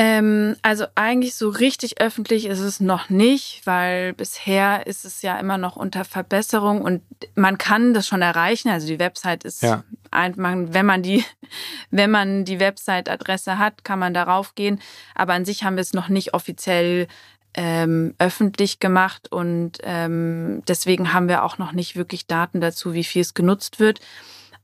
Ähm, 0.00 0.54
also 0.62 0.84
eigentlich 0.94 1.34
so 1.34 1.48
richtig 1.48 2.00
öffentlich 2.00 2.46
ist 2.46 2.60
es 2.60 2.78
noch 2.78 3.10
nicht, 3.10 3.62
weil 3.64 4.12
bisher 4.12 4.86
ist 4.86 5.04
es 5.04 5.22
ja 5.22 5.36
immer 5.40 5.58
noch 5.58 5.74
unter 5.74 6.04
Verbesserung 6.04 6.82
und 6.82 7.02
man 7.34 7.58
kann 7.58 7.94
das 7.94 8.06
schon 8.06 8.22
erreichen. 8.22 8.68
Also 8.68 8.86
die 8.86 9.00
Website 9.00 9.42
ist 9.42 9.60
ja. 9.60 9.82
einfach, 10.12 10.54
wenn 10.54 10.86
man 10.86 11.02
die, 11.02 11.24
wenn 11.90 12.12
man 12.12 12.44
die 12.44 12.60
Website-Adresse 12.60 13.58
hat, 13.58 13.82
kann 13.82 13.98
man 13.98 14.14
darauf 14.14 14.54
gehen. 14.54 14.80
Aber 15.16 15.32
an 15.32 15.44
sich 15.44 15.64
haben 15.64 15.74
wir 15.74 15.80
es 15.80 15.94
noch 15.94 16.08
nicht 16.08 16.32
offiziell 16.32 17.08
ähm, 17.54 18.14
öffentlich 18.20 18.78
gemacht 18.78 19.32
und 19.32 19.78
ähm, 19.82 20.62
deswegen 20.68 21.12
haben 21.12 21.26
wir 21.26 21.42
auch 21.42 21.58
noch 21.58 21.72
nicht 21.72 21.96
wirklich 21.96 22.28
Daten 22.28 22.60
dazu, 22.60 22.94
wie 22.94 23.02
viel 23.02 23.22
es 23.22 23.34
genutzt 23.34 23.80
wird. 23.80 23.98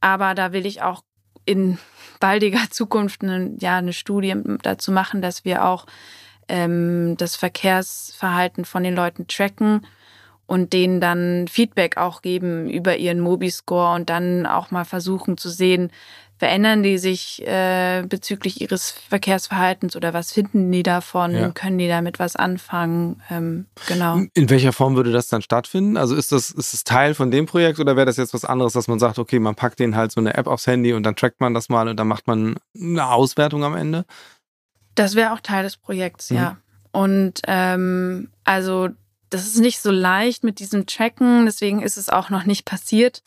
Aber 0.00 0.36
da 0.36 0.52
will 0.52 0.64
ich 0.64 0.82
auch 0.82 1.02
in 1.44 1.78
baldiger 2.20 2.60
Zukunft 2.70 3.22
eine, 3.22 3.54
ja, 3.58 3.78
eine 3.78 3.92
Studie 3.92 4.34
dazu 4.62 4.92
machen, 4.92 5.22
dass 5.22 5.44
wir 5.44 5.64
auch 5.64 5.86
ähm, 6.48 7.16
das 7.18 7.36
Verkehrsverhalten 7.36 8.64
von 8.64 8.82
den 8.82 8.94
Leuten 8.94 9.26
tracken 9.26 9.86
und 10.46 10.72
denen 10.72 11.00
dann 11.00 11.46
Feedback 11.48 11.96
auch 11.96 12.22
geben 12.22 12.68
über 12.68 12.96
ihren 12.96 13.20
Mobi-Score 13.20 13.94
und 13.94 14.10
dann 14.10 14.46
auch 14.46 14.70
mal 14.70 14.84
versuchen 14.84 15.38
zu 15.38 15.48
sehen, 15.48 15.90
verändern 16.36 16.82
die 16.82 16.98
sich 16.98 17.46
äh, 17.46 18.02
bezüglich 18.08 18.60
ihres 18.60 18.90
Verkehrsverhaltens 18.90 19.94
oder 19.94 20.12
was 20.12 20.32
finden 20.32 20.70
die 20.72 20.82
davon? 20.82 21.32
Ja. 21.32 21.50
Können 21.50 21.78
die 21.78 21.88
damit 21.88 22.18
was 22.18 22.34
anfangen? 22.34 23.22
Ähm, 23.30 23.66
genau. 23.86 24.20
In 24.34 24.50
welcher 24.50 24.72
Form 24.72 24.96
würde 24.96 25.12
das 25.12 25.28
dann 25.28 25.42
stattfinden? 25.42 25.96
Also 25.96 26.16
ist 26.16 26.32
das, 26.32 26.50
ist 26.50 26.72
das 26.72 26.84
Teil 26.84 27.14
von 27.14 27.30
dem 27.30 27.46
Projekt 27.46 27.78
oder 27.78 27.96
wäre 27.96 28.06
das 28.06 28.16
jetzt 28.16 28.34
was 28.34 28.44
anderes, 28.44 28.72
dass 28.72 28.88
man 28.88 28.98
sagt, 28.98 29.18
okay, 29.18 29.38
man 29.38 29.54
packt 29.54 29.78
denen 29.78 29.96
halt 29.96 30.10
so 30.10 30.20
eine 30.20 30.34
App 30.34 30.46
aufs 30.46 30.66
Handy 30.66 30.92
und 30.92 31.04
dann 31.04 31.16
trackt 31.16 31.40
man 31.40 31.54
das 31.54 31.68
mal 31.68 31.88
und 31.88 31.96
dann 31.96 32.08
macht 32.08 32.26
man 32.26 32.56
eine 32.76 33.08
Auswertung 33.08 33.62
am 33.62 33.76
Ende? 33.76 34.04
Das 34.96 35.14
wäre 35.14 35.32
auch 35.32 35.40
Teil 35.40 35.62
des 35.62 35.76
Projekts, 35.76 36.30
mhm. 36.30 36.36
ja. 36.36 36.56
Und 36.90 37.40
ähm, 37.46 38.28
also 38.44 38.88
das 39.30 39.46
ist 39.46 39.58
nicht 39.58 39.80
so 39.80 39.90
leicht 39.90 40.44
mit 40.44 40.60
diesem 40.60 40.86
Tracken, 40.86 41.46
deswegen 41.46 41.82
ist 41.82 41.96
es 41.96 42.08
auch 42.08 42.30
noch 42.30 42.44
nicht 42.44 42.64
passiert. 42.64 43.22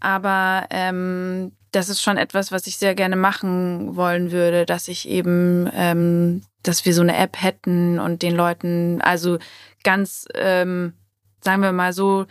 Aber 0.00 0.66
ähm, 0.70 1.52
das 1.72 1.88
ist 1.88 2.02
schon 2.02 2.18
etwas, 2.18 2.52
was 2.52 2.66
ich 2.66 2.76
sehr 2.76 2.94
gerne 2.94 3.16
machen 3.16 3.96
wollen 3.96 4.30
würde, 4.30 4.66
dass 4.66 4.88
ich 4.88 5.08
eben, 5.08 5.68
ähm, 5.74 6.42
dass 6.62 6.84
wir 6.84 6.94
so 6.94 7.02
eine 7.02 7.16
App 7.16 7.42
hätten 7.42 7.98
und 7.98 8.22
den 8.22 8.36
Leuten, 8.36 9.00
also 9.00 9.38
ganz, 9.82 10.26
ähm, 10.34 10.92
sagen 11.40 11.62
wir 11.62 11.72
mal 11.72 11.92
so, 11.92 12.26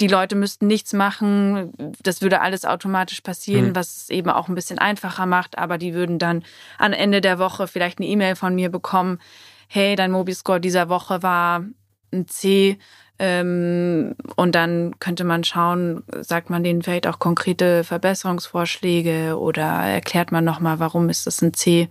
die 0.00 0.08
Leute 0.08 0.34
müssten 0.34 0.66
nichts 0.66 0.92
machen, 0.92 1.72
das 2.02 2.20
würde 2.20 2.40
alles 2.40 2.64
automatisch 2.64 3.20
passieren, 3.20 3.68
mhm. 3.68 3.76
was 3.76 3.96
es 3.96 4.10
eben 4.10 4.28
auch 4.30 4.48
ein 4.48 4.54
bisschen 4.54 4.78
einfacher 4.78 5.26
macht, 5.26 5.56
aber 5.56 5.78
die 5.78 5.94
würden 5.94 6.18
dann 6.18 6.42
am 6.78 6.92
Ende 6.92 7.20
der 7.20 7.38
Woche 7.38 7.66
vielleicht 7.66 7.98
eine 7.98 8.08
E-Mail 8.08 8.36
von 8.36 8.54
mir 8.54 8.70
bekommen, 8.70 9.18
hey, 9.68 9.96
dein 9.96 10.10
Mobiscore 10.10 10.60
dieser 10.60 10.88
Woche 10.88 11.22
war 11.22 11.64
ein 12.12 12.28
C, 12.28 12.78
ähm, 13.18 14.14
und 14.36 14.54
dann 14.54 14.98
könnte 14.98 15.24
man 15.24 15.42
schauen, 15.42 16.02
sagt 16.20 16.50
man 16.50 16.62
denen 16.62 16.82
vielleicht 16.82 17.06
auch 17.06 17.18
konkrete 17.18 17.82
Verbesserungsvorschläge 17.82 19.38
oder 19.38 19.62
erklärt 19.62 20.32
man 20.32 20.44
nochmal, 20.44 20.80
warum 20.80 21.08
ist 21.08 21.26
das 21.26 21.40
ein 21.40 21.54
C? 21.54 21.88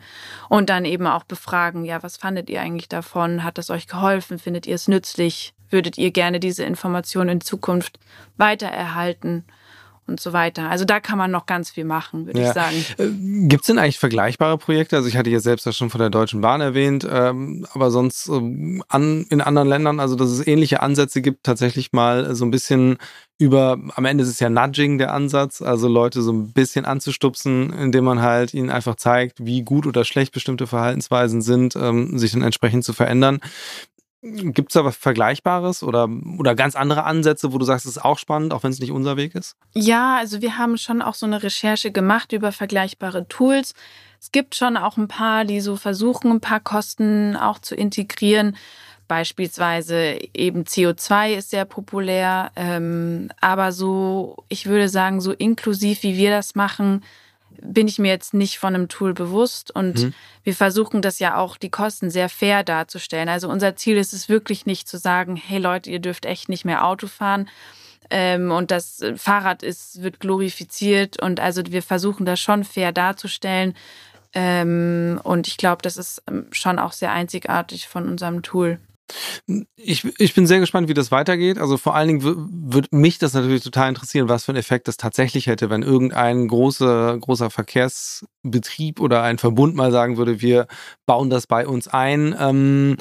Und 0.49 0.69
dann 0.69 0.85
eben 0.85 1.07
auch 1.07 1.23
befragen, 1.23 1.83
ja, 1.83 2.03
was 2.03 2.17
fandet 2.17 2.49
ihr 2.49 2.61
eigentlich 2.61 2.89
davon? 2.89 3.43
Hat 3.43 3.57
das 3.57 3.71
euch 3.71 3.87
geholfen? 3.87 4.37
Findet 4.37 4.67
ihr 4.67 4.75
es 4.75 4.87
nützlich? 4.87 5.53
Würdet 5.71 5.97
ihr 5.97 6.11
gerne 6.11 6.39
diese 6.39 6.63
Informationen 6.63 7.29
in 7.29 7.41
Zukunft 7.41 7.99
weitererhalten? 8.37 9.45
Und 10.07 10.19
so 10.19 10.33
weiter. 10.33 10.69
Also 10.69 10.85
da 10.85 10.99
kann 10.99 11.17
man 11.17 11.31
noch 11.31 11.45
ganz 11.45 11.69
viel 11.71 11.85
machen, 11.85 12.27
würde 12.27 12.41
ja. 12.41 12.47
ich 12.47 12.53
sagen. 12.53 12.85
Äh, 12.97 13.47
Gibt 13.47 13.63
es 13.63 13.67
denn 13.67 13.79
eigentlich 13.79 13.99
vergleichbare 13.99 14.57
Projekte? 14.57 14.95
Also 14.95 15.07
ich 15.07 15.17
hatte 15.17 15.29
ja 15.29 15.39
selbst 15.39 15.65
das 15.65 15.75
schon 15.75 15.89
von 15.89 15.99
der 15.99 16.09
Deutschen 16.09 16.41
Bahn 16.41 16.61
erwähnt, 16.61 17.07
ähm, 17.09 17.65
aber 17.73 17.91
sonst 17.91 18.27
ähm, 18.27 18.83
an, 18.87 19.25
in 19.29 19.41
anderen 19.41 19.67
Ländern, 19.67 19.99
also 19.99 20.15
dass 20.15 20.29
es 20.29 20.45
ähnliche 20.45 20.81
Ansätze 20.81 21.21
gibt, 21.21 21.43
tatsächlich 21.43 21.91
mal 21.91 22.35
so 22.35 22.45
ein 22.45 22.51
bisschen 22.51 22.97
über, 23.37 23.77
am 23.95 24.05
Ende 24.05 24.23
ist 24.23 24.29
es 24.29 24.39
ja 24.39 24.49
Nudging 24.49 24.97
der 24.97 25.13
Ansatz, 25.13 25.61
also 25.61 25.89
Leute 25.89 26.21
so 26.21 26.31
ein 26.31 26.53
bisschen 26.53 26.85
anzustupsen, 26.85 27.73
indem 27.73 28.05
man 28.05 28.21
halt 28.21 28.53
ihnen 28.53 28.69
einfach 28.69 28.95
zeigt, 28.95 29.45
wie 29.45 29.63
gut 29.63 29.85
oder 29.85 30.05
schlecht 30.05 30.33
bestimmte 30.33 30.67
Verhaltensweisen 30.67 31.41
sind, 31.41 31.75
ähm, 31.75 32.17
sich 32.17 32.31
dann 32.31 32.43
entsprechend 32.43 32.85
zu 32.85 32.93
verändern. 32.93 33.39
Gibt 34.27 34.71
es 34.71 34.73
da 34.73 34.83
was 34.83 34.97
Vergleichbares 34.97 35.83
oder, 35.83 36.09
oder 36.39 36.55
ganz 36.55 36.75
andere 36.75 37.03
Ansätze, 37.03 37.53
wo 37.53 37.59
du 37.59 37.65
sagst, 37.65 37.85
es 37.85 37.97
ist 37.97 38.03
auch 38.03 38.17
spannend, 38.17 38.53
auch 38.53 38.63
wenn 38.63 38.71
es 38.71 38.79
nicht 38.79 38.91
unser 38.91 39.17
Weg 39.17 39.35
ist? 39.35 39.55
Ja, 39.73 40.17
also 40.17 40.41
wir 40.41 40.57
haben 40.57 40.77
schon 40.77 41.03
auch 41.03 41.13
so 41.13 41.27
eine 41.27 41.43
Recherche 41.43 41.91
gemacht 41.91 42.33
über 42.33 42.51
vergleichbare 42.51 43.27
Tools. 43.27 43.75
Es 44.19 44.31
gibt 44.31 44.55
schon 44.55 44.77
auch 44.77 44.97
ein 44.97 45.07
paar, 45.07 45.45
die 45.45 45.61
so 45.61 45.75
versuchen, 45.75 46.31
ein 46.31 46.41
paar 46.41 46.59
Kosten 46.59 47.35
auch 47.35 47.59
zu 47.59 47.75
integrieren. 47.75 48.57
Beispielsweise 49.07 50.17
eben 50.33 50.63
CO2 50.63 51.35
ist 51.35 51.51
sehr 51.51 51.65
populär. 51.65 52.51
Ähm, 52.55 53.29
aber 53.41 53.71
so, 53.71 54.37
ich 54.49 54.65
würde 54.65 54.89
sagen, 54.89 55.21
so 55.21 55.33
inklusiv 55.33 56.01
wie 56.01 56.17
wir 56.17 56.31
das 56.31 56.55
machen, 56.55 57.03
bin 57.61 57.87
ich 57.87 57.99
mir 57.99 58.11
jetzt 58.11 58.33
nicht 58.33 58.59
von 58.59 58.75
einem 58.75 58.87
Tool 58.87 59.13
bewusst 59.13 59.71
und 59.71 60.03
mhm. 60.03 60.13
wir 60.43 60.55
versuchen 60.55 61.01
das 61.01 61.19
ja 61.19 61.37
auch, 61.37 61.57
die 61.57 61.69
Kosten 61.69 62.09
sehr 62.09 62.29
fair 62.29 62.63
darzustellen. 62.63 63.29
Also 63.29 63.49
unser 63.49 63.75
Ziel 63.75 63.97
ist 63.97 64.13
es 64.13 64.29
wirklich 64.29 64.65
nicht 64.65 64.87
zu 64.87 64.97
sagen, 64.97 65.35
hey 65.35 65.59
Leute, 65.59 65.89
ihr 65.89 65.99
dürft 65.99 66.25
echt 66.25 66.49
nicht 66.49 66.65
mehr 66.65 66.85
Auto 66.85 67.07
fahren 67.07 67.49
ähm, 68.09 68.51
und 68.51 68.71
das 68.71 69.03
Fahrrad 69.15 69.63
ist, 69.63 70.01
wird 70.01 70.19
glorifiziert 70.19 71.21
und 71.21 71.39
also 71.39 71.61
wir 71.67 71.83
versuchen 71.83 72.25
das 72.25 72.39
schon 72.39 72.63
fair 72.63 72.91
darzustellen 72.91 73.75
ähm, 74.33 75.19
und 75.23 75.47
ich 75.47 75.57
glaube, 75.57 75.81
das 75.81 75.97
ist 75.97 76.21
ähm, 76.27 76.47
schon 76.51 76.77
auch 76.77 76.91
sehr 76.91 77.11
einzigartig 77.11 77.87
von 77.87 78.07
unserem 78.07 78.41
Tool. 78.43 78.79
Ich, 79.75 80.03
ich 80.19 80.33
bin 80.33 80.47
sehr 80.47 80.59
gespannt, 80.59 80.87
wie 80.87 80.93
das 80.93 81.11
weitergeht. 81.11 81.57
Also 81.57 81.77
vor 81.77 81.95
allen 81.95 82.07
Dingen 82.07 82.23
würde 82.71 82.87
mich 82.91 83.19
das 83.19 83.33
natürlich 83.33 83.63
total 83.63 83.89
interessieren, 83.89 84.29
was 84.29 84.45
für 84.45 84.51
einen 84.51 84.59
Effekt 84.59 84.87
das 84.87 84.97
tatsächlich 84.97 85.47
hätte, 85.47 85.69
wenn 85.69 85.83
irgendein 85.83 86.47
großer, 86.47 87.17
großer 87.19 87.49
Verkehrsbetrieb 87.49 88.99
oder 88.99 89.21
ein 89.21 89.37
Verbund 89.37 89.75
mal 89.75 89.91
sagen 89.91 90.17
würde, 90.17 90.41
wir 90.41 90.67
bauen 91.05 91.29
das 91.29 91.45
bei 91.45 91.67
uns 91.67 91.87
ein. 91.87 92.35
Ähm, 92.39 92.97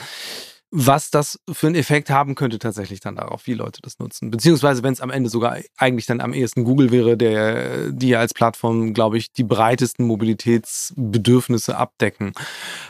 was 0.76 1.10
das 1.10 1.38
für 1.52 1.68
einen 1.68 1.76
Effekt 1.76 2.10
haben 2.10 2.34
könnte 2.34 2.58
tatsächlich 2.58 2.98
dann 2.98 3.14
darauf, 3.14 3.46
wie 3.46 3.54
Leute 3.54 3.80
das 3.80 4.00
nutzen. 4.00 4.32
Beziehungsweise, 4.32 4.82
wenn 4.82 4.92
es 4.92 5.00
am 5.00 5.10
Ende 5.10 5.30
sogar 5.30 5.58
eigentlich 5.76 6.06
dann 6.06 6.20
am 6.20 6.32
ehesten 6.32 6.64
Google 6.64 6.90
wäre, 6.90 7.16
der, 7.16 7.92
die 7.92 8.08
ja 8.08 8.18
als 8.18 8.34
Plattform, 8.34 8.92
glaube 8.92 9.16
ich, 9.16 9.32
die 9.32 9.44
breitesten 9.44 10.04
Mobilitätsbedürfnisse 10.04 11.76
abdecken. 11.76 12.32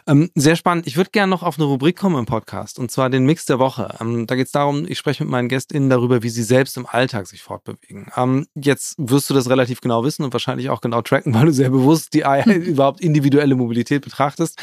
Ähm, 0.06 0.30
sehr 0.34 0.56
spannend. 0.56 0.86
Ich 0.86 0.96
würde 0.96 1.10
gerne 1.10 1.28
noch 1.28 1.42
auf 1.42 1.58
eine 1.58 1.66
Rubrik 1.66 1.98
kommen 1.98 2.18
im 2.18 2.24
Podcast, 2.24 2.78
und 2.78 2.90
zwar 2.90 3.10
den 3.10 3.26
Mix 3.26 3.44
der 3.44 3.58
Woche. 3.58 3.94
Ähm, 4.00 4.26
da 4.26 4.34
geht 4.34 4.46
es 4.46 4.52
darum, 4.52 4.86
ich 4.88 4.96
spreche 4.96 5.22
mit 5.22 5.30
meinen 5.30 5.50
GästInnen 5.50 5.90
darüber, 5.90 6.22
wie 6.22 6.30
sie 6.30 6.42
selbst 6.42 6.78
im 6.78 6.86
Alltag 6.86 7.26
sich 7.26 7.42
fortbewegen. 7.42 8.06
Ähm, 8.16 8.46
jetzt 8.54 8.94
wirst 8.96 9.28
du 9.28 9.34
das 9.34 9.50
relativ 9.50 9.82
genau 9.82 10.04
wissen 10.04 10.24
und 10.24 10.32
wahrscheinlich 10.32 10.70
auch 10.70 10.80
genau 10.80 11.02
tracken, 11.02 11.34
weil 11.34 11.44
du 11.44 11.52
sehr 11.52 11.68
bewusst 11.68 12.14
die 12.14 12.24
überhaupt 12.46 13.02
individuelle 13.02 13.56
Mobilität 13.56 14.00
betrachtest. 14.02 14.58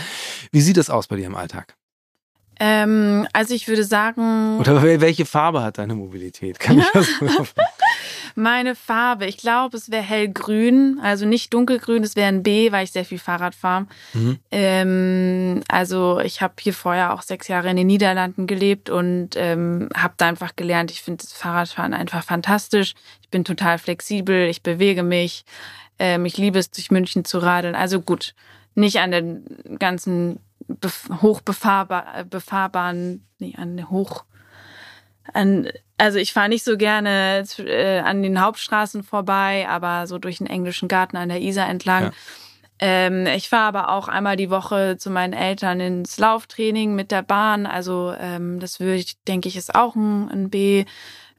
Wie 0.52 0.62
sieht 0.62 0.78
das 0.78 0.90
aus 0.90 1.06
bei 1.06 1.18
dir 1.18 1.28
im 1.28 1.36
Alltag? 1.36 1.78
Ähm, 2.64 3.28
also 3.34 3.56
ich 3.56 3.68
würde 3.68 3.84
sagen. 3.84 4.60
Oder 4.60 4.84
welche 4.84 5.26
Farbe 5.26 5.64
hat 5.64 5.80
deine 5.80 5.96
Mobilität? 5.96 6.60
Kann 6.60 6.78
ich 6.78 6.86
das 6.94 7.08
Meine 8.36 8.76
Farbe, 8.76 9.26
ich 9.26 9.38
glaube, 9.38 9.76
es 9.76 9.90
wäre 9.90 10.04
hellgrün, 10.04 11.00
also 11.02 11.26
nicht 11.26 11.54
dunkelgrün, 11.56 12.04
es 12.04 12.16
wäre 12.16 12.28
ein 12.28 12.44
B, 12.44 12.72
weil 12.72 12.84
ich 12.84 12.92
sehr 12.92 13.04
viel 13.04 13.18
Fahrrad 13.18 13.56
fahre. 13.56 13.88
Mhm. 14.14 14.38
Ähm, 14.52 15.64
also 15.70 16.20
ich 16.20 16.44
habe 16.44 16.54
hier 16.60 16.76
vorher 16.76 17.14
auch 17.14 17.24
sechs 17.24 17.48
Jahre 17.48 17.72
in 17.72 17.78
den 17.78 17.88
Niederlanden 17.88 18.46
gelebt 18.46 18.92
und 18.92 19.32
ähm, 19.36 19.90
habe 19.96 20.14
da 20.18 20.28
einfach 20.28 20.56
gelernt, 20.56 20.92
ich 20.92 21.02
finde 21.02 21.24
das 21.24 21.34
Fahrradfahren 21.34 21.96
einfach 21.96 22.24
fantastisch. 22.24 22.94
Ich 23.24 23.30
bin 23.30 23.44
total 23.44 23.80
flexibel, 23.80 24.48
ich 24.48 24.62
bewege 24.62 25.02
mich. 25.02 25.46
Ähm, 25.98 26.26
ich 26.26 26.38
liebe 26.38 26.60
es, 26.60 26.70
durch 26.70 26.92
München 26.92 27.26
zu 27.26 27.40
radeln. 27.40 27.74
Also 27.74 28.02
gut, 28.02 28.36
nicht 28.76 29.00
an 29.00 29.12
den 29.12 29.78
ganzen 29.80 30.40
hochbefahrbaren, 31.22 32.30
befahrbaren, 32.30 33.28
nee, 33.40 33.56
an 33.58 33.90
hoch, 33.90 34.26
an, 35.34 35.70
also 35.98 36.18
ich 36.18 36.34
fahre 36.34 36.50
nicht 36.50 36.64
so 36.64 36.78
gerne 36.78 37.44
äh, 37.60 38.00
an 38.00 38.24
den 38.24 38.42
Hauptstraßen 38.42 39.04
vorbei, 39.04 39.68
aber 39.70 40.08
so 40.08 40.18
durch 40.18 40.40
den 40.40 40.48
englischen 40.48 40.88
Garten 40.88 41.18
an 41.18 41.30
der 41.30 41.42
Isar 41.42 41.70
entlang. 41.70 42.06
Ja. 42.06 42.12
Ähm, 42.80 43.28
ich 43.28 43.48
fahre 43.48 43.68
aber 43.68 43.90
auch 43.90 44.08
einmal 44.08 44.36
die 44.36 44.50
Woche 44.50 44.98
zu 44.98 45.12
meinen 45.12 45.34
Eltern 45.34 45.80
ins 45.80 46.18
Lauftraining 46.18 46.96
mit 46.96 47.12
der 47.12 47.22
Bahn. 47.22 47.68
Also 47.68 48.14
ähm, 48.20 48.60
das 48.60 48.80
würde 48.80 48.96
ich, 48.96 49.22
denke 49.24 49.48
ich, 49.48 49.56
ist 49.56 49.76
auch 49.76 49.96
ein, 49.96 50.30
ein 50.30 50.50
B, 50.50 50.86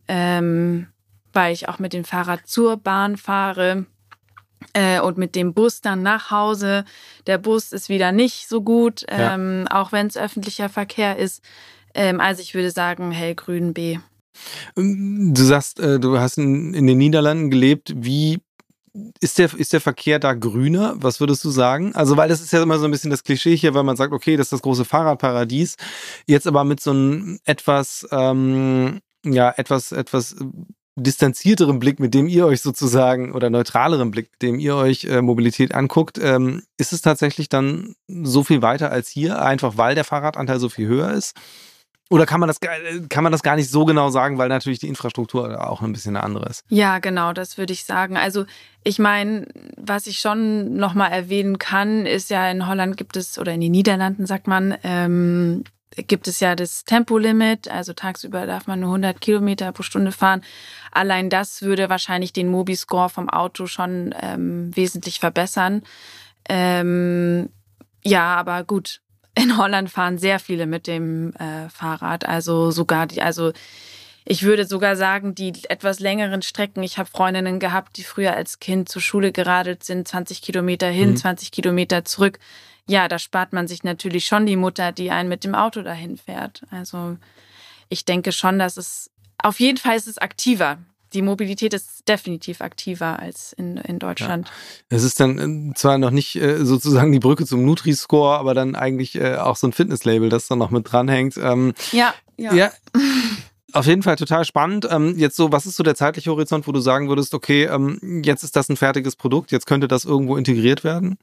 ähm, 0.07 0.87
weil 1.33 1.53
ich 1.53 1.68
auch 1.68 1.80
mit 1.80 1.93
dem 1.93 2.05
Fahrrad 2.05 2.47
zur 2.47 2.76
Bahn 2.76 3.16
fahre 3.16 3.87
äh, 4.73 5.01
und 5.01 5.19
mit 5.19 5.35
dem 5.35 5.55
Bus 5.55 5.81
dann 5.81 6.03
nach 6.03 6.31
Hause. 6.31 6.85
Der 7.27 7.39
Bus 7.39 7.73
ist 7.73 7.89
wieder 7.89 8.13
nicht 8.13 8.49
so 8.49 8.63
gut, 8.63 9.05
ähm, 9.09 9.67
ja. 9.69 9.81
auch 9.81 9.93
wenn 9.93 10.07
es 10.07 10.17
öffentlicher 10.17 10.69
Verkehr 10.69 11.17
ist. 11.17 11.43
Ähm, 11.95 12.21
also 12.21 12.43
ich 12.43 12.55
würde 12.55 12.71
sagen 12.71 13.11
hellgrün 13.11 13.75
B. 13.75 13.99
Du 14.75 15.43
sagst, 15.43 15.79
äh, 15.79 16.01
du 16.01 16.19
hast 16.19 16.39
in, 16.39 16.75
in 16.75 16.87
den 16.87 16.99
Niederlanden 16.99 17.51
gelebt. 17.51 17.93
Wie 17.97 18.41
ist 19.21 19.39
der, 19.39 19.53
ist 19.55 19.73
der 19.73 19.81
Verkehr 19.81 20.19
da 20.19 20.35
grüner? 20.35 20.95
Was 20.97 21.21
würdest 21.21 21.45
du 21.45 21.51
sagen? 21.51 21.95
Also, 21.95 22.17
weil 22.17 22.29
das 22.29 22.41
ist 22.41 22.53
ja 22.53 22.63
immer 22.63 22.79
so 22.79 22.85
ein 22.85 22.91
bisschen 22.91 23.11
das 23.11 23.25
Klischee 23.25 23.57
hier, 23.57 23.75
weil 23.75 23.85
man 23.85 23.97
sagt, 23.97 24.13
okay, 24.13 24.37
das 24.37 24.47
ist 24.47 24.53
das 24.53 24.63
große 24.63 24.85
Fahrradparadies. 24.85 25.77
Jetzt 26.27 26.47
aber 26.47 26.65
mit 26.65 26.81
so 26.81 26.91
einem 26.91 27.39
etwas, 27.45 28.07
ähm, 28.11 29.01
ja, 29.25 29.51
etwas, 29.57 29.93
etwas 29.93 30.37
distanzierterem 30.97 31.78
Blick, 31.78 32.01
mit 32.01 32.12
dem 32.14 32.28
ihr 32.28 32.47
euch 32.47 32.61
sozusagen, 32.61 33.32
oder 33.32 33.51
neutralerem 33.51 34.11
Blick, 34.11 34.30
mit 34.32 34.43
dem 34.43 34.59
ihr 34.59 34.76
euch 34.76 35.05
äh, 35.05 35.22
Mobilität 35.22 35.74
anguckt, 35.74 36.18
ähm, 36.18 36.62
ist 36.76 36.93
es 36.93 37.01
tatsächlich 37.01 37.49
dann 37.49 37.95
so 38.09 38.45
viel 38.45 38.62
weiter 38.62 38.90
als 38.90 39.09
hier, 39.09 39.43
einfach 39.43 39.76
weil 39.76 39.95
der 39.95 40.05
Fahrradanteil 40.05 40.59
so 40.59 40.68
viel 40.68 40.86
höher 40.86 41.12
ist? 41.12 41.34
Oder 42.11 42.26
kann 42.26 42.40
man 42.40 42.47
das 42.47 42.61
kann 43.09 43.24
man 43.24 43.32
das 43.32 43.43
gar 43.43 43.57
nicht 43.57 43.70
so 43.70 43.86
genau 43.86 44.11
sagen, 44.11 44.36
weil 44.36 44.51
natürlich 44.51 44.78
die 44.78 44.88
Infrastruktur 44.88 45.66
auch 45.66 45.80
ein 45.80 45.95
bisschen 45.95 46.14
eine 46.14 46.22
andere 46.22 46.47
ist? 46.51 46.62
Ja, 46.68 46.99
genau, 46.99 47.32
das 47.32 47.57
würde 47.57 47.72
ich 47.72 47.84
sagen. 47.84 48.18
Also 48.18 48.45
ich 48.84 48.99
meine, 48.99 49.47
was 49.78 50.07
ich 50.07 50.18
schon 50.18 50.76
nochmal 50.76 51.11
erwähnen 51.11 51.57
kann, 51.57 52.05
ist 52.05 52.28
ja 52.28 52.51
in 52.51 52.66
Holland 52.66 52.99
gibt 52.99 53.16
es 53.16 53.38
oder 53.38 53.55
in 53.55 53.62
den 53.62 53.72
Niederlanden 53.72 54.26
sagt 54.26 54.47
man 54.47 54.76
ähm, 54.84 55.64
gibt 55.97 56.28
es 56.28 56.40
ja 56.40 56.55
das 56.55 56.84
Tempolimit. 56.84 57.68
Also 57.68 57.93
tagsüber 57.93 58.47
darf 58.47 58.66
man 58.66 58.80
nur 58.80 58.90
100 58.90 59.20
Kilometer 59.20 59.72
pro 59.72 59.82
Stunde 59.82 60.12
fahren. 60.12 60.43
Allein 60.90 61.30
das 61.30 61.62
würde 61.62 61.88
wahrscheinlich 61.90 62.32
den 62.32 62.49
Mobi-Score 62.49 63.09
vom 63.09 63.28
Auto 63.28 63.66
schon 63.66 64.14
ähm, 64.20 64.74
wesentlich 64.76 65.20
verbessern. 65.20 65.82
Ähm, 66.49 67.51
ja, 68.05 68.34
aber 68.34 68.64
gut, 68.64 69.01
in 69.34 69.57
Holland 69.57 69.90
fahren 69.90 70.18
sehr 70.18 70.38
viele 70.38 70.66
mit 70.66 70.86
dem 70.86 71.32
äh, 71.34 71.68
Fahrrad. 71.68 72.26
Also 72.26 72.70
sogar 72.70 73.07
die, 73.07 73.22
also 73.22 73.53
ich 74.25 74.43
würde 74.43 74.64
sogar 74.66 74.97
sagen, 74.97 75.35
die 75.35 75.53
etwas 75.68 76.01
längeren 76.01 76.43
Strecken. 76.43 76.83
Ich 76.83 76.99
habe 76.99 77.09
Freundinnen 77.09 77.59
gehabt, 77.59 77.97
die 77.97 78.05
früher 78.05 78.35
als 78.35 78.61
Kind 78.61 78.89
zur 78.89 79.03
Schule 79.03 79.33
geradelt 79.33 79.85
sind, 79.85 80.07
20 80.07 80.43
Kilometer 80.43 80.89
hin, 80.89 81.11
mhm. 81.11 81.16
20 81.16 81.51
Kilometer 81.51 82.05
zurück. 82.05 82.39
Ja, 82.89 83.09
da 83.09 83.18
spart 83.18 83.53
man 83.53 83.68
sich 83.68 83.85
natürlich 83.85 84.27
schon 84.27 84.47
die 84.47 84.57
Mutter, 84.57 84.93
die 84.93 85.11
einen 85.11 85.29
mit 85.29 85.45
dem 85.45 85.55
Auto 85.55 85.83
dahin 85.83 86.16
fährt. 86.16 86.62
Also 86.70 87.16
ich 87.89 88.05
denke 88.05 88.33
schon, 88.33 88.59
dass 88.59 88.77
es 88.77 89.11
auf 89.39 89.61
jeden 89.61 89.79
Fall 89.79 89.97
ist 89.97 90.09
es 90.09 90.18
aktiver 90.18 90.79
die 91.14 91.23
Mobilität 91.23 91.75
ist 91.75 92.09
definitiv 92.09 92.61
aktiver 92.61 93.18
als 93.18 93.53
in, 93.53 93.77
in 93.77 93.99
Deutschland. 93.99 94.49
Ja. 94.49 94.97
Es 94.97 95.03
ist 95.03 95.20
dann 95.20 95.70
äh, 95.70 95.75
zwar 95.75 95.99
noch 95.99 96.11
nicht 96.11 96.37
äh, 96.37 96.64
sozusagen 96.64 97.12
die 97.12 97.18
Brücke 97.18 97.47
zum 97.47 97.64
Nutri-Score, 97.64 98.39
aber 98.39 98.55
dann 98.55 98.75
eigentlich 98.75 99.16
äh, 99.16 99.37
auch 99.37 99.57
so 99.57 99.66
ein 99.66 99.73
Fitness-Label, 99.73 100.29
das 100.29 100.49
dann 100.49 100.59
noch 100.59 100.70
mit 100.70 100.91
dranhängt. 100.91 101.37
Ähm, 101.37 101.75
ja, 101.93 102.14
ja. 102.37 102.55
ja. 102.55 102.73
Auf 103.73 103.87
jeden 103.87 104.03
Fall 104.03 104.16
total 104.16 104.45
spannend. 104.45 104.87
Ähm, 104.91 105.16
jetzt 105.16 105.37
so, 105.37 105.51
was 105.51 105.64
ist 105.66 105.77
so 105.77 105.83
der 105.83 105.95
zeitliche 105.95 106.31
Horizont, 106.31 106.66
wo 106.66 106.73
du 106.73 106.81
sagen 106.81 107.09
würdest, 107.09 107.33
okay, 107.33 107.64
ähm, 107.64 108.23
jetzt 108.23 108.43
ist 108.43 108.55
das 108.55 108.68
ein 108.68 108.77
fertiges 108.77 109.16
Produkt, 109.16 109.51
jetzt 109.51 109.66
könnte 109.66 109.89
das 109.89 110.05
irgendwo 110.05 110.37
integriert 110.37 110.85
werden? 110.85 111.18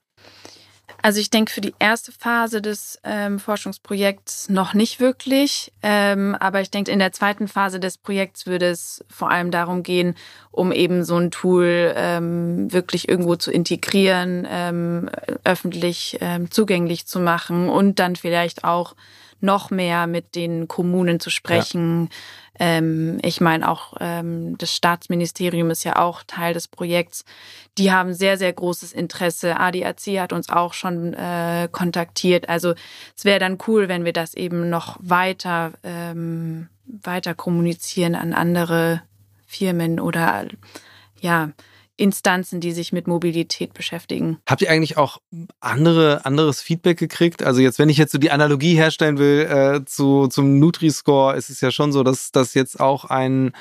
Also 1.02 1.20
ich 1.20 1.30
denke 1.30 1.52
für 1.52 1.62
die 1.62 1.74
erste 1.80 2.12
Phase 2.12 2.62
des 2.62 3.00
ähm, 3.04 3.40
Forschungsprojekts 3.40 4.50
noch 4.50 4.74
nicht 4.74 5.00
wirklich, 5.00 5.72
ähm, 5.82 6.36
aber 6.40 6.62
ich 6.62 6.72
denke 6.72 6.92
in 6.92 7.00
der 7.00 7.12
zweiten 7.12 7.48
Phase 7.48 7.80
des 7.80 7.98
Projekts 7.98 8.46
würde 8.46 8.70
es 8.70 9.04
vor 9.10 9.30
allem 9.30 9.52
darum 9.52 9.84
gehen, 9.84 10.16
um 10.52 10.72
eben 10.72 11.04
so 11.04 11.18
ein 11.18 11.32
Tool 11.32 11.94
ähm, 11.96 12.72
wirklich 12.72 13.08
irgendwo 13.08 13.36
zu 13.36 13.52
integrieren, 13.52 14.48
ähm, 14.50 15.10
öffentlich 15.44 16.18
ähm, 16.22 16.52
zugänglich 16.52 17.06
zu 17.06 17.20
machen 17.20 17.70
und 17.70 18.00
dann 18.00 18.16
vielleicht 18.16 18.64
auch 18.64 18.96
noch 19.42 19.72
mehr 19.72 20.08
mit 20.08 20.36
den 20.36 20.68
Kommunen 20.68 21.20
zu 21.20 21.30
sprechen. 21.30 22.10
Ja. 22.12 22.18
Ähm, 22.60 23.20
ich 23.24 23.40
meine, 23.40 23.70
auch 23.70 23.94
ähm, 24.02 24.58
das 24.58 24.76
Staatsministerium 24.76 25.72
ist 25.72 25.86
ja 25.86 25.96
auch 25.96 26.24
Teil 26.24 26.54
des 26.54 26.68
Projekts. 26.68 27.24
Die 27.78 27.92
haben 27.92 28.14
sehr, 28.14 28.38
sehr 28.38 28.52
großes 28.52 28.92
Interesse. 28.92 29.58
ADAC 29.58 30.20
hat 30.20 30.34
uns 30.34 30.50
auch 30.50 30.74
schon 30.74 31.14
äh, 31.14 31.70
kontaktiert. 31.72 32.50
Also 32.50 32.74
es 33.16 33.24
wäre 33.24 33.40
dann 33.40 33.58
cool, 33.68 33.88
wenn 33.88 34.04
wir 34.04 34.14
das 34.14 34.34
eben 34.34 34.70
noch 34.70 34.98
weiter, 35.00 35.72
ähm, 35.84 36.68
weiter 36.86 37.34
kommunizieren 37.34 38.16
an 38.16 38.34
andere 38.34 39.02
Firmen 39.48 40.00
oder 40.00 40.46
ja, 41.22 41.52
Instanzen, 42.00 42.62
die 42.62 42.72
sich 42.72 42.94
mit 42.94 43.08
Mobilität 43.08 43.74
beschäftigen. 43.74 44.38
Habt 44.48 44.62
ihr 44.62 44.72
eigentlich 44.72 44.98
auch 44.98 45.20
andere, 45.60 46.26
anderes 46.26 46.62
Feedback 46.62 46.98
gekriegt? 46.98 47.44
Also 47.44 47.62
jetzt, 47.62 47.80
wenn 47.80 47.90
ich 47.90 47.98
jetzt 47.98 48.12
so 48.12 48.18
die 48.18 48.32
Analogie 48.32 48.76
herstellen 48.76 49.18
will 49.18 49.42
äh, 49.42 49.86
zu, 49.86 50.28
zum 50.28 50.60
Nutri-Score, 50.60 51.36
ist 51.36 51.50
es 51.50 51.62
ja 51.62 51.72
schon 51.72 51.92
so, 51.92 52.04
dass 52.04 52.32
das 52.32 52.54
jetzt 52.54 52.80
auch 52.80 53.06
ein 53.06 53.52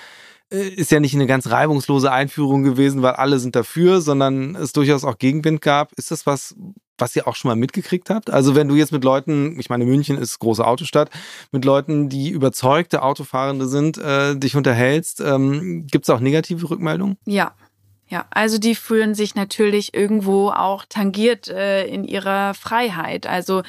äh, 0.50 0.68
ist 0.68 0.90
ja 0.90 1.00
nicht 1.00 1.14
eine 1.14 1.26
ganz 1.26 1.50
reibungslose 1.50 2.10
Einführung 2.10 2.62
gewesen, 2.62 3.02
weil 3.02 3.14
alle 3.14 3.38
sind 3.38 3.56
dafür, 3.56 4.00
sondern 4.00 4.54
es 4.54 4.72
durchaus 4.72 5.04
auch 5.04 5.18
Gegenwind 5.18 5.60
gab. 5.60 5.92
Ist 5.94 6.10
das 6.10 6.26
was, 6.26 6.54
was 6.96 7.14
ihr 7.16 7.28
auch 7.28 7.36
schon 7.36 7.50
mal 7.50 7.56
mitgekriegt 7.56 8.10
habt? 8.10 8.30
Also 8.30 8.54
wenn 8.54 8.68
du 8.68 8.74
jetzt 8.74 8.92
mit 8.92 9.04
Leuten, 9.04 9.58
ich 9.58 9.68
meine, 9.68 9.84
München 9.84 10.16
ist 10.16 10.38
große 10.38 10.66
Autostadt, 10.66 11.10
mit 11.52 11.64
Leuten, 11.64 12.08
die 12.08 12.30
überzeugte 12.30 13.02
Autofahrende 13.02 13.66
sind, 13.66 13.98
äh, 13.98 14.36
dich 14.36 14.56
unterhältst, 14.56 15.20
ähm, 15.20 15.86
gibt 15.86 16.04
es 16.04 16.10
auch 16.10 16.20
negative 16.20 16.70
Rückmeldungen? 16.70 17.16
Ja, 17.26 17.54
ja, 18.08 18.26
also 18.30 18.58
die 18.58 18.74
fühlen 18.74 19.14
sich 19.14 19.34
natürlich 19.34 19.92
irgendwo 19.92 20.48
auch 20.50 20.84
tangiert 20.88 21.48
äh, 21.48 21.86
in 21.86 22.04
ihrer 22.04 22.54
Freiheit. 22.54 23.26
Also 23.26 23.62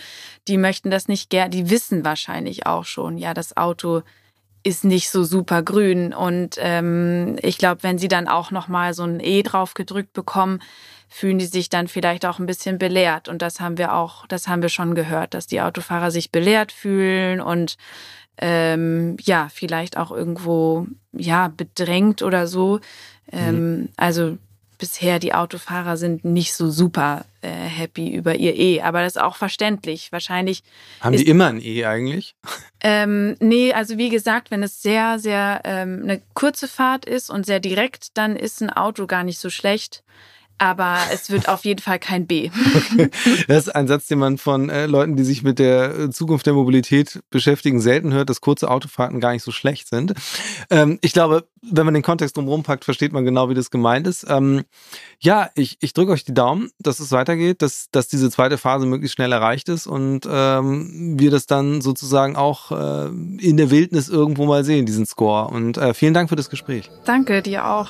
die 0.48 0.58
möchten 0.58 0.90
das 0.90 1.08
nicht 1.08 1.30
gern, 1.30 1.52
die 1.52 1.70
wissen 1.70 2.06
wahrscheinlich 2.06 2.66
auch 2.66 2.86
schon, 2.86 3.18
ja, 3.18 3.34
das 3.34 3.58
Auto 3.58 4.02
ist 4.64 4.86
nicht 4.86 5.10
so 5.10 5.24
super 5.24 5.62
grün. 5.62 6.14
Und 6.14 6.56
ähm, 6.58 7.38
ich 7.42 7.58
glaube, 7.58 7.84
wenn 7.84 7.98
sie 7.98 8.08
dann 8.08 8.28
auch 8.28 8.52
nochmal 8.52 8.94
so 8.94 9.04
ein 9.04 9.20
E 9.20 9.44
drauf 9.44 9.74
gedrückt 9.74 10.14
bekommen, 10.14 10.62
fühlen 11.10 11.40
die 11.40 11.46
sich 11.46 11.70
dann 11.70 11.88
vielleicht 11.88 12.26
auch 12.26 12.40
ein 12.40 12.46
bisschen 12.46 12.78
belehrt. 12.78 13.28
Und 13.28 13.42
das 13.42 13.60
haben 13.60 13.78
wir 13.78 13.94
auch, 13.94 14.26
das 14.28 14.48
haben 14.48 14.62
wir 14.62 14.70
schon 14.70 14.96
gehört, 14.96 15.34
dass 15.34 15.48
die 15.48 15.62
Autofahrer 15.62 16.12
sich 16.12 16.32
belehrt 16.32 16.72
fühlen 16.72 17.42
und 17.42 17.78
ähm, 18.42 19.18
ja, 19.22 19.50
vielleicht 19.52 19.98
auch 19.98 20.12
irgendwo 20.12 20.88
ja 21.12 21.50
bedrängt 21.50 22.22
oder 22.22 22.48
so. 22.48 22.80
Ähm, 23.32 23.78
mhm. 23.78 23.90
Also 23.98 24.38
bisher 24.78 25.20
die 25.20 25.34
Autofahrer 25.34 25.98
sind 25.98 26.24
nicht 26.24 26.54
so 26.54 26.72
super 26.72 27.26
äh, 27.42 27.50
happy 27.50 28.10
über 28.10 28.36
ihr 28.36 28.56
E, 28.56 28.82
aber 28.82 29.02
das 29.02 29.16
ist 29.16 29.22
auch 29.22 29.36
verständlich. 29.36 30.12
Wahrscheinlich. 30.12 30.64
Haben 31.02 31.14
ist, 31.14 31.26
die 31.26 31.30
immer 31.30 31.48
ein 31.48 31.62
E 31.62 31.86
eigentlich? 31.86 32.36
Ähm, 32.82 33.36
nee, 33.40 33.74
also 33.74 33.98
wie 33.98 34.10
gesagt, 34.10 34.52
wenn 34.52 34.64
es 34.64 34.82
sehr, 34.82 35.20
sehr 35.20 35.62
ähm, 35.66 36.00
eine 36.04 36.22
kurze 36.34 36.68
Fahrt 36.68 37.06
ist 37.06 37.30
und 37.30 37.46
sehr 37.46 37.60
direkt, 37.60 38.18
dann 38.18 38.38
ist 38.38 38.62
ein 38.62 38.70
Auto 38.70 39.06
gar 39.06 39.24
nicht 39.24 39.38
so 39.38 39.50
schlecht 39.50 40.04
aber 40.60 40.98
es 41.12 41.30
wird 41.30 41.50
auf 41.50 41.66
jeden 41.66 41.82
Fall 41.82 42.00
kein 42.00 42.28
B. 42.28 42.52
Okay. 42.76 43.10
Das 43.48 43.68
ist 43.68 43.76
ein 43.76 43.88
Satz, 43.88 44.08
den 44.08 44.20
man 44.20 44.38
von 44.38 44.70
äh, 44.70 44.86
Leuten, 44.86 45.16
die 45.16 45.24
sich 45.24 45.44
mit 45.44 45.60
der 45.60 45.98
äh, 45.98 46.10
Zukunft 46.10 46.46
der 46.46 46.54
Mobilität 46.54 47.22
beschäftigen, 47.30 47.82
selten 47.82 48.14
hört, 48.14 48.30
dass 48.30 48.42
kurze 48.42 48.70
Autofahrten 48.70 49.20
gar 49.20 49.32
nicht 49.32 49.44
so 49.44 49.52
schlecht 49.52 49.88
sind. 49.88 50.14
Ähm, 50.70 51.00
ich 51.02 51.14
glaube, 51.14 51.48
wenn 51.62 51.86
man 51.86 51.94
den 51.94 52.04
Kontext 52.04 52.38
drumherum 52.38 52.64
packt, 52.64 52.86
versteht 52.86 53.12
man 53.14 53.26
genau, 53.26 53.50
wie 53.50 53.54
das 53.54 53.72
gemeint 53.72 54.08
ist. 54.08 54.26
Ähm, 54.30 54.64
ja, 55.20 55.50
ich, 55.56 55.78
ich 55.82 55.94
drücke 55.94 56.12
euch 56.12 56.24
die 56.24 56.34
Daumen, 56.34 56.72
dass 56.80 57.00
es 57.00 57.12
weitergeht, 57.12 57.62
dass, 57.62 57.90
dass 57.92 58.08
diese 58.08 58.30
zweite 58.30 58.58
Phase 58.58 58.86
möglichst 58.86 59.16
schnell 59.16 59.32
erreicht 59.32 59.70
ist 59.70 59.88
und 59.88 60.28
ähm, 60.30 61.20
wir 61.20 61.32
das 61.32 61.46
dann 61.46 61.82
sozusagen 61.82 62.36
auch 62.36 62.72
äh, 62.72 63.08
in 63.08 63.58
der 63.58 63.72
Wildnis 63.72 64.10
irgendwo 64.10 64.46
mal 64.46 64.64
sehen, 64.64 64.86
diesen 64.86 65.06
Score. 65.06 65.48
Und 65.48 65.78
äh, 65.78 65.94
vielen 65.94 66.14
Dank 66.14 66.30
für 66.30 66.36
das 66.36 66.50
Gespräch. 66.50 66.90
Danke, 67.06 67.42
dir 67.42 67.68
auch. 67.68 67.90